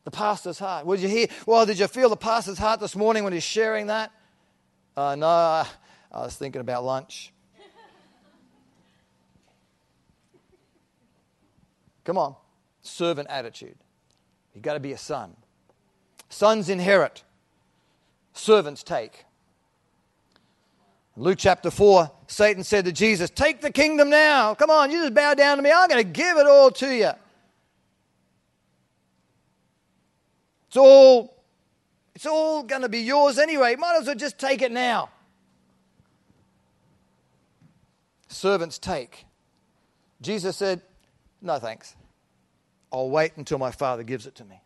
the 0.03 0.11
pastor's 0.11 0.59
heart. 0.59 0.85
Would 0.85 0.99
you 0.99 1.07
hear? 1.07 1.27
Well, 1.45 1.65
did 1.65 1.79
you 1.79 1.87
feel 1.87 2.09
the 2.09 2.17
pastor's 2.17 2.57
heart 2.57 2.79
this 2.79 2.95
morning 2.95 3.23
when 3.23 3.33
he's 3.33 3.43
sharing 3.43 3.87
that? 3.87 4.11
Uh, 4.95 5.15
no, 5.15 5.27
I 5.27 5.67
was 6.11 6.35
thinking 6.35 6.61
about 6.61 6.83
lunch. 6.83 7.31
Come 12.03 12.17
on, 12.17 12.35
servant 12.81 13.29
attitude. 13.29 13.77
You've 14.53 14.63
got 14.63 14.73
to 14.73 14.79
be 14.79 14.91
a 14.91 14.97
son. 14.97 15.35
Sons 16.29 16.69
inherit, 16.69 17.23
servants 18.33 18.83
take. 18.83 19.25
Luke 21.15 21.37
chapter 21.37 21.69
4, 21.69 22.09
Satan 22.27 22.63
said 22.63 22.85
to 22.85 22.91
Jesus, 22.91 23.29
Take 23.29 23.61
the 23.61 23.71
kingdom 23.71 24.09
now. 24.09 24.55
Come 24.55 24.69
on, 24.69 24.91
you 24.91 25.01
just 25.01 25.13
bow 25.13 25.33
down 25.33 25.57
to 25.57 25.63
me. 25.63 25.71
I'm 25.71 25.89
going 25.89 26.03
to 26.03 26.09
give 26.09 26.37
it 26.37 26.47
all 26.47 26.71
to 26.71 26.95
you. 26.95 27.11
It's 30.67 30.77
all 30.77 31.40
it's 32.15 32.25
all 32.25 32.63
going 32.63 32.81
to 32.81 32.89
be 32.89 32.99
yours 32.99 33.37
anyway. 33.37 33.75
Might 33.75 33.97
as 33.99 34.07
well 34.07 34.15
just 34.15 34.37
take 34.37 34.61
it 34.61 34.71
now. 34.71 35.09
Servants 38.27 38.77
take. 38.77 39.25
Jesus 40.21 40.57
said, 40.57 40.81
No 41.41 41.59
thanks. 41.59 41.95
I'll 42.91 43.09
wait 43.09 43.33
until 43.37 43.57
my 43.57 43.71
Father 43.71 44.03
gives 44.03 44.27
it 44.27 44.35
to 44.35 44.45
me. 44.45 44.61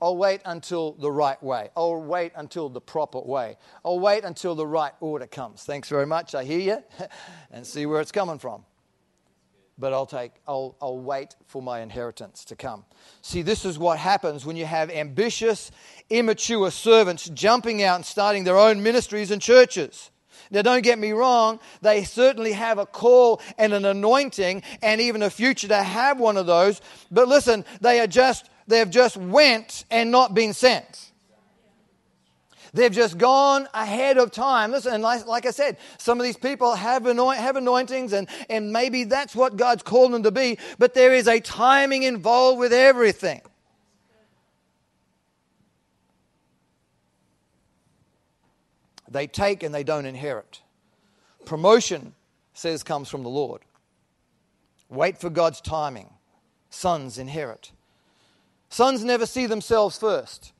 I'll 0.00 0.16
wait 0.16 0.40
until 0.44 0.92
the 0.92 1.10
right 1.10 1.40
way. 1.42 1.70
I'll 1.76 2.02
wait 2.02 2.32
until 2.34 2.68
the 2.68 2.80
proper 2.80 3.20
way. 3.20 3.56
I'll 3.84 4.00
wait 4.00 4.24
until 4.24 4.54
the 4.54 4.66
right 4.66 4.92
order 5.00 5.26
comes. 5.26 5.62
Thanks 5.62 5.88
very 5.88 6.06
much. 6.06 6.34
I 6.34 6.44
hear 6.44 6.58
you 6.58 7.06
and 7.50 7.66
see 7.66 7.86
where 7.86 8.00
it's 8.00 8.12
coming 8.12 8.38
from 8.38 8.64
but 9.78 9.92
I'll 9.92 10.06
take 10.06 10.32
I'll, 10.46 10.76
I'll 10.80 10.98
wait 10.98 11.36
for 11.46 11.62
my 11.62 11.80
inheritance 11.80 12.44
to 12.46 12.56
come. 12.56 12.84
See, 13.22 13.42
this 13.42 13.64
is 13.64 13.78
what 13.78 13.98
happens 13.98 14.46
when 14.46 14.56
you 14.56 14.66
have 14.66 14.90
ambitious, 14.90 15.70
immature 16.10 16.70
servants 16.70 17.28
jumping 17.28 17.82
out 17.82 17.96
and 17.96 18.06
starting 18.06 18.44
their 18.44 18.58
own 18.58 18.82
ministries 18.82 19.30
and 19.30 19.40
churches. 19.40 20.10
Now, 20.50 20.62
don't 20.62 20.82
get 20.82 20.98
me 20.98 21.12
wrong, 21.12 21.60
they 21.80 22.04
certainly 22.04 22.52
have 22.52 22.78
a 22.78 22.86
call 22.86 23.40
and 23.56 23.72
an 23.72 23.84
anointing 23.84 24.62
and 24.82 25.00
even 25.00 25.22
a 25.22 25.30
future 25.30 25.68
to 25.68 25.82
have 25.82 26.20
one 26.20 26.36
of 26.36 26.46
those. 26.46 26.80
But 27.10 27.28
listen, 27.28 27.64
they 27.80 28.00
are 28.00 28.06
just 28.06 28.50
they 28.66 28.78
have 28.78 28.90
just 28.90 29.16
went 29.16 29.84
and 29.90 30.10
not 30.10 30.34
been 30.34 30.52
sent. 30.52 31.12
They've 32.74 32.92
just 32.92 33.18
gone 33.18 33.68
ahead 33.72 34.18
of 34.18 34.32
time. 34.32 34.72
Listen, 34.72 35.00
like, 35.00 35.26
like 35.26 35.46
I 35.46 35.52
said, 35.52 35.78
some 35.96 36.18
of 36.18 36.24
these 36.24 36.36
people 36.36 36.74
have, 36.74 37.06
anoint, 37.06 37.38
have 37.38 37.54
anointings, 37.54 38.12
and, 38.12 38.28
and 38.50 38.72
maybe 38.72 39.04
that's 39.04 39.36
what 39.36 39.56
God's 39.56 39.84
called 39.84 40.12
them 40.12 40.24
to 40.24 40.32
be, 40.32 40.58
but 40.78 40.92
there 40.92 41.14
is 41.14 41.28
a 41.28 41.38
timing 41.38 42.02
involved 42.02 42.58
with 42.58 42.72
everything. 42.72 43.40
They 49.08 49.28
take 49.28 49.62
and 49.62 49.72
they 49.72 49.84
don't 49.84 50.06
inherit. 50.06 50.60
Promotion 51.44 52.14
says 52.54 52.82
comes 52.82 53.08
from 53.08 53.22
the 53.22 53.28
Lord. 53.28 53.62
Wait 54.88 55.18
for 55.18 55.30
God's 55.30 55.60
timing. 55.60 56.10
Sons 56.70 57.18
inherit. 57.18 57.70
Sons 58.68 59.04
never 59.04 59.26
see 59.26 59.46
themselves 59.46 59.96
first, 59.96 60.52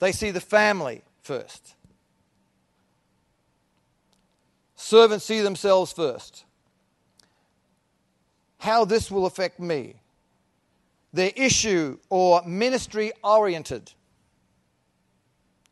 they 0.00 0.12
see 0.12 0.30
the 0.32 0.40
family 0.40 1.02
first. 1.22 1.76
Servants 4.74 5.24
see 5.24 5.40
themselves 5.40 5.92
first. 5.92 6.44
How 8.58 8.84
this 8.84 9.10
will 9.10 9.26
affect 9.26 9.60
me. 9.60 10.00
They're 11.12 11.32
issue 11.36 11.98
or 12.08 12.42
ministry 12.44 13.12
oriented. 13.22 13.92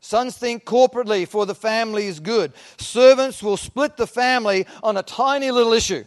Sons 0.00 0.36
think 0.36 0.64
corporately 0.64 1.26
for 1.26 1.46
the 1.46 1.54
family 1.54 2.06
is 2.06 2.20
good. 2.20 2.52
Servants 2.76 3.42
will 3.42 3.56
split 3.56 3.96
the 3.96 4.06
family 4.06 4.66
on 4.82 4.96
a 4.96 5.02
tiny 5.02 5.50
little 5.50 5.72
issue. 5.72 6.04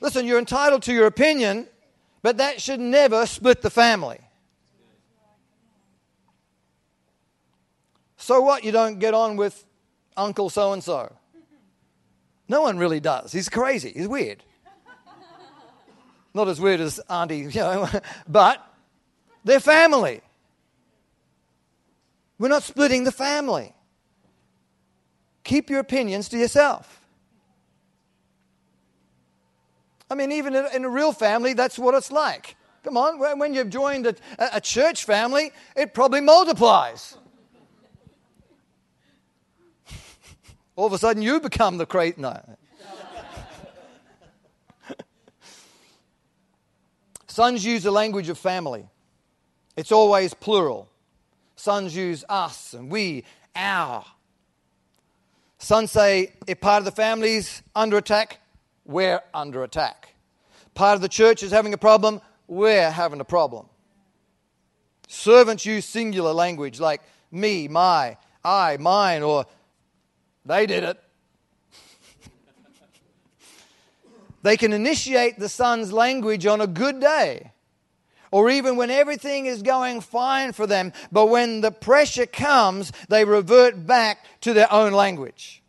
Listen, 0.00 0.26
you're 0.26 0.38
entitled 0.38 0.82
to 0.82 0.92
your 0.92 1.06
opinion, 1.06 1.68
but 2.22 2.38
that 2.38 2.60
should 2.60 2.80
never 2.80 3.26
split 3.26 3.62
the 3.62 3.70
family. 3.70 4.23
So 8.24 8.40
what? 8.40 8.64
You 8.64 8.72
don't 8.72 8.98
get 9.00 9.12
on 9.12 9.36
with 9.36 9.66
Uncle 10.16 10.48
so 10.48 10.72
and 10.72 10.82
so. 10.82 11.14
No 12.48 12.62
one 12.62 12.78
really 12.78 12.98
does. 12.98 13.32
He's 13.32 13.50
crazy. 13.50 13.92
He's 13.94 14.08
weird. 14.08 14.42
Not 16.32 16.48
as 16.48 16.58
weird 16.58 16.80
as 16.80 16.98
Auntie, 17.10 17.40
you 17.40 17.50
know, 17.60 17.86
but 18.26 18.66
they're 19.44 19.60
family. 19.60 20.22
We're 22.38 22.48
not 22.48 22.62
splitting 22.62 23.04
the 23.04 23.12
family. 23.12 23.74
Keep 25.44 25.68
your 25.68 25.80
opinions 25.80 26.30
to 26.30 26.38
yourself. 26.38 27.06
I 30.10 30.14
mean, 30.14 30.32
even 30.32 30.54
in 30.54 30.86
a 30.86 30.88
real 30.88 31.12
family, 31.12 31.52
that's 31.52 31.78
what 31.78 31.94
it's 31.94 32.10
like. 32.10 32.56
Come 32.84 32.96
on, 32.96 33.38
when 33.38 33.52
you've 33.52 33.68
joined 33.68 34.06
a, 34.06 34.14
a 34.38 34.62
church 34.62 35.04
family, 35.04 35.52
it 35.76 35.92
probably 35.92 36.22
multiplies. 36.22 37.18
All 40.76 40.86
of 40.86 40.92
a 40.92 40.98
sudden, 40.98 41.22
you 41.22 41.40
become 41.40 41.78
the 41.78 41.86
crazy. 41.86 42.16
No. 42.18 42.40
Sons 47.26 47.64
use 47.64 47.82
the 47.82 47.90
language 47.90 48.28
of 48.28 48.38
family, 48.38 48.88
it's 49.76 49.90
always 49.90 50.34
plural. 50.34 50.88
Sons 51.56 51.96
use 51.96 52.24
us 52.28 52.74
and 52.74 52.90
we, 52.90 53.24
our. 53.56 54.04
Sons 55.58 55.90
say 55.90 56.32
if 56.46 56.60
part 56.60 56.78
of 56.78 56.84
the 56.84 56.92
family's 56.92 57.62
under 57.74 57.96
attack, 57.96 58.38
we're 58.84 59.20
under 59.32 59.64
attack. 59.64 60.14
Part 60.74 60.94
of 60.94 61.00
the 61.00 61.08
church 61.08 61.42
is 61.42 61.50
having 61.50 61.74
a 61.74 61.78
problem, 61.78 62.20
we're 62.46 62.90
having 62.90 63.18
a 63.20 63.24
problem. 63.24 63.66
Servants 65.08 65.66
use 65.66 65.84
singular 65.86 66.32
language 66.32 66.78
like 66.78 67.02
me, 67.32 67.66
my, 67.66 68.16
I, 68.44 68.76
mine, 68.76 69.22
or 69.22 69.46
they 70.44 70.66
did 70.66 70.84
it. 70.84 71.00
they 74.42 74.56
can 74.56 74.72
initiate 74.72 75.38
the 75.38 75.48
son's 75.48 75.92
language 75.92 76.46
on 76.46 76.60
a 76.60 76.66
good 76.66 77.00
day 77.00 77.52
or 78.34 78.50
even 78.50 78.74
when 78.74 78.90
everything 78.90 79.46
is 79.46 79.62
going 79.62 80.00
fine 80.00 80.52
for 80.52 80.66
them, 80.66 80.92
but 81.12 81.26
when 81.26 81.60
the 81.60 81.70
pressure 81.70 82.26
comes, 82.26 82.90
they 83.08 83.24
revert 83.24 83.86
back 83.86 84.26
to 84.40 84.52
their 84.52 84.72
own 84.72 84.92
language. 84.92 85.62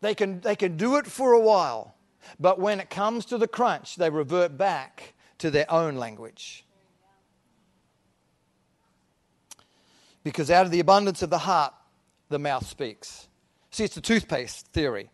They 0.00 0.14
can, 0.14 0.40
they 0.40 0.56
can 0.56 0.78
do 0.78 0.96
it 0.96 1.06
for 1.06 1.34
a 1.34 1.40
while, 1.40 1.94
but 2.40 2.58
when 2.58 2.80
it 2.80 2.88
comes 2.88 3.26
to 3.26 3.36
the 3.36 3.46
crunch, 3.46 3.96
they 3.96 4.08
revert 4.08 4.56
back 4.56 5.12
to 5.40 5.50
their 5.50 5.70
own 5.70 5.96
language. 5.96 6.64
Because 10.22 10.50
out 10.50 10.64
of 10.64 10.72
the 10.72 10.80
abundance 10.80 11.20
of 11.20 11.28
the 11.28 11.36
heart, 11.36 11.74
the 12.28 12.38
mouth 12.38 12.66
speaks. 12.66 13.28
See, 13.70 13.84
it's 13.84 13.94
the 13.94 14.00
toothpaste 14.00 14.68
theory. 14.68 15.10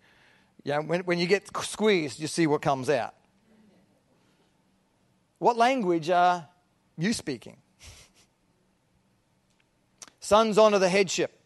Yeah, 0.64 0.80
when, 0.80 1.02
when 1.02 1.18
you 1.18 1.26
get 1.26 1.48
squeezed, 1.62 2.20
you 2.20 2.26
see 2.26 2.46
what 2.46 2.62
comes 2.62 2.90
out. 2.90 3.14
What 5.38 5.56
language 5.56 6.11
are 6.11 6.46
you 6.98 7.14
speaking? 7.14 7.56
Sons 10.20 10.58
honor 10.58 10.78
the 10.78 10.88
headship. 10.88 11.36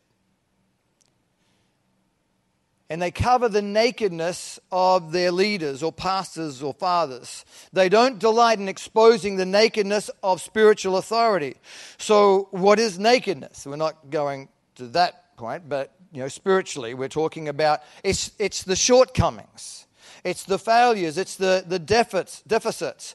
And 2.90 3.00
they 3.00 3.10
cover 3.10 3.48
the 3.48 3.62
nakedness 3.62 4.58
of 4.70 5.12
their 5.12 5.32
leaders 5.32 5.82
or 5.82 5.92
pastors 5.92 6.62
or 6.62 6.74
fathers. 6.74 7.44
They 7.72 7.88
don't 7.88 8.18
delight 8.18 8.58
in 8.58 8.68
exposing 8.68 9.36
the 9.36 9.46
nakedness 9.46 10.10
of 10.22 10.42
spiritual 10.42 10.96
authority. 10.96 11.56
So, 11.96 12.48
what 12.50 12.78
is 12.78 12.98
nakedness? 12.98 13.66
We're 13.66 13.76
not 13.76 14.10
going 14.10 14.48
to 14.74 14.88
that 14.88 15.23
point, 15.36 15.68
but 15.68 15.94
you 16.12 16.20
know, 16.20 16.28
spiritually, 16.28 16.94
we're 16.94 17.08
talking 17.08 17.48
about 17.48 17.82
it's, 18.02 18.30
it's 18.38 18.62
the 18.62 18.76
shortcomings, 18.76 19.86
it's 20.22 20.44
the 20.44 20.58
failures, 20.58 21.18
it's 21.18 21.36
the, 21.36 21.64
the 21.66 21.78
deficits, 21.78 22.42
deficits 22.42 23.14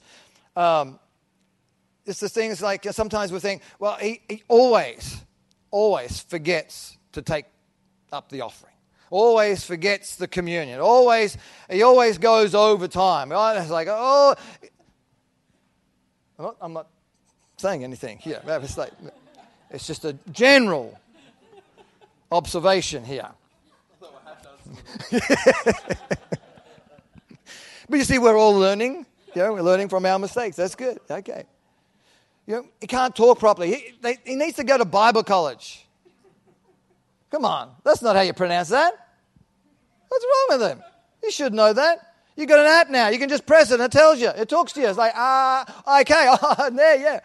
um, 0.56 1.00
it's 2.06 2.20
the 2.20 2.30
things 2.30 2.62
like 2.62 2.86
sometimes 2.92 3.32
we 3.32 3.40
think, 3.40 3.62
well, 3.78 3.96
he, 3.96 4.22
he 4.28 4.44
always, 4.48 5.22
always 5.72 6.20
forgets 6.22 6.98
to 7.12 7.22
take 7.22 7.46
up 8.12 8.30
the 8.30 8.42
offering. 8.42 8.74
Always 9.12 9.64
forgets 9.64 10.16
the 10.16 10.28
communion. 10.28 10.80
Always, 10.80 11.38
he 11.70 11.82
always 11.84 12.18
goes 12.18 12.54
over 12.54 12.88
time. 12.88 13.32
Right? 13.32 13.58
It's 13.58 13.70
like, 13.70 13.88
oh, 13.90 14.36
I'm 16.38 16.46
not, 16.46 16.56
I'm 16.62 16.74
not 16.74 16.88
saying 17.58 17.84
anything 17.84 18.18
here. 18.18 18.42
It's, 18.46 18.78
like, 18.78 18.92
it's 19.70 19.88
just 19.88 20.06
a 20.06 20.14
general 20.32 21.00
observation 22.32 23.04
here. 23.04 23.30
but 25.12 25.18
you 27.92 28.04
see, 28.04 28.20
we're 28.20 28.38
all 28.38 28.54
learning. 28.54 29.06
Know, 29.36 29.54
we're 29.54 29.62
learning 29.62 29.90
from 29.90 30.06
our 30.06 30.20
mistakes. 30.20 30.56
That's 30.56 30.76
good. 30.76 31.00
Okay. 31.10 31.46
You 32.46 32.56
know, 32.56 32.66
he 32.82 32.88
can't 32.88 33.16
talk 33.16 33.40
properly. 33.40 33.76
He, 33.76 33.94
they, 34.02 34.18
he 34.26 34.36
needs 34.36 34.58
to 34.58 34.64
go 34.64 34.78
to 34.78 34.86
Bible 34.86 35.24
college. 35.24 35.86
Come 37.32 37.46
on. 37.46 37.72
That's 37.84 38.02
not 38.02 38.16
how 38.16 38.24
you 38.24 38.34
pronounce 38.34 38.70
that. 38.70 38.94
What's 40.08 40.26
wrong 40.26 40.60
with 40.60 40.70
him? 40.70 40.84
You 41.24 41.32
should 41.32 41.54
know 41.54 41.72
that. 41.72 42.14
You 42.36 42.46
got 42.46 42.60
an 42.60 42.66
app 42.66 42.90
now. 42.90 43.10
You 43.10 43.20
can 43.20 43.30
just 43.30 43.46
press 43.46 43.70
it 43.70 43.76
and 43.76 43.84
it 43.84 43.92
tells 43.92 44.20
you. 44.20 44.30
It 44.30 44.50
talks 44.50 44.74
to 44.74 44.82
you. 44.82 44.88
It's 44.88 44.98
like, 44.98 45.14
ah, 45.16 46.00
okay, 46.02 46.36
oh, 46.42 46.70
there, 46.72 46.96
yeah. 46.96 47.20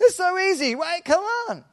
It's 0.00 0.16
so 0.16 0.38
easy. 0.38 0.74
Wait, 0.74 1.04
come 1.04 1.24
on. 1.48 1.64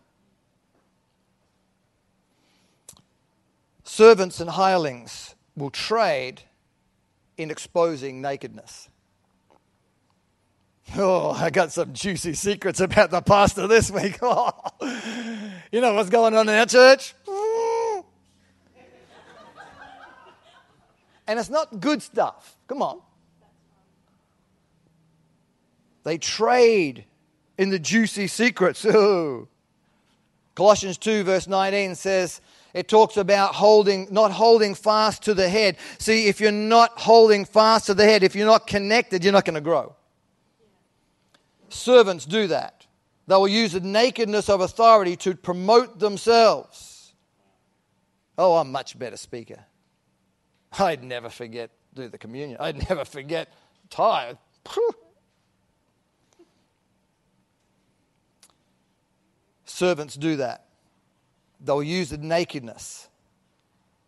Servants 4.01 4.39
and 4.39 4.49
hirelings 4.49 5.35
will 5.55 5.69
trade 5.69 6.41
in 7.37 7.51
exposing 7.51 8.19
nakedness. 8.19 8.89
Oh, 10.97 11.29
I 11.29 11.51
got 11.51 11.71
some 11.71 11.93
juicy 11.93 12.33
secrets 12.33 12.79
about 12.79 13.11
the 13.11 13.21
pastor 13.21 13.67
this 13.67 13.91
week. 13.91 14.17
You 15.71 15.81
know 15.81 15.93
what's 15.93 16.09
going 16.09 16.35
on 16.35 16.49
in 16.49 16.55
our 16.55 16.65
church? 16.65 17.13
And 21.27 21.39
it's 21.39 21.51
not 21.51 21.79
good 21.79 22.01
stuff. 22.01 22.57
Come 22.67 22.81
on. 22.81 23.01
They 26.03 26.17
trade 26.17 27.05
in 27.55 27.69
the 27.69 27.77
juicy 27.77 28.25
secrets. 28.25 28.83
Colossians 30.55 30.97
2, 30.97 31.23
verse 31.23 31.47
19 31.47 31.93
says, 31.93 32.41
it 32.73 32.87
talks 32.87 33.17
about 33.17 33.55
holding, 33.55 34.07
not 34.11 34.31
holding 34.31 34.75
fast 34.75 35.23
to 35.23 35.33
the 35.33 35.49
head. 35.49 35.77
See, 35.97 36.27
if 36.27 36.39
you're 36.39 36.51
not 36.51 36.99
holding 36.99 37.45
fast 37.45 37.87
to 37.87 37.93
the 37.93 38.05
head, 38.05 38.23
if 38.23 38.35
you're 38.35 38.45
not 38.45 38.67
connected, 38.67 39.23
you're 39.23 39.33
not 39.33 39.45
going 39.45 39.55
to 39.55 39.61
grow. 39.61 39.95
Servants 41.69 42.25
do 42.25 42.47
that. 42.47 42.85
They 43.27 43.35
will 43.35 43.47
use 43.47 43.73
the 43.73 43.79
nakedness 43.79 44.49
of 44.49 44.61
authority 44.61 45.15
to 45.17 45.35
promote 45.35 45.99
themselves. 45.99 47.13
Oh, 48.37 48.55
I'm 48.55 48.67
a 48.67 48.71
much 48.71 48.97
better 48.97 49.17
speaker. 49.17 49.63
I'd 50.79 51.03
never 51.03 51.29
forget 51.29 51.71
do 51.93 52.07
the 52.07 52.17
communion. 52.17 52.57
I'd 52.59 52.89
never 52.89 53.05
forget 53.05 53.53
tithe. 53.89 54.37
Servants 59.65 60.15
do 60.15 60.37
that. 60.37 60.65
They'll 61.63 61.83
use 61.83 62.09
the 62.09 62.17
nakedness 62.17 63.07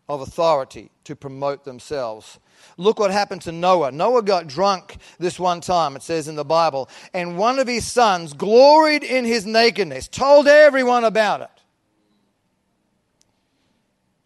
of 0.08 0.20
authority 0.20 0.90
to 1.04 1.16
promote 1.16 1.64
themselves. 1.64 2.38
Look 2.76 2.98
what 2.98 3.10
happened 3.10 3.42
to 3.42 3.52
Noah. 3.52 3.92
Noah 3.92 4.22
got 4.22 4.46
drunk 4.46 4.96
this 5.18 5.38
one 5.38 5.60
time, 5.60 5.96
it 5.96 6.02
says 6.02 6.28
in 6.28 6.34
the 6.34 6.44
Bible, 6.44 6.88
and 7.12 7.38
one 7.38 7.58
of 7.58 7.68
his 7.68 7.90
sons 7.90 8.32
gloried 8.32 9.02
in 9.02 9.24
his 9.24 9.46
nakedness, 9.46 10.08
told 10.08 10.46
everyone 10.46 11.04
about 11.04 11.40
it. 11.40 11.48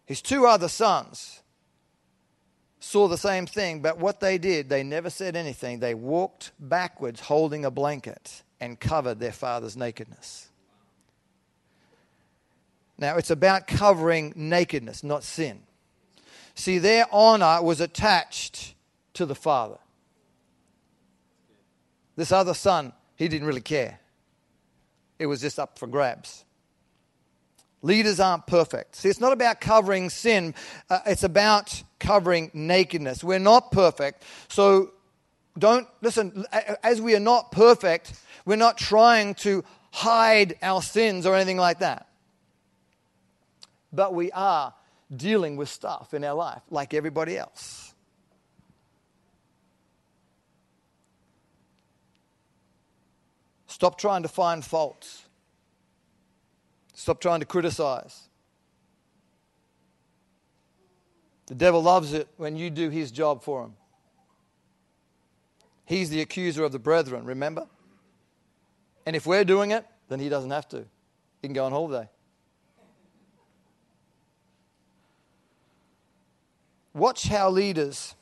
His 0.05 0.21
two 0.21 0.47
other 0.47 0.67
sons 0.67 1.41
saw 2.79 3.07
the 3.07 3.17
same 3.17 3.45
thing, 3.45 3.81
but 3.81 3.99
what 3.99 4.19
they 4.19 4.37
did, 4.37 4.67
they 4.67 4.83
never 4.83 5.09
said 5.09 5.35
anything. 5.35 5.79
They 5.79 5.93
walked 5.93 6.51
backwards 6.59 7.21
holding 7.21 7.63
a 7.63 7.71
blanket 7.71 8.43
and 8.59 8.79
covered 8.79 9.19
their 9.19 9.31
father's 9.31 9.77
nakedness. 9.77 10.48
Now, 12.99 13.15
it's 13.15 13.31
about 13.31 13.65
covering 13.65 14.33
nakedness, 14.35 15.03
not 15.03 15.23
sin. 15.23 15.61
See, 16.53 16.79
their 16.79 17.05
honor 17.11 17.63
was 17.63 17.79
attached 17.79 18.75
to 19.13 19.25
the 19.25 19.35
father. 19.35 19.77
This 22.17 22.33
other 22.33 22.53
son, 22.53 22.91
he 23.15 23.29
didn't 23.29 23.47
really 23.47 23.61
care. 23.61 24.01
It 25.17 25.27
was 25.27 25.39
just 25.39 25.57
up 25.57 25.79
for 25.79 25.87
grabs. 25.87 26.43
Leaders 27.81 28.19
aren't 28.19 28.45
perfect. 28.45 28.97
See, 28.97 29.07
it's 29.07 29.21
not 29.21 29.31
about 29.31 29.61
covering 29.61 30.09
sin, 30.09 30.53
uh, 30.89 30.99
it's 31.05 31.23
about 31.23 31.81
covering 31.99 32.51
nakedness. 32.53 33.23
We're 33.23 33.39
not 33.39 33.71
perfect. 33.71 34.23
So 34.49 34.91
don't, 35.57 35.87
listen, 36.01 36.43
as 36.83 36.99
we 36.99 37.15
are 37.15 37.21
not 37.21 37.53
perfect, 37.53 38.19
we're 38.43 38.57
not 38.57 38.77
trying 38.77 39.35
to 39.35 39.63
hide 39.91 40.57
our 40.61 40.81
sins 40.81 41.25
or 41.25 41.35
anything 41.35 41.57
like 41.57 41.79
that. 41.79 42.08
But 43.91 44.13
we 44.13 44.31
are 44.31 44.73
dealing 45.15 45.55
with 45.57 45.69
stuff 45.69 46.13
in 46.13 46.23
our 46.23 46.35
life 46.35 46.61
like 46.69 46.93
everybody 46.93 47.37
else. 47.37 47.93
Stop 53.67 53.97
trying 53.97 54.23
to 54.23 54.27
find 54.27 54.63
faults. 54.63 55.23
Stop 56.93 57.21
trying 57.21 57.39
to 57.39 57.45
criticize. 57.45 58.27
The 61.47 61.55
devil 61.55 61.81
loves 61.81 62.13
it 62.13 62.27
when 62.37 62.55
you 62.55 62.69
do 62.69 62.89
his 62.89 63.09
job 63.09 63.41
for 63.41 63.63
him. 63.63 63.73
He's 65.85 66.09
the 66.09 66.21
accuser 66.21 66.63
of 66.63 66.71
the 66.71 66.77
brethren, 66.77 67.25
remember? 67.25 67.67
And 69.05 69.15
if 69.15 69.25
we're 69.25 69.43
doing 69.43 69.71
it, 69.71 69.85
then 70.09 70.19
he 70.19 70.29
doesn't 70.29 70.51
have 70.51 70.67
to. 70.69 70.85
He 71.41 71.47
can 71.47 71.53
go 71.53 71.65
on 71.65 71.71
holiday. 71.71 72.09
Watch 76.93 77.27
how 77.27 77.49
leaders 77.49 78.15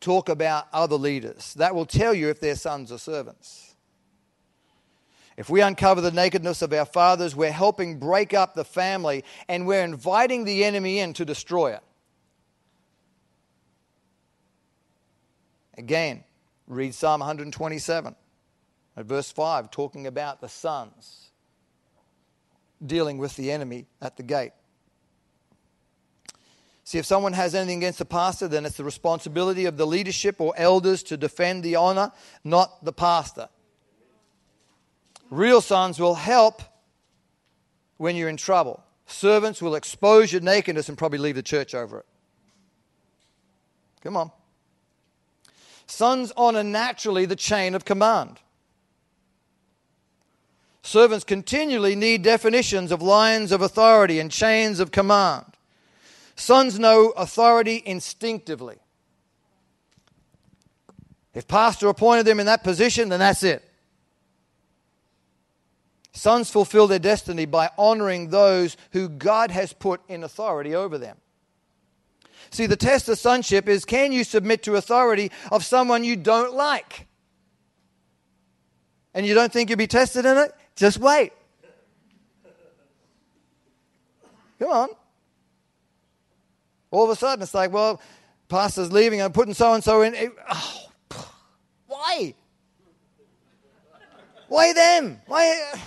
talk 0.00 0.28
about 0.28 0.66
other 0.72 0.96
leaders. 0.96 1.54
That 1.54 1.74
will 1.74 1.86
tell 1.86 2.12
you 2.12 2.28
if 2.28 2.40
they're 2.40 2.56
sons 2.56 2.92
or 2.92 2.98
servants. 2.98 3.74
If 5.36 5.50
we 5.50 5.60
uncover 5.60 6.00
the 6.00 6.12
nakedness 6.12 6.62
of 6.62 6.72
our 6.72 6.84
fathers, 6.84 7.34
we're 7.34 7.50
helping 7.50 7.98
break 7.98 8.34
up 8.34 8.54
the 8.54 8.64
family 8.64 9.24
and 9.48 9.66
we're 9.66 9.82
inviting 9.82 10.44
the 10.44 10.64
enemy 10.64 11.00
in 11.00 11.12
to 11.14 11.24
destroy 11.24 11.72
it. 11.72 11.82
Again, 15.76 16.22
read 16.68 16.94
Psalm 16.94 17.20
127 17.20 18.14
at 18.96 19.06
verse 19.06 19.32
5, 19.32 19.70
talking 19.72 20.06
about 20.06 20.40
the 20.40 20.48
sons 20.48 21.30
dealing 22.84 23.18
with 23.18 23.34
the 23.34 23.50
enemy 23.50 23.86
at 24.00 24.16
the 24.16 24.22
gate. 24.22 24.52
See, 26.84 26.98
if 26.98 27.06
someone 27.06 27.32
has 27.32 27.54
anything 27.54 27.78
against 27.78 27.98
the 27.98 28.04
pastor, 28.04 28.46
then 28.46 28.66
it's 28.66 28.76
the 28.76 28.84
responsibility 28.84 29.64
of 29.64 29.78
the 29.78 29.86
leadership 29.86 30.38
or 30.38 30.52
elders 30.56 31.02
to 31.04 31.16
defend 31.16 31.62
the 31.62 31.76
honor, 31.76 32.12
not 32.44 32.84
the 32.84 32.92
pastor. 32.92 33.48
Real 35.30 35.62
sons 35.62 35.98
will 35.98 36.14
help 36.14 36.62
when 37.96 38.16
you're 38.16 38.28
in 38.28 38.36
trouble. 38.36 38.84
Servants 39.06 39.62
will 39.62 39.74
expose 39.74 40.30
your 40.30 40.42
nakedness 40.42 40.90
and 40.90 40.98
probably 40.98 41.18
leave 41.18 41.34
the 41.34 41.42
church 41.42 41.74
over 41.74 42.00
it. 42.00 42.06
Come 44.02 44.18
on. 44.18 44.30
Sons 45.86 46.32
honor 46.36 46.62
naturally 46.62 47.24
the 47.24 47.36
chain 47.36 47.74
of 47.74 47.86
command. 47.86 48.40
Servants 50.82 51.24
continually 51.24 51.96
need 51.96 52.22
definitions 52.22 52.92
of 52.92 53.00
lines 53.00 53.52
of 53.52 53.62
authority 53.62 54.20
and 54.20 54.30
chains 54.30 54.80
of 54.80 54.90
command. 54.90 55.53
Sons 56.36 56.78
know 56.78 57.10
authority 57.10 57.82
instinctively. 57.84 58.76
If 61.32 61.48
pastor 61.48 61.88
appointed 61.88 62.26
them 62.26 62.40
in 62.40 62.46
that 62.46 62.62
position, 62.62 63.08
then 63.08 63.20
that's 63.20 63.42
it. 63.42 63.62
Sons 66.12 66.48
fulfill 66.48 66.86
their 66.86 67.00
destiny 67.00 67.44
by 67.44 67.70
honoring 67.76 68.30
those 68.30 68.76
who 68.92 69.08
God 69.08 69.50
has 69.50 69.72
put 69.72 70.00
in 70.08 70.22
authority 70.22 70.74
over 70.74 70.96
them. 70.96 71.16
See, 72.50 72.66
the 72.66 72.76
test 72.76 73.08
of 73.08 73.18
sonship 73.18 73.68
is 73.68 73.84
can 73.84 74.12
you 74.12 74.22
submit 74.22 74.62
to 74.62 74.76
authority 74.76 75.32
of 75.50 75.64
someone 75.64 76.04
you 76.04 76.14
don't 76.14 76.54
like? 76.54 77.08
And 79.12 79.26
you 79.26 79.34
don't 79.34 79.52
think 79.52 79.70
you'll 79.70 79.76
be 79.76 79.88
tested 79.88 80.24
in 80.24 80.36
it? 80.38 80.52
Just 80.76 80.98
wait. 80.98 81.32
Come 84.60 84.70
on. 84.70 84.88
All 86.94 87.02
of 87.02 87.10
a 87.10 87.16
sudden, 87.16 87.42
it's 87.42 87.54
like, 87.54 87.72
well, 87.72 88.00
pastor's 88.48 88.92
leaving, 88.92 89.20
I'm 89.20 89.32
putting 89.32 89.52
so 89.52 89.74
and 89.74 89.82
so 89.82 90.02
in. 90.02 90.30
Oh, 90.48 90.86
why? 91.88 92.34
Why 94.46 94.72
them? 94.72 95.20
Why? 95.26 95.72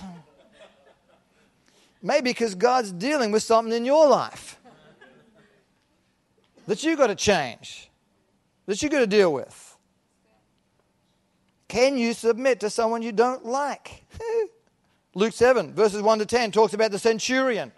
Maybe 2.01 2.31
because 2.31 2.55
God's 2.55 2.91
dealing 2.91 3.31
with 3.31 3.41
something 3.41 3.73
in 3.73 3.85
your 3.85 4.09
life 4.09 4.59
that 6.67 6.83
you've 6.83 6.97
got 6.97 7.07
to 7.07 7.15
change, 7.15 7.89
that 8.65 8.81
you've 8.81 8.91
got 8.91 8.99
to 8.99 9.07
deal 9.07 9.31
with. 9.31 9.77
Can 11.69 11.97
you 11.97 12.13
submit 12.13 12.59
to 12.59 12.69
someone 12.69 13.01
you 13.01 13.13
don't 13.13 13.45
like? 13.45 14.05
Luke 15.15 15.33
7, 15.33 15.73
verses 15.73 16.01
1 16.01 16.19
to 16.19 16.25
10, 16.25 16.51
talks 16.51 16.73
about 16.73 16.91
the 16.91 16.99
centurion. 16.99 17.71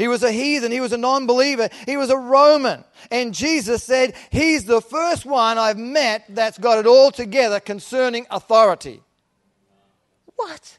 He 0.00 0.08
was 0.08 0.22
a 0.22 0.32
heathen. 0.32 0.72
He 0.72 0.80
was 0.80 0.92
a 0.92 0.98
non 0.98 1.26
believer. 1.26 1.68
He 1.86 1.96
was 1.96 2.10
a 2.10 2.16
Roman. 2.16 2.84
And 3.10 3.34
Jesus 3.34 3.84
said, 3.84 4.14
He's 4.30 4.64
the 4.64 4.80
first 4.80 5.26
one 5.26 5.58
I've 5.58 5.78
met 5.78 6.24
that's 6.30 6.58
got 6.58 6.78
it 6.78 6.86
all 6.86 7.10
together 7.10 7.60
concerning 7.60 8.26
authority. 8.30 9.02
What? 10.36 10.78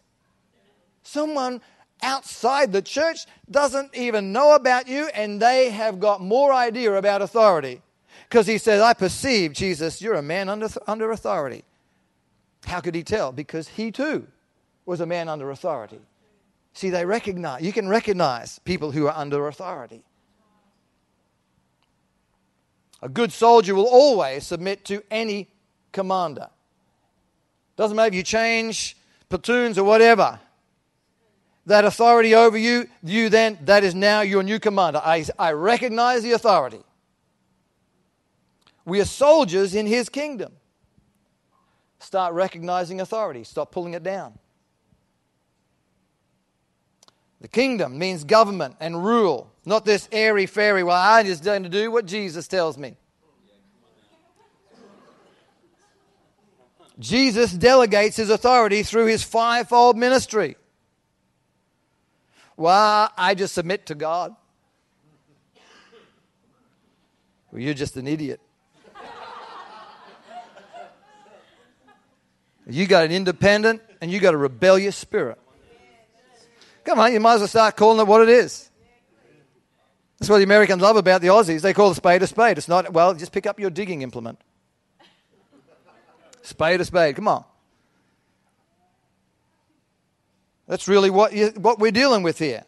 Someone 1.03 1.61
outside 2.01 2.71
the 2.71 2.81
church 2.81 3.27
doesn't 3.49 3.95
even 3.95 4.31
know 4.31 4.55
about 4.55 4.87
you 4.87 5.07
and 5.13 5.41
they 5.41 5.69
have 5.69 5.99
got 5.99 6.21
more 6.21 6.51
idea 6.51 6.93
about 6.95 7.21
authority. 7.21 7.81
Because 8.27 8.47
he 8.47 8.57
says, 8.57 8.81
I 8.81 8.93
perceive, 8.93 9.53
Jesus, 9.53 10.01
you're 10.01 10.15
a 10.15 10.21
man 10.21 10.49
under, 10.49 10.69
under 10.87 11.11
authority. 11.11 11.63
How 12.65 12.79
could 12.79 12.95
he 12.95 13.03
tell? 13.03 13.31
Because 13.31 13.67
he 13.67 13.91
too 13.91 14.27
was 14.85 14.99
a 14.99 15.05
man 15.05 15.29
under 15.29 15.51
authority. 15.51 15.99
See, 16.73 16.89
they 16.89 17.05
recognize, 17.05 17.61
you 17.61 17.73
can 17.73 17.87
recognize 17.87 18.59
people 18.59 18.91
who 18.91 19.07
are 19.07 19.15
under 19.15 19.47
authority. 19.47 20.03
A 23.01 23.09
good 23.09 23.31
soldier 23.31 23.75
will 23.75 23.87
always 23.87 24.45
submit 24.45 24.85
to 24.85 25.03
any 25.11 25.49
commander. 25.91 26.49
Doesn't 27.75 27.97
matter 27.97 28.09
if 28.09 28.15
you 28.15 28.23
change 28.23 28.95
platoons 29.27 29.77
or 29.77 29.83
whatever 29.83 30.39
that 31.65 31.85
authority 31.85 32.33
over 32.33 32.57
you, 32.57 32.87
you 33.03 33.29
then, 33.29 33.57
that 33.63 33.83
is 33.83 33.93
now 33.93 34.21
your 34.21 34.43
new 34.43 34.59
commander. 34.59 35.01
I, 35.03 35.25
I 35.37 35.51
recognize 35.51 36.23
the 36.23 36.31
authority. 36.31 36.81
We 38.85 38.99
are 38.99 39.05
soldiers 39.05 39.75
in 39.75 39.85
his 39.85 40.09
kingdom. 40.09 40.53
Start 41.99 42.33
recognizing 42.33 42.99
authority, 42.99 43.43
stop 43.43 43.71
pulling 43.71 43.93
it 43.93 44.03
down. 44.03 44.37
The 47.41 47.47
kingdom 47.47 47.97
means 47.97 48.23
government 48.23 48.75
and 48.79 49.03
rule, 49.03 49.51
not 49.65 49.83
this 49.83 50.07
airy 50.11 50.45
fairy, 50.45 50.83
well, 50.83 50.95
I'm 50.95 51.25
just 51.25 51.43
going 51.43 51.63
to 51.63 51.69
do 51.69 51.89
what 51.89 52.05
Jesus 52.05 52.47
tells 52.47 52.77
me. 52.77 52.95
Jesus 56.99 57.51
delegates 57.51 58.15
his 58.15 58.29
authority 58.29 58.83
through 58.83 59.07
his 59.07 59.23
fivefold 59.23 59.97
ministry. 59.97 60.55
Well, 62.55 63.11
I 63.17 63.33
just 63.33 63.55
submit 63.55 63.87
to 63.87 63.95
God. 63.95 64.35
Well, 67.51 67.59
you're 67.59 67.73
just 67.73 67.97
an 67.97 68.07
idiot. 68.07 68.39
You 72.67 72.85
got 72.85 73.05
an 73.05 73.11
independent 73.11 73.81
and 73.99 74.11
you 74.11 74.19
got 74.19 74.35
a 74.35 74.37
rebellious 74.37 74.95
spirit. 74.95 75.39
Come 76.83 76.99
on, 76.99 77.13
you 77.13 77.19
might 77.19 77.35
as 77.35 77.41
well 77.41 77.47
start 77.47 77.77
calling 77.77 77.99
it 77.99 78.07
what 78.07 78.21
it 78.21 78.29
is. 78.29 78.69
That's 80.19 80.29
what 80.29 80.37
the 80.37 80.43
Americans 80.43 80.81
love 80.81 80.97
about 80.97 81.21
the 81.21 81.29
Aussies. 81.29 81.61
They 81.61 81.73
call 81.73 81.91
a 81.91 81.95
spade 81.95 82.21
a 82.21 82.27
spade. 82.27 82.57
It's 82.57 82.67
not, 82.67 82.93
well, 82.93 83.13
just 83.13 83.31
pick 83.31 83.47
up 83.47 83.59
your 83.59 83.69
digging 83.69 84.03
implement. 84.03 84.39
Spade 86.43 86.81
a 86.81 86.85
spade. 86.85 87.15
Come 87.15 87.27
on. 87.27 87.43
That's 90.67 90.87
really 90.87 91.09
what, 91.09 91.33
you, 91.33 91.47
what 91.57 91.79
we're 91.79 91.91
dealing 91.91 92.23
with 92.23 92.39
here. 92.39 92.63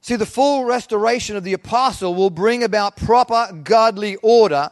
See, 0.00 0.16
the 0.16 0.26
full 0.26 0.64
restoration 0.64 1.36
of 1.36 1.44
the 1.44 1.54
apostle 1.54 2.14
will 2.14 2.30
bring 2.30 2.62
about 2.62 2.96
proper 2.96 3.52
godly 3.62 4.16
order 4.16 4.70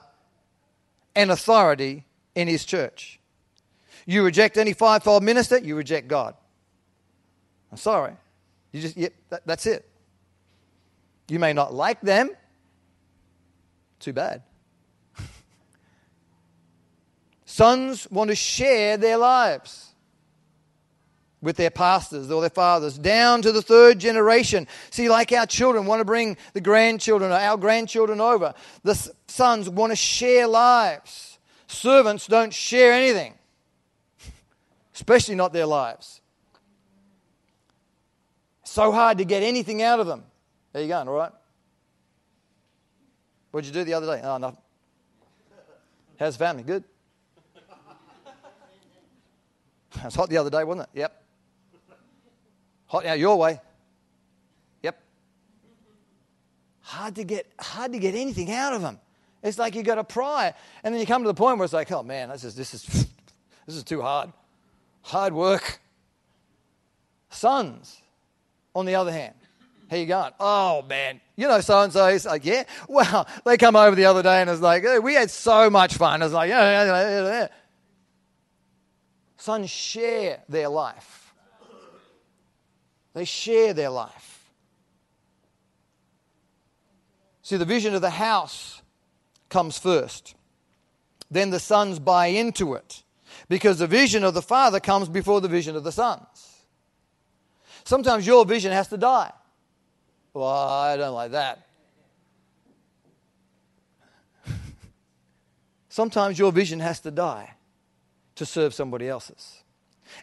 and 1.14 1.30
authority 1.30 2.04
in 2.34 2.48
his 2.48 2.64
church. 2.64 3.18
You 4.04 4.24
reject 4.24 4.58
any 4.58 4.72
fivefold 4.72 5.22
minister, 5.22 5.58
you 5.58 5.76
reject 5.76 6.08
God. 6.08 6.34
I'm 7.72 7.78
sorry. 7.78 8.12
You 8.70 8.82
just, 8.82 8.96
yep, 8.96 9.14
that, 9.30 9.46
that's 9.46 9.66
it. 9.66 9.88
You 11.28 11.38
may 11.38 11.54
not 11.54 11.72
like 11.72 12.02
them. 12.02 12.30
Too 13.98 14.12
bad. 14.12 14.42
Sons 17.46 18.06
want 18.10 18.28
to 18.28 18.36
share 18.36 18.98
their 18.98 19.16
lives 19.16 19.88
with 21.40 21.56
their 21.56 21.70
pastors 21.70 22.30
or 22.30 22.40
their 22.40 22.50
fathers 22.50 22.98
down 22.98 23.42
to 23.42 23.52
the 23.52 23.62
third 23.62 23.98
generation. 23.98 24.68
See, 24.90 25.08
like 25.08 25.32
our 25.32 25.46
children 25.46 25.86
want 25.86 26.00
to 26.00 26.04
bring 26.04 26.36
the 26.52 26.60
grandchildren 26.60 27.32
or 27.32 27.36
our 27.36 27.56
grandchildren 27.56 28.20
over, 28.20 28.54
the 28.84 28.94
sons 29.26 29.68
want 29.68 29.90
to 29.90 29.96
share 29.96 30.46
lives. 30.46 31.38
Servants 31.66 32.26
don't 32.26 32.52
share 32.52 32.92
anything, 32.92 33.34
especially 34.94 35.34
not 35.34 35.52
their 35.52 35.66
lives. 35.66 36.21
So 38.72 38.90
hard 38.90 39.18
to 39.18 39.26
get 39.26 39.42
anything 39.42 39.82
out 39.82 40.00
of 40.00 40.06
them. 40.06 40.24
There 40.72 40.80
you 40.80 40.88
go, 40.88 40.96
all 40.96 41.04
right? 41.04 41.30
What'd 43.50 43.66
you 43.66 43.74
do 43.74 43.84
the 43.84 43.92
other 43.92 44.06
day? 44.06 44.22
Oh, 44.24 44.38
nothing. 44.38 44.62
How's 46.18 46.36
family? 46.36 46.62
Good. 46.62 46.82
It 49.94 50.04
was 50.06 50.14
hot 50.14 50.30
the 50.30 50.38
other 50.38 50.48
day, 50.48 50.64
wasn't 50.64 50.88
it? 50.88 51.00
Yep. 51.00 51.22
Hot 52.86 53.04
now 53.04 53.12
your 53.12 53.36
way. 53.36 53.60
Yep. 54.82 55.02
Hard 56.80 57.14
to 57.16 57.24
get 57.24 57.52
hard 57.58 57.92
to 57.92 57.98
get 57.98 58.14
anything 58.14 58.50
out 58.50 58.72
of 58.72 58.80
them. 58.80 58.98
It's 59.42 59.58
like 59.58 59.74
you 59.74 59.82
got 59.82 59.96
to 59.96 60.04
pry, 60.04 60.54
and 60.82 60.94
then 60.94 60.98
you 60.98 61.06
come 61.06 61.22
to 61.24 61.28
the 61.28 61.34
point 61.34 61.58
where 61.58 61.66
it's 61.66 61.74
like, 61.74 61.92
oh 61.92 62.02
man, 62.02 62.30
this 62.30 62.42
is 62.42 62.54
this 62.54 62.72
is 62.72 62.82
this 63.66 63.76
is 63.76 63.84
too 63.84 64.00
hard. 64.00 64.32
Hard 65.02 65.34
work. 65.34 65.78
Sons, 67.28 68.02
on 68.74 68.86
the 68.86 68.94
other 68.94 69.12
hand, 69.12 69.34
how 69.90 69.96
you 69.96 70.06
going? 70.06 70.32
Oh 70.40 70.82
man, 70.82 71.20
you 71.36 71.46
know 71.48 71.60
so 71.60 71.80
and 71.80 71.92
so. 71.92 72.10
He's 72.10 72.24
like, 72.24 72.44
yeah. 72.44 72.64
Well, 72.88 73.28
they 73.44 73.56
come 73.56 73.76
over 73.76 73.94
the 73.94 74.06
other 74.06 74.22
day 74.22 74.40
and 74.40 74.48
it's 74.48 74.60
like, 74.60 74.82
hey, 74.82 74.98
we 74.98 75.14
had 75.14 75.30
so 75.30 75.68
much 75.68 75.94
fun. 75.94 76.22
It's 76.22 76.32
like, 76.32 76.48
yeah, 76.48 76.84
yeah, 76.84 77.10
yeah, 77.10 77.24
yeah. 77.24 77.48
Sons 79.36 79.68
share 79.68 80.40
their 80.48 80.68
life. 80.68 81.34
They 83.14 83.24
share 83.24 83.74
their 83.74 83.90
life. 83.90 84.50
See, 87.42 87.56
the 87.56 87.64
vision 87.64 87.94
of 87.94 88.00
the 88.00 88.10
house 88.10 88.82
comes 89.48 89.78
first. 89.78 90.34
Then 91.30 91.50
the 91.50 91.60
sons 91.60 91.98
buy 91.98 92.26
into 92.26 92.74
it 92.74 93.02
because 93.48 93.78
the 93.78 93.86
vision 93.86 94.24
of 94.24 94.34
the 94.34 94.42
father 94.42 94.80
comes 94.80 95.08
before 95.08 95.40
the 95.40 95.48
vision 95.48 95.76
of 95.76 95.84
the 95.84 95.92
sons. 95.92 96.51
Sometimes 97.84 98.26
your 98.26 98.44
vision 98.44 98.72
has 98.72 98.88
to 98.88 98.96
die. 98.96 99.32
Well, 100.34 100.48
I 100.48 100.96
don't 100.96 101.14
like 101.14 101.32
that. 101.32 101.66
Sometimes 105.88 106.38
your 106.38 106.52
vision 106.52 106.80
has 106.80 107.00
to 107.00 107.10
die 107.10 107.54
to 108.36 108.46
serve 108.46 108.72
somebody 108.74 109.08
else's. 109.08 109.62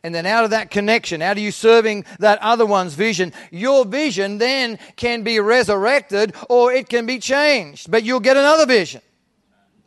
And 0.04 0.14
then 0.14 0.26
out 0.26 0.44
of 0.44 0.52
that 0.52 0.72
connection, 0.72 1.22
out 1.22 1.38
of 1.38 1.44
you 1.44 1.52
serving 1.52 2.06
that 2.20 2.40
other 2.42 2.66
one's 2.66 2.94
vision, 2.94 3.34
your 3.52 3.86
vision 3.86 4.38
then 4.38 4.80
can 4.96 5.24
be 5.24 5.40
resurrected 5.40 6.36
or 6.48 6.72
it 6.72 6.90
can 6.90 7.06
be 7.06 7.20
changed. 7.20 7.90
But 7.90 8.04
you'll 8.04 8.20
get 8.20 8.38
another 8.38 8.66
vision, 8.66 9.02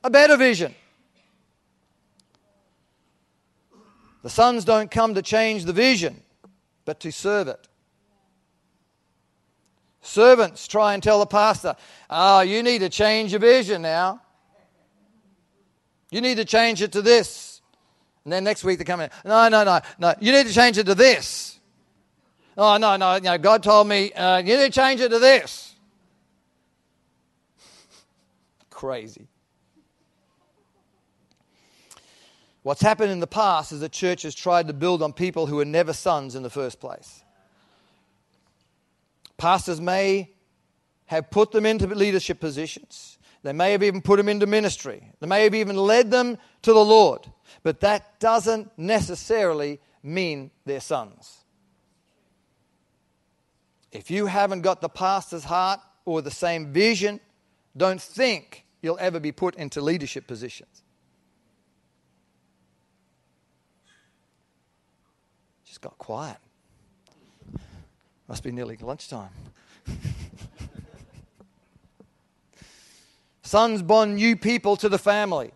a 0.02 0.10
better 0.10 0.36
vision. 0.36 0.74
The 4.22 4.30
sons 4.30 4.64
don't 4.64 4.90
come 4.90 5.14
to 5.14 5.22
change 5.22 5.64
the 5.64 5.72
vision, 5.72 6.22
but 6.84 7.00
to 7.00 7.12
serve 7.12 7.48
it. 7.48 7.68
Servants 10.00 10.66
try 10.66 10.94
and 10.94 11.02
tell 11.02 11.20
the 11.20 11.26
pastor, 11.26 11.76
oh, 12.10 12.40
you 12.40 12.62
need 12.62 12.80
to 12.80 12.88
change 12.88 13.32
your 13.32 13.40
vision 13.40 13.82
now. 13.82 14.20
You 16.10 16.20
need 16.20 16.36
to 16.36 16.44
change 16.44 16.82
it 16.82 16.92
to 16.92 17.02
this. 17.02 17.62
And 18.24 18.32
then 18.32 18.44
next 18.44 18.64
week 18.64 18.78
they 18.78 18.84
come 18.84 19.00
in, 19.00 19.10
no, 19.24 19.48
no, 19.48 19.64
no, 19.64 19.80
no, 19.98 20.14
you 20.20 20.32
need 20.32 20.46
to 20.46 20.52
change 20.52 20.76
it 20.76 20.86
to 20.86 20.94
this. 20.94 21.58
Oh, 22.56 22.76
no, 22.76 22.96
no, 22.96 23.18
know, 23.18 23.38
God 23.38 23.62
told 23.62 23.88
me, 23.88 24.12
uh, 24.12 24.38
you 24.38 24.56
need 24.56 24.72
to 24.72 24.80
change 24.80 25.00
it 25.00 25.08
to 25.08 25.18
this. 25.18 25.74
Crazy. 28.70 29.26
What's 32.62 32.82
happened 32.82 33.10
in 33.10 33.20
the 33.20 33.26
past 33.26 33.72
is 33.72 33.80
the 33.80 33.88
church 33.88 34.22
has 34.22 34.34
tried 34.34 34.68
to 34.68 34.72
build 34.72 35.02
on 35.02 35.12
people 35.12 35.46
who 35.46 35.56
were 35.56 35.64
never 35.64 35.92
sons 35.92 36.34
in 36.36 36.42
the 36.42 36.50
first 36.50 36.78
place. 36.78 37.24
Pastors 39.36 39.80
may 39.80 40.30
have 41.06 41.30
put 41.30 41.50
them 41.50 41.66
into 41.66 41.86
leadership 41.86 42.38
positions. 42.38 43.18
They 43.42 43.52
may 43.52 43.72
have 43.72 43.82
even 43.82 44.00
put 44.00 44.18
them 44.18 44.28
into 44.28 44.46
ministry. 44.46 45.12
They 45.18 45.26
may 45.26 45.42
have 45.42 45.54
even 45.54 45.76
led 45.76 46.12
them 46.12 46.38
to 46.62 46.72
the 46.72 46.84
Lord. 46.84 47.26
But 47.64 47.80
that 47.80 48.20
doesn't 48.20 48.70
necessarily 48.78 49.80
mean 50.02 50.52
they're 50.64 50.80
sons. 50.80 51.38
If 53.90 54.10
you 54.10 54.26
haven't 54.26 54.62
got 54.62 54.80
the 54.80 54.88
pastor's 54.88 55.44
heart 55.44 55.80
or 56.04 56.22
the 56.22 56.30
same 56.30 56.72
vision, 56.72 57.18
don't 57.76 58.00
think 58.00 58.64
you'll 58.80 58.98
ever 59.00 59.18
be 59.18 59.32
put 59.32 59.56
into 59.56 59.80
leadership 59.80 60.28
positions. 60.28 60.81
Got 65.82 65.98
quiet. 65.98 66.38
Must 68.28 68.42
be 68.42 68.52
nearly 68.52 68.78
lunchtime. 68.78 69.28
Sons 73.42 73.82
bond 73.82 74.14
new 74.14 74.36
people 74.36 74.76
to 74.76 74.88
the 74.88 74.96
family. 74.96 75.52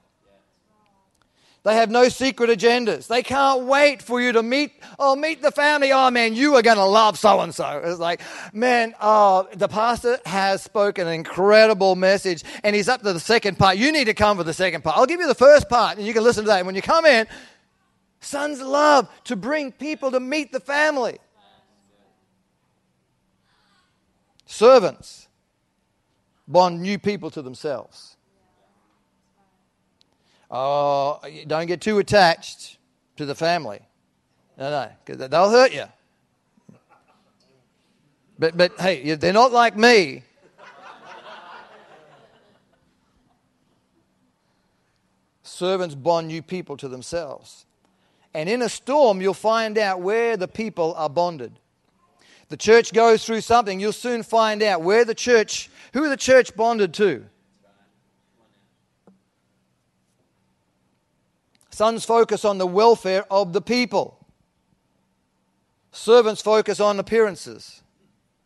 They 1.62 1.74
have 1.74 1.90
no 1.90 2.08
secret 2.08 2.50
agendas. 2.50 3.08
They 3.08 3.22
can't 3.24 3.62
wait 3.62 4.00
for 4.00 4.20
you 4.20 4.30
to 4.32 4.42
meet, 4.42 4.72
oh, 5.00 5.16
meet 5.16 5.42
the 5.42 5.50
family. 5.50 5.90
Oh, 5.90 6.10
man, 6.12 6.34
you 6.34 6.54
are 6.54 6.62
going 6.62 6.76
to 6.76 6.84
love 6.84 7.18
so 7.18 7.40
and 7.40 7.52
so. 7.52 7.80
It's 7.84 7.98
like, 7.98 8.20
man, 8.52 8.94
oh, 9.00 9.48
the 9.52 9.66
pastor 9.66 10.20
has 10.26 10.62
spoken 10.62 11.08
an 11.08 11.14
incredible 11.14 11.96
message 11.96 12.44
and 12.62 12.76
he's 12.76 12.88
up 12.88 13.02
to 13.02 13.12
the 13.12 13.18
second 13.18 13.58
part. 13.58 13.78
You 13.78 13.90
need 13.90 14.04
to 14.04 14.14
come 14.14 14.36
for 14.36 14.44
the 14.44 14.54
second 14.54 14.84
part. 14.84 14.96
I'll 14.96 15.06
give 15.06 15.18
you 15.18 15.26
the 15.26 15.34
first 15.34 15.68
part 15.68 15.98
and 15.98 16.06
you 16.06 16.12
can 16.12 16.22
listen 16.22 16.44
to 16.44 16.48
that. 16.48 16.58
And 16.58 16.66
when 16.66 16.76
you 16.76 16.82
come 16.82 17.04
in, 17.04 17.26
sons 18.20 18.60
love 18.60 19.08
to 19.24 19.36
bring 19.36 19.72
people 19.72 20.10
to 20.10 20.20
meet 20.20 20.52
the 20.52 20.60
family. 20.60 21.18
Servants 24.46 25.28
bond 26.48 26.80
new 26.80 26.98
people 26.98 27.30
to 27.30 27.42
themselves. 27.42 28.16
Oh, 30.50 31.20
don't 31.46 31.66
get 31.66 31.80
too 31.80 31.98
attached 31.98 32.78
to 33.16 33.26
the 33.26 33.34
family. 33.34 33.80
No, 34.56 34.70
no, 34.70 34.90
because 35.04 35.28
they'll 35.28 35.50
hurt 35.50 35.74
you. 35.74 35.84
But, 38.38 38.56
but 38.56 38.78
hey, 38.80 39.14
they're 39.14 39.32
not 39.32 39.52
like 39.52 39.76
me. 39.76 40.22
Servants 45.42 45.94
bond 45.94 46.28
new 46.28 46.42
people 46.42 46.76
to 46.76 46.88
themselves. 46.88 47.65
And 48.36 48.48
in 48.48 48.60
a 48.60 48.68
storm, 48.68 49.20
you'll 49.22 49.34
find 49.34 49.78
out 49.78 50.00
where 50.00 50.36
the 50.36 50.48
people 50.48 50.94
are 50.96 51.08
bonded 51.08 51.58
the 52.48 52.56
church 52.56 52.92
goes 52.92 53.24
through 53.24 53.40
something, 53.40 53.80
you'll 53.80 53.92
soon 53.92 54.22
find 54.22 54.62
out 54.62 54.82
where 54.82 55.04
the 55.04 55.14
church, 55.14 55.68
who 55.92 56.08
the 56.08 56.16
church 56.16 56.54
bonded 56.54 56.94
to. 56.94 57.24
Sons 61.70 62.04
focus 62.04 62.44
on 62.44 62.58
the 62.58 62.66
welfare 62.66 63.24
of 63.30 63.52
the 63.52 63.60
people. 63.60 64.24
Servants 65.92 66.40
focus 66.40 66.78
on 66.78 66.98
appearances. 66.98 67.82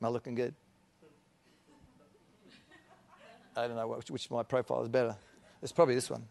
Am 0.01 0.07
I 0.07 0.11
looking 0.11 0.35
good? 0.35 0.55
I 3.57 3.67
don't 3.67 3.77
know 3.77 3.89
which, 3.89 4.11
which 4.11 4.31
my 4.31 4.43
profile 4.43 4.83
is 4.83 4.89
better. 4.89 5.15
It's 5.63 5.73
probably 5.73 5.95
this 5.95 6.09
one. 6.09 6.27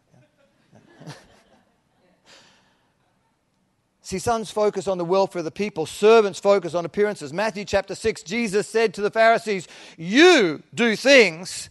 See, 4.10 4.18
sons 4.18 4.49
focus 4.49 4.88
on 4.88 4.97
the 4.97 5.05
welfare 5.05 5.41
of 5.41 5.45
the 5.45 5.51
people, 5.51 5.86
servants 5.86 6.39
focus 6.39 6.74
on 6.74 6.84
appearances. 6.84 7.32
Matthew 7.32 7.64
chapter 7.64 7.93
6, 7.93 8.24
Jesus 8.24 8.68
said 8.68 8.95
to 8.95 9.03
the 9.03 9.12
Pharisees, 9.12 9.68
You 9.99 10.64
do 10.74 10.95
things 10.95 11.70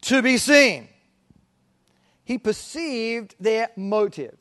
to 0.00 0.22
be 0.22 0.38
seen. 0.38 0.88
He 2.24 2.38
perceived 2.38 3.34
their 3.38 3.68
motive, 3.76 4.34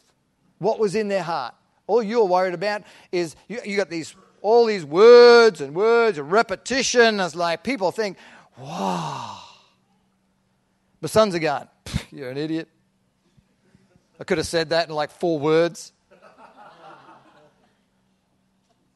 what 0.59 0.79
was 0.79 0.95
in 0.95 1.09
their 1.09 1.23
heart. 1.23 1.53
All 1.85 2.01
you're 2.01 2.23
worried 2.23 2.53
about 2.53 2.83
is 3.11 3.35
you, 3.49 3.59
you 3.65 3.75
got 3.75 3.89
these 3.89 4.15
all 4.41 4.65
these 4.65 4.85
words 4.85 5.59
and 5.59 5.75
words 5.75 6.17
and 6.17 6.31
repetition. 6.31 7.19
It's 7.19 7.35
like 7.35 7.61
people 7.61 7.91
think, 7.91 8.15
wow. 8.57 9.37
The 11.01 11.09
sons 11.09 11.35
are 11.35 11.39
going, 11.39 11.67
you're 12.09 12.29
an 12.29 12.37
idiot. 12.37 12.69
I 14.17 14.23
could 14.23 14.37
have 14.37 14.47
said 14.47 14.69
that 14.69 14.87
in 14.87 14.95
like 14.95 15.11
four 15.11 15.39
words. 15.39 15.91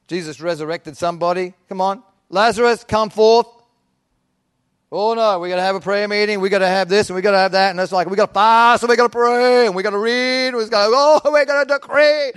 Jesus 0.07 0.39
resurrected 0.39 0.97
somebody. 0.97 1.53
Come 1.69 1.81
on. 1.81 2.01
Lazarus, 2.29 2.83
come 2.83 3.09
forth. 3.09 3.47
Oh 4.89 5.13
no, 5.13 5.39
we 5.39 5.49
got 5.49 5.57
to 5.57 5.61
have 5.61 5.75
a 5.75 5.81
prayer 5.81 6.07
meeting. 6.07 6.39
We 6.39 6.47
got 6.47 6.59
to 6.59 6.67
have 6.67 6.87
this 6.87 7.09
and 7.09 7.15
we 7.15 7.21
got 7.21 7.31
to 7.31 7.37
have 7.37 7.51
that. 7.51 7.71
And 7.71 7.79
it's 7.79 7.91
like, 7.91 8.09
we 8.09 8.15
got 8.15 8.27
to 8.27 8.33
fast 8.33 8.83
and 8.83 8.89
we 8.89 8.95
got 8.95 9.11
to 9.11 9.17
pray 9.17 9.65
and 9.65 9.75
we 9.75 9.83
got 9.83 9.89
to 9.89 9.97
read. 9.97 10.55
We 10.55 10.65
got 10.69 10.87
to, 10.87 10.91
oh, 10.93 11.21
we're 11.25 11.45
going 11.45 11.67
to 11.67 11.73
decree. 11.73 12.31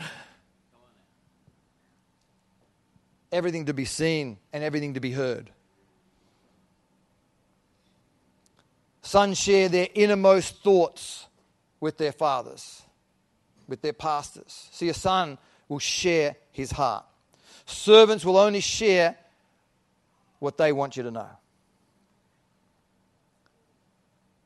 Everything 3.30 3.66
to 3.66 3.74
be 3.74 3.84
seen 3.84 4.38
and 4.52 4.64
everything 4.64 4.94
to 4.94 5.00
be 5.00 5.12
heard. 5.12 5.50
Sons 9.02 9.38
share 9.38 9.68
their 9.68 9.88
innermost 9.94 10.62
thoughts 10.62 11.26
with 11.78 11.98
their 11.98 12.12
fathers, 12.12 12.82
with 13.68 13.80
their 13.80 13.92
pastors. 13.92 14.68
See, 14.72 14.88
a 14.88 14.94
son 14.94 15.38
will 15.68 15.78
share 15.78 16.34
his 16.50 16.72
heart. 16.72 17.04
Servants 17.70 18.24
will 18.24 18.36
only 18.36 18.60
share 18.60 19.16
what 20.38 20.56
they 20.56 20.72
want 20.72 20.96
you 20.96 21.02
to 21.04 21.10
know. 21.10 21.28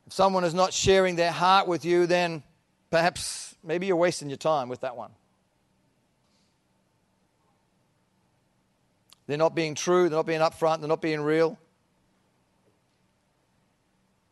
If 0.07 0.13
someone 0.13 0.43
is 0.43 0.53
not 0.53 0.73
sharing 0.73 1.15
their 1.15 1.31
heart 1.31 1.67
with 1.67 1.83
you, 1.83 2.05
then 2.05 2.43
perhaps 2.91 3.55
maybe 3.63 3.87
you're 3.87 3.95
wasting 3.95 4.29
your 4.29 4.37
time 4.37 4.69
with 4.69 4.81
that 4.81 4.95
one. 4.95 5.11
They're 9.27 9.37
not 9.37 9.55
being 9.55 9.73
true, 9.73 10.07
they're 10.07 10.19
not 10.19 10.27
being 10.27 10.41
upfront, 10.41 10.81
they're 10.81 10.87
not 10.87 11.01
being 11.01 11.21
real. 11.21 11.57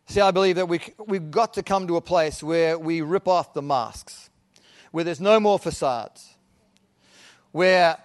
See, 0.06 0.22
I 0.22 0.30
believe 0.30 0.58
that 0.58 0.68
we, 0.68 0.80
we've 1.08 1.32
got 1.32 1.56
to 1.56 1.64
come 1.64 1.88
to 1.88 1.96
a 1.96 2.02
place 2.02 2.44
where 2.44 2.78
we 2.78 3.02
rip 3.02 3.28
off 3.28 3.54
the 3.54 3.64
masks, 3.64 4.30
where 4.92 5.04
there's 5.04 5.22
no 5.22 5.40
more 5.40 5.58
facades, 5.58 6.36
where 7.52 7.98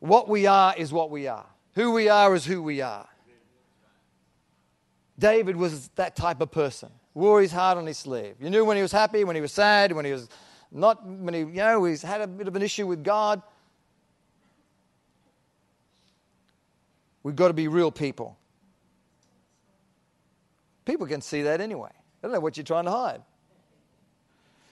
what 0.00 0.28
we 0.28 0.46
are 0.46 0.74
is 0.76 0.92
what 0.92 1.10
we 1.10 1.28
are, 1.28 1.46
who 1.74 1.92
we 1.92 2.08
are 2.08 2.34
is 2.34 2.44
who 2.44 2.62
we 2.62 2.80
are. 2.80 3.06
David 5.18 5.56
was 5.56 5.88
that 5.96 6.16
type 6.16 6.40
of 6.40 6.50
person, 6.50 6.90
wore 7.12 7.42
his 7.42 7.52
heart 7.52 7.76
on 7.76 7.86
his 7.86 7.98
sleeve. 7.98 8.36
You 8.40 8.48
knew 8.48 8.64
when 8.64 8.76
he 8.76 8.82
was 8.82 8.92
happy, 8.92 9.22
when 9.22 9.36
he 9.36 9.42
was 9.42 9.52
sad, 9.52 9.92
when 9.92 10.06
he 10.06 10.12
was 10.12 10.28
not, 10.72 11.06
when 11.06 11.34
he, 11.34 11.40
you 11.40 11.46
know, 11.46 11.84
he's 11.84 12.02
had 12.02 12.22
a 12.22 12.26
bit 12.26 12.48
of 12.48 12.56
an 12.56 12.62
issue 12.62 12.86
with 12.86 13.04
God. 13.04 13.42
We've 17.22 17.36
got 17.36 17.48
to 17.48 17.54
be 17.54 17.68
real 17.68 17.92
people. 17.92 18.38
People 20.86 21.06
can 21.06 21.20
see 21.20 21.42
that 21.42 21.60
anyway. 21.60 21.90
I 21.92 22.26
don't 22.26 22.32
know 22.32 22.40
what 22.40 22.56
you're 22.56 22.64
trying 22.64 22.86
to 22.86 22.90
hide. 22.90 23.22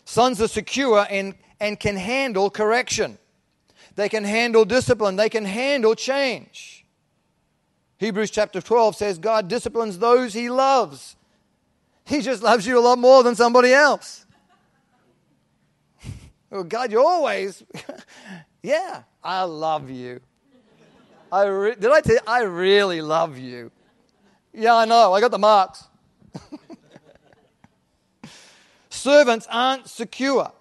Sons 0.07 0.41
are 0.41 0.49
secure 0.49 1.07
and, 1.11 1.35
and 1.61 1.79
can 1.79 1.97
handle 1.97 2.49
correction. 2.49 3.19
They 3.99 4.09
can 4.09 4.23
handle 4.23 4.65
discipline. 4.65 5.17
They 5.17 5.29
can 5.29 5.45
handle 5.45 5.97
change. 5.97 6.85
Hebrews 7.97 8.31
chapter 8.31 8.61
12 8.61 8.95
says 8.95 9.19
God 9.19 9.49
disciplines 9.49 9.99
those 9.99 10.33
he 10.33 10.49
loves. 10.51 11.17
He 12.05 12.21
just 12.21 12.41
loves 12.41 12.65
you 12.65 12.79
a 12.79 12.81
lot 12.81 13.01
more 13.01 13.25
than 13.25 13.35
somebody 13.35 13.73
else. 13.73 14.25
well, 16.49 16.61
oh, 16.61 16.63
God, 16.63 16.93
you 16.93 17.05
always, 17.05 17.65
yeah, 18.63 19.03
I 19.21 19.43
love 19.43 19.91
you. 19.91 20.21
I 21.33 21.47
re- 21.47 21.75
did 21.75 21.91
I 21.91 22.01
tell 22.01 22.15
you, 22.15 22.21
I 22.25 22.43
really 22.43 23.03
love 23.03 23.37
you. 23.37 23.73
Yeah, 24.55 24.77
I 24.77 24.85
know. 24.85 25.13
I 25.13 25.21
got 25.21 25.33
the 25.33 25.41
marks. 25.41 25.83
Servants 28.91 29.49
aren't 29.51 29.89
secure 29.89 30.53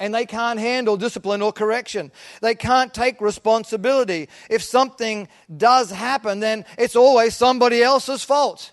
and 0.00 0.14
they 0.14 0.26
can't 0.26 0.58
handle 0.58 0.96
discipline 0.96 1.42
or 1.42 1.52
correction. 1.52 2.10
They 2.40 2.54
can't 2.54 2.92
take 2.92 3.20
responsibility. 3.20 4.28
If 4.50 4.62
something 4.62 5.28
does 5.54 5.90
happen, 5.90 6.40
then 6.40 6.64
it's 6.76 6.96
always 6.96 7.36
somebody 7.36 7.82
else's 7.82 8.24
fault. 8.24 8.72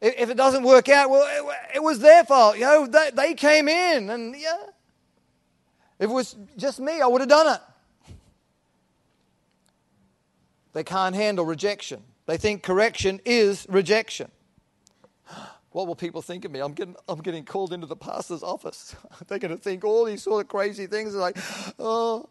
If 0.00 0.28
it 0.28 0.36
doesn't 0.36 0.64
work 0.64 0.88
out, 0.88 1.08
well, 1.08 1.50
it 1.74 1.82
was 1.82 2.00
their 2.00 2.24
fault. 2.24 2.56
You 2.56 2.62
know, 2.62 2.86
they, 2.86 3.10
they 3.14 3.34
came 3.34 3.68
in, 3.68 4.10
and 4.10 4.36
yeah. 4.36 4.56
If 5.98 6.10
it 6.10 6.12
was 6.12 6.36
just 6.56 6.80
me, 6.80 7.00
I 7.00 7.06
would 7.06 7.22
have 7.22 7.30
done 7.30 7.54
it. 7.54 7.60
They 10.74 10.84
can't 10.84 11.14
handle 11.14 11.46
rejection. 11.46 12.02
They 12.26 12.36
think 12.36 12.62
correction 12.62 13.20
is 13.24 13.64
rejection. 13.70 14.30
What 15.74 15.86
will 15.88 15.96
people 15.96 16.22
think 16.22 16.44
of 16.44 16.52
me? 16.52 16.60
I'm 16.60 16.72
getting, 16.72 16.94
I'm 17.08 17.18
getting 17.18 17.44
called 17.44 17.72
into 17.72 17.88
the 17.88 17.96
pastor's 17.96 18.44
office. 18.44 18.94
They're 19.26 19.40
going 19.40 19.56
to 19.56 19.60
think 19.60 19.82
all 19.82 20.04
these 20.04 20.22
sort 20.22 20.44
of 20.44 20.48
crazy 20.48 20.86
things. 20.86 21.12
They're 21.12 21.20
like, 21.20 21.36
oh. 21.80 22.28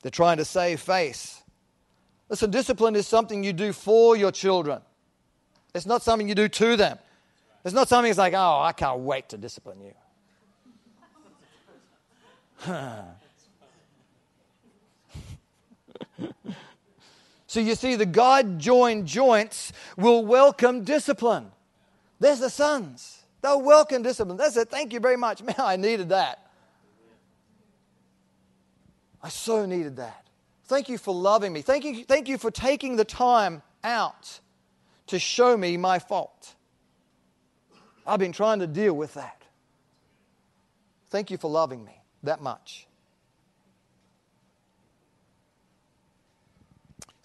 They're 0.00 0.10
trying 0.10 0.38
to 0.38 0.46
save 0.46 0.80
face. 0.80 1.42
Listen, 2.30 2.50
discipline 2.50 2.96
is 2.96 3.06
something 3.06 3.44
you 3.44 3.52
do 3.52 3.74
for 3.74 4.16
your 4.16 4.32
children. 4.32 4.80
It's 5.74 5.84
not 5.84 6.00
something 6.00 6.26
you 6.26 6.34
do 6.34 6.48
to 6.48 6.74
them. 6.74 6.98
It's 7.62 7.74
not 7.74 7.88
something 7.88 8.08
that's 8.08 8.18
like, 8.18 8.32
oh, 8.32 8.60
I 8.62 8.72
can't 8.72 9.00
wait 9.00 9.28
to 9.28 9.36
discipline 9.36 9.92
you. 12.66 12.66
So 17.50 17.58
you 17.58 17.74
see, 17.74 17.96
the 17.96 18.06
God 18.06 18.60
joined 18.60 19.06
joints 19.06 19.72
will 19.96 20.24
welcome 20.24 20.84
discipline. 20.84 21.50
There's 22.20 22.38
the 22.38 22.48
sons. 22.48 23.24
They'll 23.42 23.60
welcome 23.60 24.02
discipline. 24.02 24.36
That's 24.36 24.56
it. 24.56 24.70
Thank 24.70 24.92
you 24.92 25.00
very 25.00 25.16
much. 25.16 25.42
Man, 25.42 25.56
I 25.58 25.74
needed 25.74 26.10
that. 26.10 26.48
I 29.20 29.30
so 29.30 29.66
needed 29.66 29.96
that. 29.96 30.28
Thank 30.66 30.88
you 30.88 30.96
for 30.96 31.12
loving 31.12 31.52
me. 31.52 31.60
Thank 31.60 31.84
you, 31.84 32.04
thank 32.04 32.28
you 32.28 32.38
for 32.38 32.52
taking 32.52 32.94
the 32.94 33.04
time 33.04 33.62
out 33.82 34.38
to 35.08 35.18
show 35.18 35.56
me 35.56 35.76
my 35.76 35.98
fault. 35.98 36.54
I've 38.06 38.20
been 38.20 38.30
trying 38.30 38.60
to 38.60 38.68
deal 38.68 38.94
with 38.94 39.14
that. 39.14 39.42
Thank 41.08 41.32
you 41.32 41.36
for 41.36 41.50
loving 41.50 41.84
me 41.84 42.00
that 42.22 42.40
much. 42.40 42.86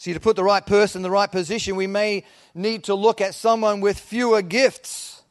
See, 0.05 0.13
to 0.13 0.19
put 0.19 0.35
the 0.35 0.43
right 0.43 0.63
person 0.63 0.99
in 0.99 1.01
the 1.01 1.09
right 1.09 1.31
position, 1.31 1.75
we 1.75 1.87
may 1.87 2.25
need 2.53 2.83
to 2.83 2.93
look 2.93 3.21
at 3.21 3.33
someone 3.33 3.81
with 3.81 3.99
fewer 3.99 4.43
gifts, 4.43 5.23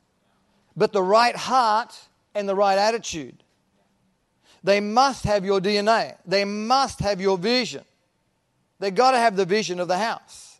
but 0.76 0.92
the 0.92 1.00
right 1.00 1.36
heart 1.36 1.96
and 2.34 2.48
the 2.48 2.56
right 2.56 2.76
attitude. 2.76 3.36
They 4.64 4.80
must 4.80 5.22
have 5.26 5.44
your 5.44 5.60
DNA, 5.60 6.16
they 6.26 6.44
must 6.44 6.98
have 6.98 7.20
your 7.20 7.38
vision. 7.38 7.84
They've 8.80 8.92
got 8.92 9.12
to 9.12 9.18
have 9.18 9.36
the 9.36 9.44
vision 9.44 9.78
of 9.78 9.86
the 9.86 9.96
house. 9.96 10.58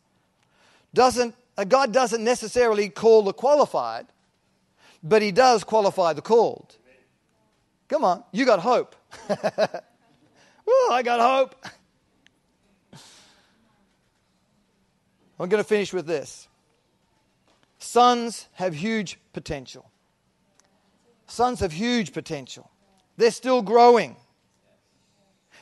Doesn't, 0.94 1.34
uh, 1.58 1.64
God 1.64 1.92
doesn't 1.92 2.22
necessarily 2.22 2.90
call 2.90 3.22
the 3.22 3.32
qualified, 3.32 4.06
but 5.02 5.22
He 5.22 5.32
does 5.32 5.64
qualify 5.64 6.12
the 6.12 6.22
called. 6.22 6.76
Come 7.88 8.04
on, 8.04 8.22
you 8.30 8.46
got 8.46 8.60
hope. 8.60 8.94
Woo, 9.28 10.88
I 10.92 11.02
got 11.02 11.18
hope. 11.18 11.56
I'm 15.38 15.48
going 15.48 15.62
to 15.62 15.68
finish 15.68 15.92
with 15.92 16.06
this. 16.06 16.48
Sons 17.78 18.48
have 18.52 18.74
huge 18.74 19.18
potential. 19.32 19.90
Sons 21.26 21.60
have 21.60 21.72
huge 21.72 22.12
potential. 22.12 22.70
They're 23.16 23.30
still 23.30 23.62
growing. 23.62 24.16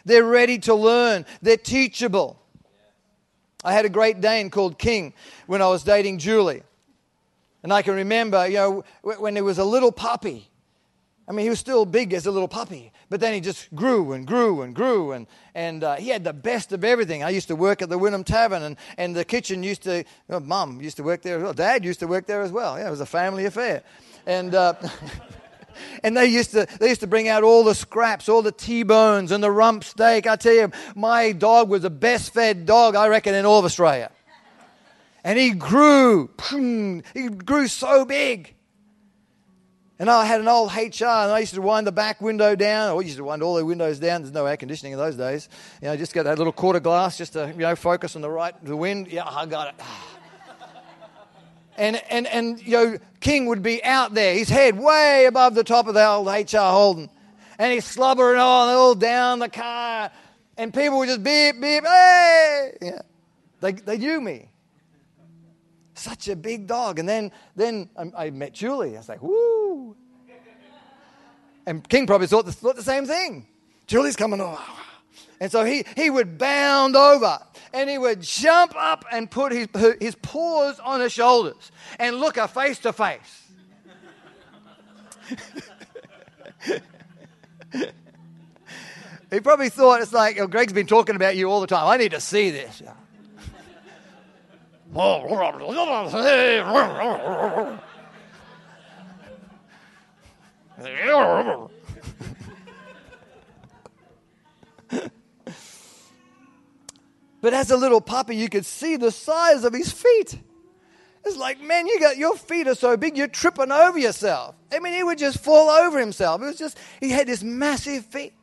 They're 0.05 0.25
ready 0.25 0.59
to 0.61 0.75
learn. 0.75 1.25
They're 1.41 1.57
teachable. 1.57 2.39
I 3.65 3.73
had 3.73 3.85
a 3.85 3.89
great 3.89 4.21
Dane 4.21 4.51
called 4.51 4.79
King 4.79 5.15
when 5.47 5.63
I 5.63 5.69
was 5.69 5.85
dating 5.85 6.19
Julie. 6.19 6.63
And 7.63 7.73
I 7.73 7.83
can 7.83 7.95
remember, 7.95 8.47
you 8.47 8.55
know, 8.55 8.85
when 9.03 9.37
he 9.37 9.43
was 9.43 9.59
a 9.59 9.65
little 9.65 9.93
puppy, 9.93 10.51
I 11.29 11.33
mean, 11.33 11.45
he 11.45 11.51
was 11.51 11.61
still 11.61 11.87
big 11.87 12.13
as 12.15 12.27
a 12.27 12.33
little 12.33 12.49
puppy, 12.49 12.93
but 13.09 13.21
then 13.21 13.33
he 13.33 13.41
just 13.41 13.73
grew 13.75 14.13
and 14.13 14.27
grew 14.27 14.63
and 14.63 14.75
grew, 14.75 15.13
and, 15.13 15.29
and 15.55 15.85
uh, 15.85 15.95
he 15.97 16.09
had 16.09 16.25
the 16.25 16.33
best 16.33 16.73
of 16.73 16.83
everything. 16.83 17.23
I 17.23 17.31
used 17.31 17.49
to 17.49 17.57
work 17.57 17.81
at 17.81 17.89
the 17.89 17.99
Wynnum 17.99 18.25
Tavern, 18.25 18.63
and, 18.63 18.77
and 18.99 19.15
the 19.15 19.25
kitchen 19.25 19.63
used 19.63 19.85
to, 19.85 20.05
well, 20.27 20.41
Mum 20.41 20.81
used 20.81 20.97
to 20.97 21.05
work 21.05 21.23
there 21.23 21.37
as 21.37 21.43
well. 21.43 21.53
Dad 21.53 21.85
used 21.85 22.01
to 22.01 22.09
work 22.09 22.27
there 22.27 22.43
as 22.43 22.51
well. 22.51 22.77
Yeah, 22.77 22.89
it 22.89 22.91
was 22.91 23.01
a 23.01 23.07
family 23.07 23.45
affair. 23.45 23.85
And, 24.27 24.53
uh, 24.53 24.75
and 26.03 26.17
they 26.17 26.27
used, 26.27 26.51
to, 26.53 26.67
they 26.81 26.89
used 26.89 27.03
to 27.03 27.07
bring 27.07 27.29
out 27.29 27.45
all 27.45 27.63
the 27.63 27.75
scraps, 27.75 28.29
all 28.29 28.43
the 28.43 28.53
T-bones 28.53 29.31
and 29.31 29.45
the 29.45 29.51
rump 29.51 29.85
steak. 29.85 30.27
I 30.27 30.35
tell 30.35 30.55
you, 30.55 30.73
my 30.97 31.31
dog 31.31 31.69
was 31.69 31.83
the 31.83 31.91
best 31.91 32.35
fed 32.35 32.67
dog, 32.67 32.97
I 32.97 33.07
reckon, 33.07 33.35
in 33.35 33.47
all 33.47 33.61
of 33.61 33.65
Australia. 33.65 34.11
And 35.23 35.39
he 35.39 35.51
grew, 35.51 36.31
he 37.15 37.29
grew 37.29 37.69
so 37.69 38.05
big. 38.05 38.57
And 40.03 40.11
I 40.11 40.25
had 40.25 40.41
an 40.41 40.49
old 40.49 40.73
HR, 40.75 41.05
and 41.05 41.31
I 41.31 41.39
used 41.39 41.55
to 41.55 41.63
wind 41.63 41.87
the 41.87 41.93
back 41.93 42.21
window 42.21 42.57
down. 42.57 42.91
I 42.91 43.01
used 43.03 43.19
to 43.19 43.23
wind 43.23 43.41
all 43.41 43.55
the 43.55 43.65
windows 43.65 44.01
down. 44.01 44.23
There's 44.23 44.35
no 44.35 44.47
air 44.47 44.57
conditioning 44.57 44.95
in 44.95 44.99
those 44.99 45.15
days. 45.15 45.49
You 45.81 45.87
know, 45.87 45.97
just 45.97 46.13
got 46.13 46.25
that 46.25 46.39
little 46.39 46.53
quarter 46.53 46.81
glass 46.81 47.17
just 47.17 47.35
to, 47.35 47.47
you 47.47 47.61
know, 47.61 47.77
focus 47.77 48.17
on 48.17 48.23
the 48.23 48.29
right, 48.29 48.53
the 48.65 48.75
wind. 48.75 49.13
Yeah, 49.13 49.23
I 49.25 49.47
got 49.47 49.69
it. 49.69 49.75
And, 51.77 52.03
and, 52.11 52.27
and, 52.27 52.61
you 52.61 52.73
know, 52.73 52.99
King 53.21 53.47
would 53.47 53.63
be 53.63 53.83
out 53.83 54.13
there, 54.13 54.35
his 54.35 54.49
head 54.51 54.79
way 54.79 55.25
above 55.25 55.55
the 55.55 55.65
top 55.65 55.87
of 55.87 55.95
the 55.95 56.07
old 56.07 56.27
HR 56.27 56.59
Holden. 56.59 57.09
And 57.59 57.73
he's 57.73 57.87
slobbering 57.87 58.39
on 58.39 58.69
all 58.69 58.95
down 58.95 59.39
the 59.39 59.49
car. 59.49 60.11
And 60.59 60.75
people 60.75 60.99
would 60.99 61.09
just 61.09 61.23
beep, 61.23 61.61
beep, 61.61 61.85
hey! 61.85 62.77
Yeah. 62.83 63.03
They, 63.61 63.73
they 63.73 63.97
knew 63.97 64.21
me. 64.21 64.51
Such 65.95 66.29
a 66.29 66.37
big 66.37 66.67
dog. 66.67 66.99
And 66.99 67.09
then, 67.09 67.33
then 67.55 67.91
I, 67.97 68.27
I 68.27 68.31
met 68.31 68.55
Julie. 68.55 68.95
I 68.95 68.99
was 68.99 69.09
like, 69.09 69.23
woo. 69.23 69.97
And 71.67 71.89
King 71.89 72.07
probably 72.07 72.27
thought 72.27 72.45
the, 72.45 72.53
thought 72.53 72.77
the 72.77 72.83
same 72.83 73.07
thing. 73.07 73.47
Julie's 73.87 74.17
coming 74.17 74.41
over. 74.41 74.59
And 75.41 75.51
so 75.51 75.65
he, 75.65 75.85
he 75.97 76.09
would 76.11 76.39
bound 76.39 76.97
over 76.97 77.39
and 77.73 77.91
he 77.91 77.99
would 77.99 78.21
jump 78.23 78.75
up 78.77 79.05
and 79.11 79.31
put 79.31 79.53
his, 79.53 79.69
his 80.01 80.15
paws 80.17 80.79
on 80.81 81.01
her 81.01 81.09
shoulders 81.09 81.73
and 81.99 82.17
look 82.17 82.37
her 82.37 82.47
face 82.47 82.79
to 82.81 82.93
face. 82.93 83.43
he 89.31 89.41
probably 89.41 89.69
thought 89.69 90.01
it's 90.01 90.13
like, 90.13 90.39
oh, 90.39 90.47
Greg's 90.47 90.73
been 90.73 90.87
talking 90.87 91.17
about 91.17 91.37
you 91.37 91.51
all 91.51 91.61
the 91.61 91.67
time. 91.67 91.87
I 91.89 91.97
need 91.97 92.13
to 92.13 92.21
see 92.21 92.51
this. 92.51 92.83
But 107.41 107.55
as 107.55 107.71
a 107.71 107.77
little 107.77 108.01
puppy, 108.01 108.37
you 108.37 108.49
could 108.49 108.67
see 108.67 108.97
the 108.97 109.11
size 109.11 109.65
of 109.65 109.73
his 109.73 109.91
feet. 109.91 110.39
It's 111.25 111.37
like, 111.37 111.61
man, 111.61 111.87
you 111.87 111.99
got 112.01 112.17
your 112.17 112.37
feet 112.37 112.67
are 112.67 112.75
so 112.75 112.97
big, 112.97 113.17
you're 113.17 113.29
tripping 113.29 113.71
over 113.71 113.99
yourself. 113.99 114.57
I 114.73 114.81
mean, 114.81 114.93
he 114.93 115.03
would 115.03 115.19
just 115.19 115.39
fall 115.39 115.71
over 115.71 115.99
himself. 115.99 116.43
It 116.43 116.47
was 116.47 116.59
just, 116.59 116.77
he 117.01 117.11
had 117.11 117.27
this 117.29 117.43
massive 117.43 118.05
feet. 118.07 118.35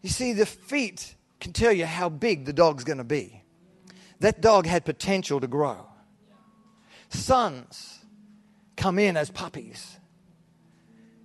You 0.00 0.08
see, 0.10 0.32
the 0.32 0.46
feet 0.46 1.14
can 1.40 1.52
tell 1.52 1.72
you 1.72 1.86
how 1.86 2.08
big 2.08 2.44
the 2.44 2.52
dog's 2.52 2.84
going 2.84 2.98
to 2.98 3.04
be. 3.04 3.41
That 4.22 4.40
dog 4.40 4.66
had 4.66 4.84
potential 4.84 5.40
to 5.40 5.48
grow. 5.48 5.84
Sons 7.08 7.98
come 8.76 9.00
in 9.00 9.16
as 9.16 9.32
puppies, 9.32 9.98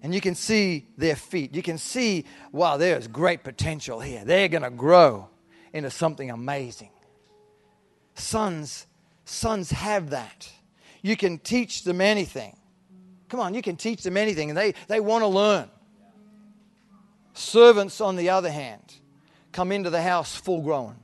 and 0.02 0.16
you 0.16 0.20
can 0.20 0.34
see 0.34 0.88
their 0.98 1.16
feet. 1.16 1.54
You 1.54 1.62
can 1.62 1.78
see, 1.78 2.26
wow, 2.52 2.78
there's 2.78 3.08
great 3.08 3.44
potential 3.44 4.00
here. 4.00 4.26
They're 4.26 4.48
going 4.48 4.64
to 4.64 4.72
grow 4.72 5.30
into 5.74 5.92
something 5.92 6.32
amazing. 6.32 6.90
Sons, 8.16 8.88
sons 9.26 9.70
have 9.70 10.10
that. 10.10 10.52
You 11.04 11.16
can 11.16 11.38
teach 11.38 11.84
them 11.84 12.02
anything. 12.02 12.58
Come 13.30 13.40
on, 13.40 13.54
you 13.54 13.62
can 13.62 13.76
teach 13.76 14.02
them 14.02 14.18
anything, 14.18 14.50
and 14.50 14.58
they, 14.58 14.74
they 14.88 15.02
want 15.02 15.22
to 15.22 15.28
learn. 15.28 15.70
Servants, 17.36 18.02
on 18.02 18.16
the 18.16 18.32
other 18.32 18.50
hand, 18.50 18.96
come 19.52 19.72
into 19.72 19.92
the 19.92 20.02
house 20.02 20.36
full 20.36 20.64
grown. 20.64 20.96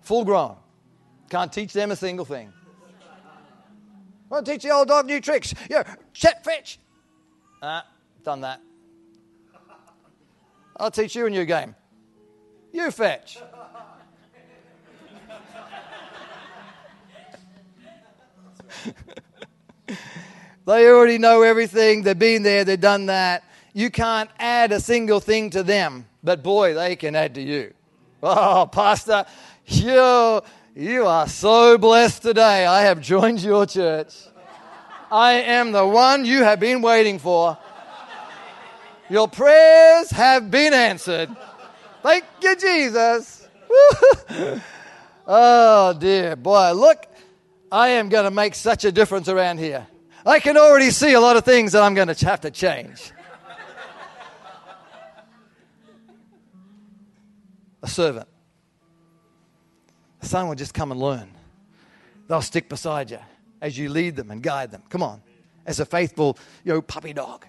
Full 0.00 0.24
grown. 0.24 0.56
Can't 1.28 1.52
teach 1.52 1.72
them 1.72 1.90
a 1.90 1.96
single 1.96 2.24
thing. 2.24 2.52
I'll 4.30 4.42
teach 4.42 4.62
the 4.62 4.70
old 4.70 4.88
dog 4.88 5.06
new 5.06 5.20
tricks. 5.20 5.54
Yeah, 5.70 5.82
set, 6.12 6.44
fetch. 6.44 6.78
Ah, 7.62 7.86
done 8.24 8.40
that. 8.42 8.60
I'll 10.76 10.90
teach 10.90 11.14
you 11.16 11.26
a 11.26 11.30
new 11.30 11.44
game. 11.44 11.74
You 12.72 12.90
fetch. 12.90 13.38
they 20.66 20.88
already 20.88 21.18
know 21.18 21.42
everything. 21.42 22.02
They've 22.02 22.18
been 22.18 22.42
there, 22.42 22.64
they've 22.64 22.80
done 22.80 23.06
that. 23.06 23.44
You 23.72 23.90
can't 23.90 24.30
add 24.38 24.72
a 24.72 24.80
single 24.80 25.20
thing 25.20 25.50
to 25.50 25.62
them, 25.62 26.06
but 26.22 26.42
boy, 26.42 26.74
they 26.74 26.96
can 26.96 27.14
add 27.14 27.34
to 27.36 27.42
you. 27.42 27.72
Oh, 28.22 28.68
Pastor, 28.70 29.24
you, 29.66 30.42
you 30.76 31.06
are 31.06 31.26
so 31.26 31.78
blessed 31.78 32.20
today. 32.20 32.66
I 32.66 32.82
have 32.82 33.00
joined 33.00 33.42
your 33.42 33.64
church. 33.64 34.14
I 35.10 35.32
am 35.32 35.72
the 35.72 35.86
one 35.86 36.26
you 36.26 36.42
have 36.42 36.60
been 36.60 36.82
waiting 36.82 37.18
for. 37.18 37.56
Your 39.08 39.26
prayers 39.26 40.10
have 40.10 40.50
been 40.50 40.74
answered. 40.74 41.34
Thank 42.02 42.24
you, 42.42 42.56
Jesus. 42.56 43.48
oh, 45.26 45.96
dear. 45.98 46.36
Boy, 46.36 46.72
look, 46.72 47.06
I 47.72 47.88
am 47.88 48.10
going 48.10 48.24
to 48.24 48.30
make 48.30 48.54
such 48.54 48.84
a 48.84 48.92
difference 48.92 49.30
around 49.30 49.56
here. 49.56 49.86
I 50.26 50.40
can 50.40 50.58
already 50.58 50.90
see 50.90 51.14
a 51.14 51.20
lot 51.20 51.36
of 51.36 51.44
things 51.46 51.72
that 51.72 51.82
I'm 51.82 51.94
going 51.94 52.08
to 52.14 52.26
have 52.26 52.42
to 52.42 52.50
change. 52.50 53.12
a 57.82 57.88
servant 57.88 58.28
son 60.26 60.48
will 60.48 60.54
just 60.54 60.74
come 60.74 60.92
and 60.92 61.00
learn. 61.00 61.30
They'll 62.28 62.42
stick 62.42 62.68
beside 62.68 63.10
you 63.10 63.18
as 63.60 63.78
you 63.78 63.88
lead 63.88 64.16
them 64.16 64.30
and 64.30 64.42
guide 64.42 64.70
them. 64.70 64.82
Come 64.90 65.02
on, 65.02 65.22
as 65.64 65.80
a 65.80 65.86
faithful, 65.86 66.38
you 66.64 66.72
know, 66.72 66.82
puppy 66.82 67.12
dog. 67.12 67.46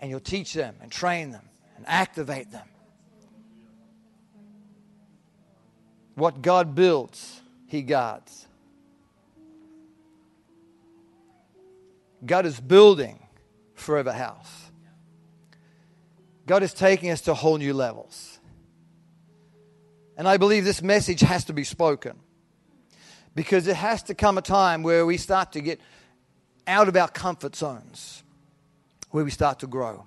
And 0.00 0.10
you'll 0.10 0.20
teach 0.20 0.52
them 0.52 0.76
and 0.80 0.90
train 0.90 1.30
them 1.30 1.44
and 1.76 1.84
activate 1.88 2.50
them. 2.50 2.66
What 6.14 6.40
God 6.42 6.74
builds, 6.74 7.40
He 7.66 7.82
guards. 7.82 8.46
God 12.24 12.46
is 12.46 12.58
building 12.58 13.20
Forever 13.74 14.12
House. 14.12 14.70
God 16.46 16.62
is 16.62 16.72
taking 16.72 17.10
us 17.10 17.20
to 17.22 17.34
whole 17.34 17.58
new 17.58 17.74
levels. 17.74 18.37
And 20.18 20.26
I 20.26 20.36
believe 20.36 20.64
this 20.64 20.82
message 20.82 21.20
has 21.20 21.44
to 21.44 21.52
be 21.52 21.62
spoken 21.62 22.18
because 23.36 23.68
it 23.68 23.76
has 23.76 24.02
to 24.02 24.14
come 24.16 24.36
a 24.36 24.42
time 24.42 24.82
where 24.82 25.06
we 25.06 25.16
start 25.16 25.52
to 25.52 25.60
get 25.60 25.80
out 26.66 26.88
of 26.88 26.96
our 26.96 27.06
comfort 27.06 27.54
zones, 27.54 28.24
where 29.12 29.24
we 29.24 29.30
start 29.30 29.60
to 29.60 29.68
grow. 29.68 30.04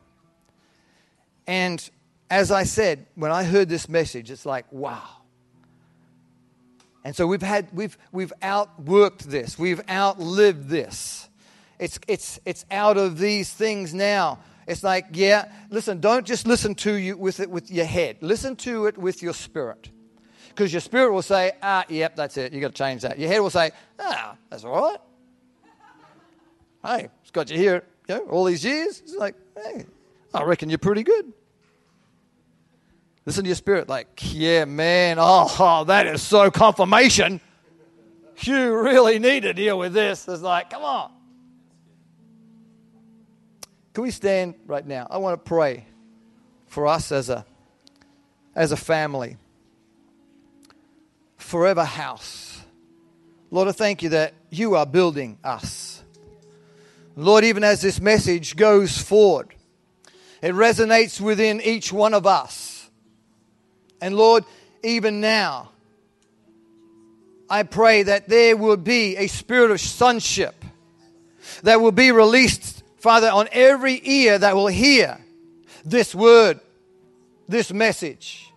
And 1.47 1.89
as 2.29 2.51
I 2.51 2.63
said, 2.63 3.05
when 3.15 3.31
I 3.31 3.45
heard 3.45 3.69
this 3.69 3.87
message, 3.87 4.29
it's 4.29 4.45
like, 4.45 4.69
wow. 4.69 5.01
And 7.05 7.15
so 7.15 7.25
we've 7.25 7.41
had 7.41 7.69
we've 7.73 7.97
we've 8.11 8.33
outworked 8.41 9.19
this. 9.19 9.57
We've 9.57 9.81
outlived 9.89 10.67
this. 10.67 11.29
It's 11.79 11.99
it's 12.07 12.37
it's 12.45 12.65
out 12.69 12.97
of 12.97 13.17
these 13.17 13.51
things 13.51 13.93
now. 13.93 14.39
It's 14.67 14.83
like, 14.83 15.07
yeah, 15.13 15.51
listen, 15.69 16.01
don't 16.01 16.27
just 16.27 16.45
listen 16.45 16.75
to 16.75 16.93
you 16.93 17.17
with 17.17 17.39
it 17.39 17.49
with 17.49 17.71
your 17.71 17.85
head. 17.85 18.17
Listen 18.19 18.57
to 18.57 18.87
it 18.87 18.97
with 18.97 19.23
your 19.23 19.33
spirit. 19.33 19.89
Because 20.51 20.73
your 20.73 20.81
spirit 20.81 21.13
will 21.13 21.21
say, 21.21 21.53
ah, 21.63 21.85
yep, 21.87 22.15
that's 22.15 22.37
it. 22.37 22.51
You've 22.51 22.61
got 22.61 22.75
to 22.75 22.77
change 22.77 23.01
that. 23.03 23.17
Your 23.17 23.29
head 23.29 23.39
will 23.39 23.49
say, 23.49 23.71
ah, 23.99 24.35
that's 24.49 24.63
all 24.65 24.81
right. 24.81 24.99
Hey, 26.83 27.09
it's 27.21 27.31
got 27.31 27.49
you 27.49 27.57
here 27.57 27.83
you 28.09 28.15
know, 28.15 28.21
all 28.25 28.43
these 28.43 28.65
years. 28.65 28.99
It's 28.99 29.15
like, 29.15 29.35
hey, 29.55 29.85
I 30.33 30.43
reckon 30.43 30.69
you're 30.69 30.77
pretty 30.77 31.03
good. 31.03 31.31
Listen 33.25 33.43
to 33.43 33.49
your 33.49 33.55
spirit, 33.55 33.87
like, 33.87 34.07
yeah, 34.33 34.65
man, 34.65 35.17
oh, 35.19 35.55
oh, 35.59 35.83
that 35.85 36.07
is 36.07 36.21
so 36.21 36.49
confirmation. 36.51 37.39
You 38.39 38.75
really 38.75 39.19
need 39.19 39.41
to 39.41 39.53
deal 39.53 39.77
with 39.77 39.93
this. 39.93 40.27
It's 40.27 40.41
like, 40.41 40.71
come 40.71 40.83
on. 40.83 41.11
Can 43.93 44.03
we 44.03 44.11
stand 44.11 44.55
right 44.65 44.85
now? 44.85 45.05
I 45.09 45.17
want 45.17 45.33
to 45.33 45.47
pray 45.47 45.85
for 46.67 46.87
us 46.87 47.11
as 47.11 47.29
a 47.29 47.45
as 48.55 48.71
a 48.71 48.77
family 48.77 49.37
forever 51.51 51.83
house. 51.83 52.61
Lord, 53.51 53.67
I 53.67 53.73
thank 53.73 54.03
you 54.03 54.09
that 54.09 54.33
you 54.49 54.75
are 54.75 54.85
building 54.85 55.37
us. 55.43 56.01
Lord, 57.17 57.43
even 57.43 57.65
as 57.65 57.81
this 57.81 57.99
message 57.99 58.55
goes 58.55 58.97
forward, 58.97 59.53
it 60.41 60.53
resonates 60.53 61.19
within 61.19 61.59
each 61.59 61.91
one 61.91 62.13
of 62.13 62.25
us. 62.25 62.89
And 63.99 64.15
Lord, 64.15 64.45
even 64.81 65.19
now, 65.19 65.71
I 67.49 67.63
pray 67.63 68.03
that 68.03 68.29
there 68.29 68.55
will 68.55 68.77
be 68.77 69.17
a 69.17 69.27
spirit 69.27 69.71
of 69.71 69.81
sonship 69.81 70.55
that 71.63 71.81
will 71.81 71.91
be 71.91 72.13
released, 72.13 72.81
Father, 72.99 73.29
on 73.29 73.49
every 73.51 73.99
ear 74.01 74.39
that 74.39 74.55
will 74.55 74.67
hear 74.67 75.19
this 75.83 76.15
word, 76.15 76.61
this 77.49 77.73
message. 77.73 78.50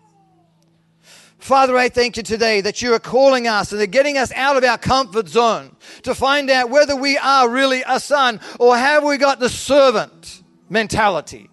Father, 1.44 1.76
I 1.76 1.90
thank 1.90 2.16
you 2.16 2.22
today 2.22 2.62
that 2.62 2.80
you 2.80 2.94
are 2.94 2.98
calling 2.98 3.46
us 3.46 3.70
and 3.70 3.78
they're 3.78 3.86
getting 3.86 4.16
us 4.16 4.32
out 4.32 4.56
of 4.56 4.64
our 4.64 4.78
comfort 4.78 5.28
zone 5.28 5.76
to 6.04 6.14
find 6.14 6.48
out 6.48 6.70
whether 6.70 6.96
we 6.96 7.18
are 7.18 7.50
really 7.50 7.84
a 7.86 8.00
son 8.00 8.40
or 8.58 8.78
have 8.78 9.04
we 9.04 9.18
got 9.18 9.40
the 9.40 9.50
servant 9.50 10.42
mentality. 10.70 11.50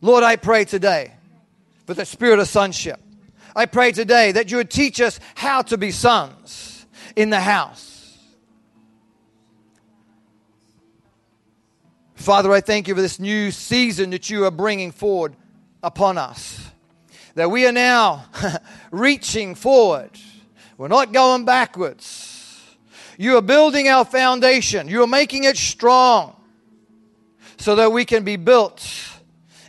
Lord, 0.00 0.24
I 0.24 0.34
pray 0.34 0.64
today 0.64 1.12
for 1.86 1.94
the 1.94 2.04
spirit 2.04 2.40
of 2.40 2.48
sonship. 2.48 2.98
I 3.54 3.66
pray 3.66 3.92
today 3.92 4.32
that 4.32 4.50
you 4.50 4.56
would 4.56 4.68
teach 4.68 5.00
us 5.00 5.20
how 5.36 5.62
to 5.62 5.78
be 5.78 5.92
sons 5.92 6.86
in 7.14 7.30
the 7.30 7.38
house. 7.38 8.18
Father, 12.16 12.50
I 12.50 12.60
thank 12.60 12.88
you 12.88 12.96
for 12.96 13.00
this 13.00 13.20
new 13.20 13.52
season 13.52 14.10
that 14.10 14.28
you 14.28 14.44
are 14.44 14.50
bringing 14.50 14.90
forward 14.90 15.36
upon 15.84 16.18
us 16.18 16.72
that 17.34 17.50
we 17.50 17.66
are 17.66 17.72
now 17.72 18.26
reaching 18.90 19.54
forward. 19.54 20.10
We're 20.76 20.88
not 20.88 21.12
going 21.12 21.44
backwards. 21.44 22.30
You 23.16 23.36
are 23.36 23.42
building 23.42 23.88
our 23.88 24.04
foundation, 24.04 24.88
you 24.88 25.02
are 25.02 25.08
making 25.08 25.44
it 25.44 25.56
strong 25.56 26.36
so 27.56 27.76
that 27.76 27.92
we 27.92 28.04
can 28.04 28.24
be 28.24 28.36
built 28.36 28.86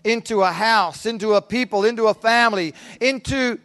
into 0.03 0.41
a 0.41 0.51
house, 0.51 1.05
into 1.05 1.33
a 1.33 1.41
people, 1.41 1.85
into 1.85 2.07
a 2.07 2.13
family, 2.13 2.73
into 2.99 3.59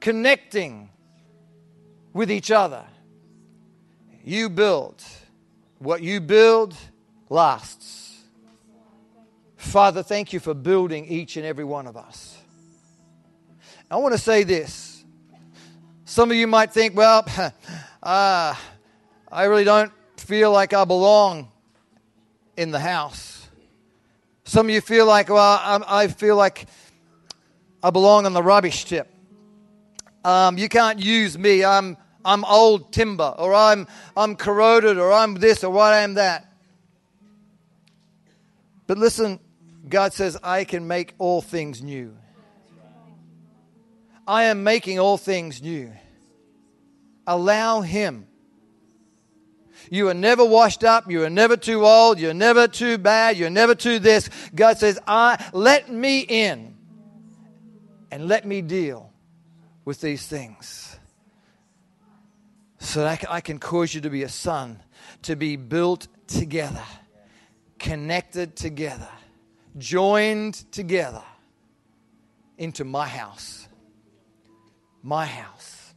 connecting 0.00 0.90
with 2.12 2.30
each 2.30 2.50
other. 2.50 2.84
You 4.24 4.48
build. 4.48 5.02
What 5.78 6.02
you 6.02 6.20
build 6.20 6.74
lasts. 7.28 8.03
Father, 9.64 10.04
thank 10.04 10.32
you 10.32 10.38
for 10.38 10.54
building 10.54 11.04
each 11.06 11.36
and 11.36 11.44
every 11.44 11.64
one 11.64 11.88
of 11.88 11.96
us. 11.96 12.38
I 13.90 13.96
want 13.96 14.12
to 14.12 14.18
say 14.18 14.44
this. 14.44 15.04
Some 16.04 16.30
of 16.30 16.36
you 16.36 16.46
might 16.46 16.72
think, 16.72 16.96
well, 16.96 17.26
uh, 18.02 18.54
I 19.32 19.44
really 19.44 19.64
don't 19.64 19.90
feel 20.16 20.52
like 20.52 20.72
I 20.72 20.84
belong 20.84 21.50
in 22.56 22.70
the 22.70 22.78
house. 22.78 23.48
Some 24.44 24.66
of 24.66 24.70
you 24.70 24.80
feel 24.80 25.06
like, 25.06 25.28
well, 25.28 25.60
I, 25.60 25.82
I 25.86 26.06
feel 26.08 26.36
like 26.36 26.66
I 27.82 27.90
belong 27.90 28.26
on 28.26 28.32
the 28.32 28.42
rubbish 28.42 28.84
tip. 28.84 29.12
Um, 30.24 30.56
you 30.56 30.68
can't 30.68 31.00
use 31.00 31.36
me. 31.36 31.64
I'm, 31.64 31.96
I'm 32.24 32.44
old 32.44 32.92
timber, 32.92 33.34
or 33.38 33.54
I'm, 33.54 33.88
I'm 34.16 34.36
corroded, 34.36 34.98
or 34.98 35.12
I'm 35.12 35.34
this, 35.34 35.64
or 35.64 35.70
what 35.70 35.92
I 35.92 36.00
am 36.00 36.14
that. 36.14 36.46
But 38.86 38.98
listen, 38.98 39.40
God 39.88 40.12
says, 40.12 40.38
I 40.42 40.64
can 40.64 40.86
make 40.86 41.14
all 41.18 41.42
things 41.42 41.82
new. 41.82 42.16
I 44.26 44.44
am 44.44 44.64
making 44.64 44.98
all 44.98 45.18
things 45.18 45.62
new. 45.62 45.92
Allow 47.26 47.82
Him. 47.82 48.26
You 49.90 50.08
are 50.08 50.14
never 50.14 50.44
washed 50.44 50.82
up. 50.82 51.10
You 51.10 51.24
are 51.24 51.30
never 51.30 51.58
too 51.58 51.84
old. 51.84 52.18
You're 52.18 52.32
never 52.32 52.66
too 52.66 52.96
bad. 52.96 53.36
You're 53.36 53.50
never 53.50 53.74
too 53.74 53.98
this. 53.98 54.30
God 54.54 54.78
says, 54.78 54.98
I, 55.06 55.44
let 55.52 55.90
me 55.90 56.20
in 56.20 56.74
and 58.10 58.26
let 58.26 58.46
me 58.46 58.62
deal 58.62 59.12
with 59.84 60.00
these 60.00 60.26
things 60.26 60.98
so 62.78 63.00
that 63.02 63.30
I 63.30 63.42
can 63.42 63.58
cause 63.58 63.94
you 63.94 64.00
to 64.02 64.10
be 64.10 64.22
a 64.22 64.28
son, 64.28 64.82
to 65.22 65.36
be 65.36 65.56
built 65.56 66.08
together, 66.26 66.84
connected 67.78 68.56
together 68.56 69.08
joined 69.76 70.54
together 70.72 71.22
into 72.58 72.84
my 72.84 73.08
house. 73.08 73.68
My 75.02 75.26
house. 75.26 75.94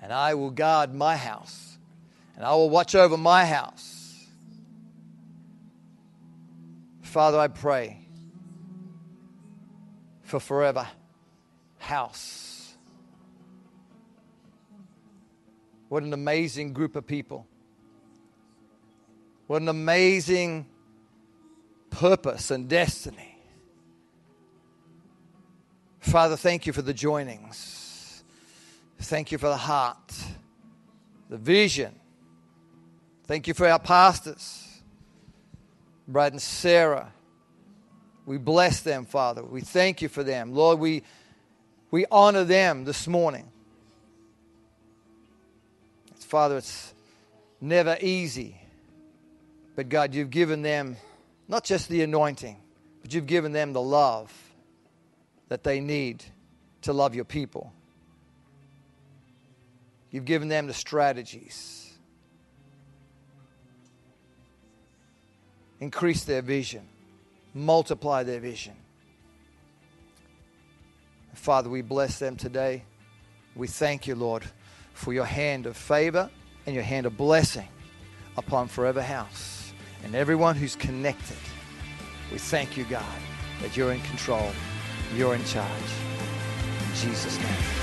And 0.00 0.12
I 0.12 0.34
will 0.34 0.50
guard 0.50 0.94
my 0.94 1.16
house. 1.16 1.78
And 2.36 2.44
I 2.44 2.52
will 2.52 2.70
watch 2.70 2.94
over 2.94 3.16
my 3.16 3.44
house. 3.44 4.26
Father, 7.02 7.38
I 7.38 7.48
pray 7.48 7.98
for 10.22 10.40
forever 10.40 10.88
house. 11.78 12.74
What 15.88 16.02
an 16.04 16.14
amazing 16.14 16.72
group 16.72 16.96
of 16.96 17.06
people. 17.06 17.46
What 19.46 19.60
an 19.60 19.68
amazing 19.68 20.66
purpose 21.92 22.50
and 22.50 22.68
destiny. 22.68 23.38
Father, 26.00 26.36
thank 26.36 26.66
you 26.66 26.72
for 26.72 26.82
the 26.82 26.92
joinings. 26.92 28.22
Thank 28.98 29.30
you 29.30 29.38
for 29.38 29.48
the 29.48 29.56
heart, 29.56 30.12
the 31.28 31.36
vision. 31.36 31.94
Thank 33.26 33.46
you 33.46 33.54
for 33.54 33.68
our 33.68 33.78
pastors, 33.78 34.80
Brad 36.08 36.32
and 36.32 36.42
Sarah. 36.42 37.12
We 38.26 38.38
bless 38.38 38.80
them, 38.80 39.04
Father. 39.04 39.42
We 39.42 39.60
thank 39.60 40.02
you 40.02 40.08
for 40.08 40.22
them. 40.22 40.54
Lord, 40.54 40.78
we, 40.78 41.02
we 41.90 42.06
honor 42.10 42.44
them 42.44 42.84
this 42.84 43.06
morning. 43.06 43.48
Father, 46.14 46.56
it's 46.56 46.94
never 47.60 47.98
easy. 48.00 48.56
But 49.76 49.88
God, 49.88 50.14
you've 50.14 50.30
given 50.30 50.62
them 50.62 50.96
not 51.48 51.64
just 51.64 51.88
the 51.88 52.02
anointing, 52.02 52.56
but 53.02 53.12
you've 53.12 53.26
given 53.26 53.52
them 53.52 53.72
the 53.72 53.82
love 53.82 54.32
that 55.48 55.64
they 55.64 55.80
need 55.80 56.24
to 56.82 56.92
love 56.92 57.14
your 57.14 57.24
people. 57.24 57.72
You've 60.10 60.24
given 60.24 60.48
them 60.48 60.66
the 60.66 60.74
strategies. 60.74 61.92
Increase 65.80 66.24
their 66.24 66.42
vision, 66.42 66.86
multiply 67.54 68.22
their 68.22 68.40
vision. 68.40 68.74
Father, 71.34 71.68
we 71.68 71.82
bless 71.82 72.18
them 72.18 72.36
today. 72.36 72.84
We 73.56 73.66
thank 73.66 74.06
you, 74.06 74.14
Lord, 74.14 74.44
for 74.94 75.12
your 75.12 75.24
hand 75.24 75.66
of 75.66 75.76
favor 75.76 76.30
and 76.66 76.74
your 76.74 76.84
hand 76.84 77.06
of 77.06 77.16
blessing 77.16 77.68
upon 78.36 78.68
Forever 78.68 79.02
House 79.02 79.61
and 80.04 80.14
everyone 80.14 80.56
who's 80.56 80.76
connected. 80.76 81.36
We 82.30 82.38
thank 82.38 82.76
you, 82.76 82.84
God, 82.84 83.04
that 83.60 83.76
you're 83.76 83.92
in 83.92 84.00
control, 84.02 84.50
you're 85.14 85.34
in 85.34 85.44
charge. 85.44 85.68
In 86.80 86.94
Jesus' 86.94 87.38
name. 87.38 87.81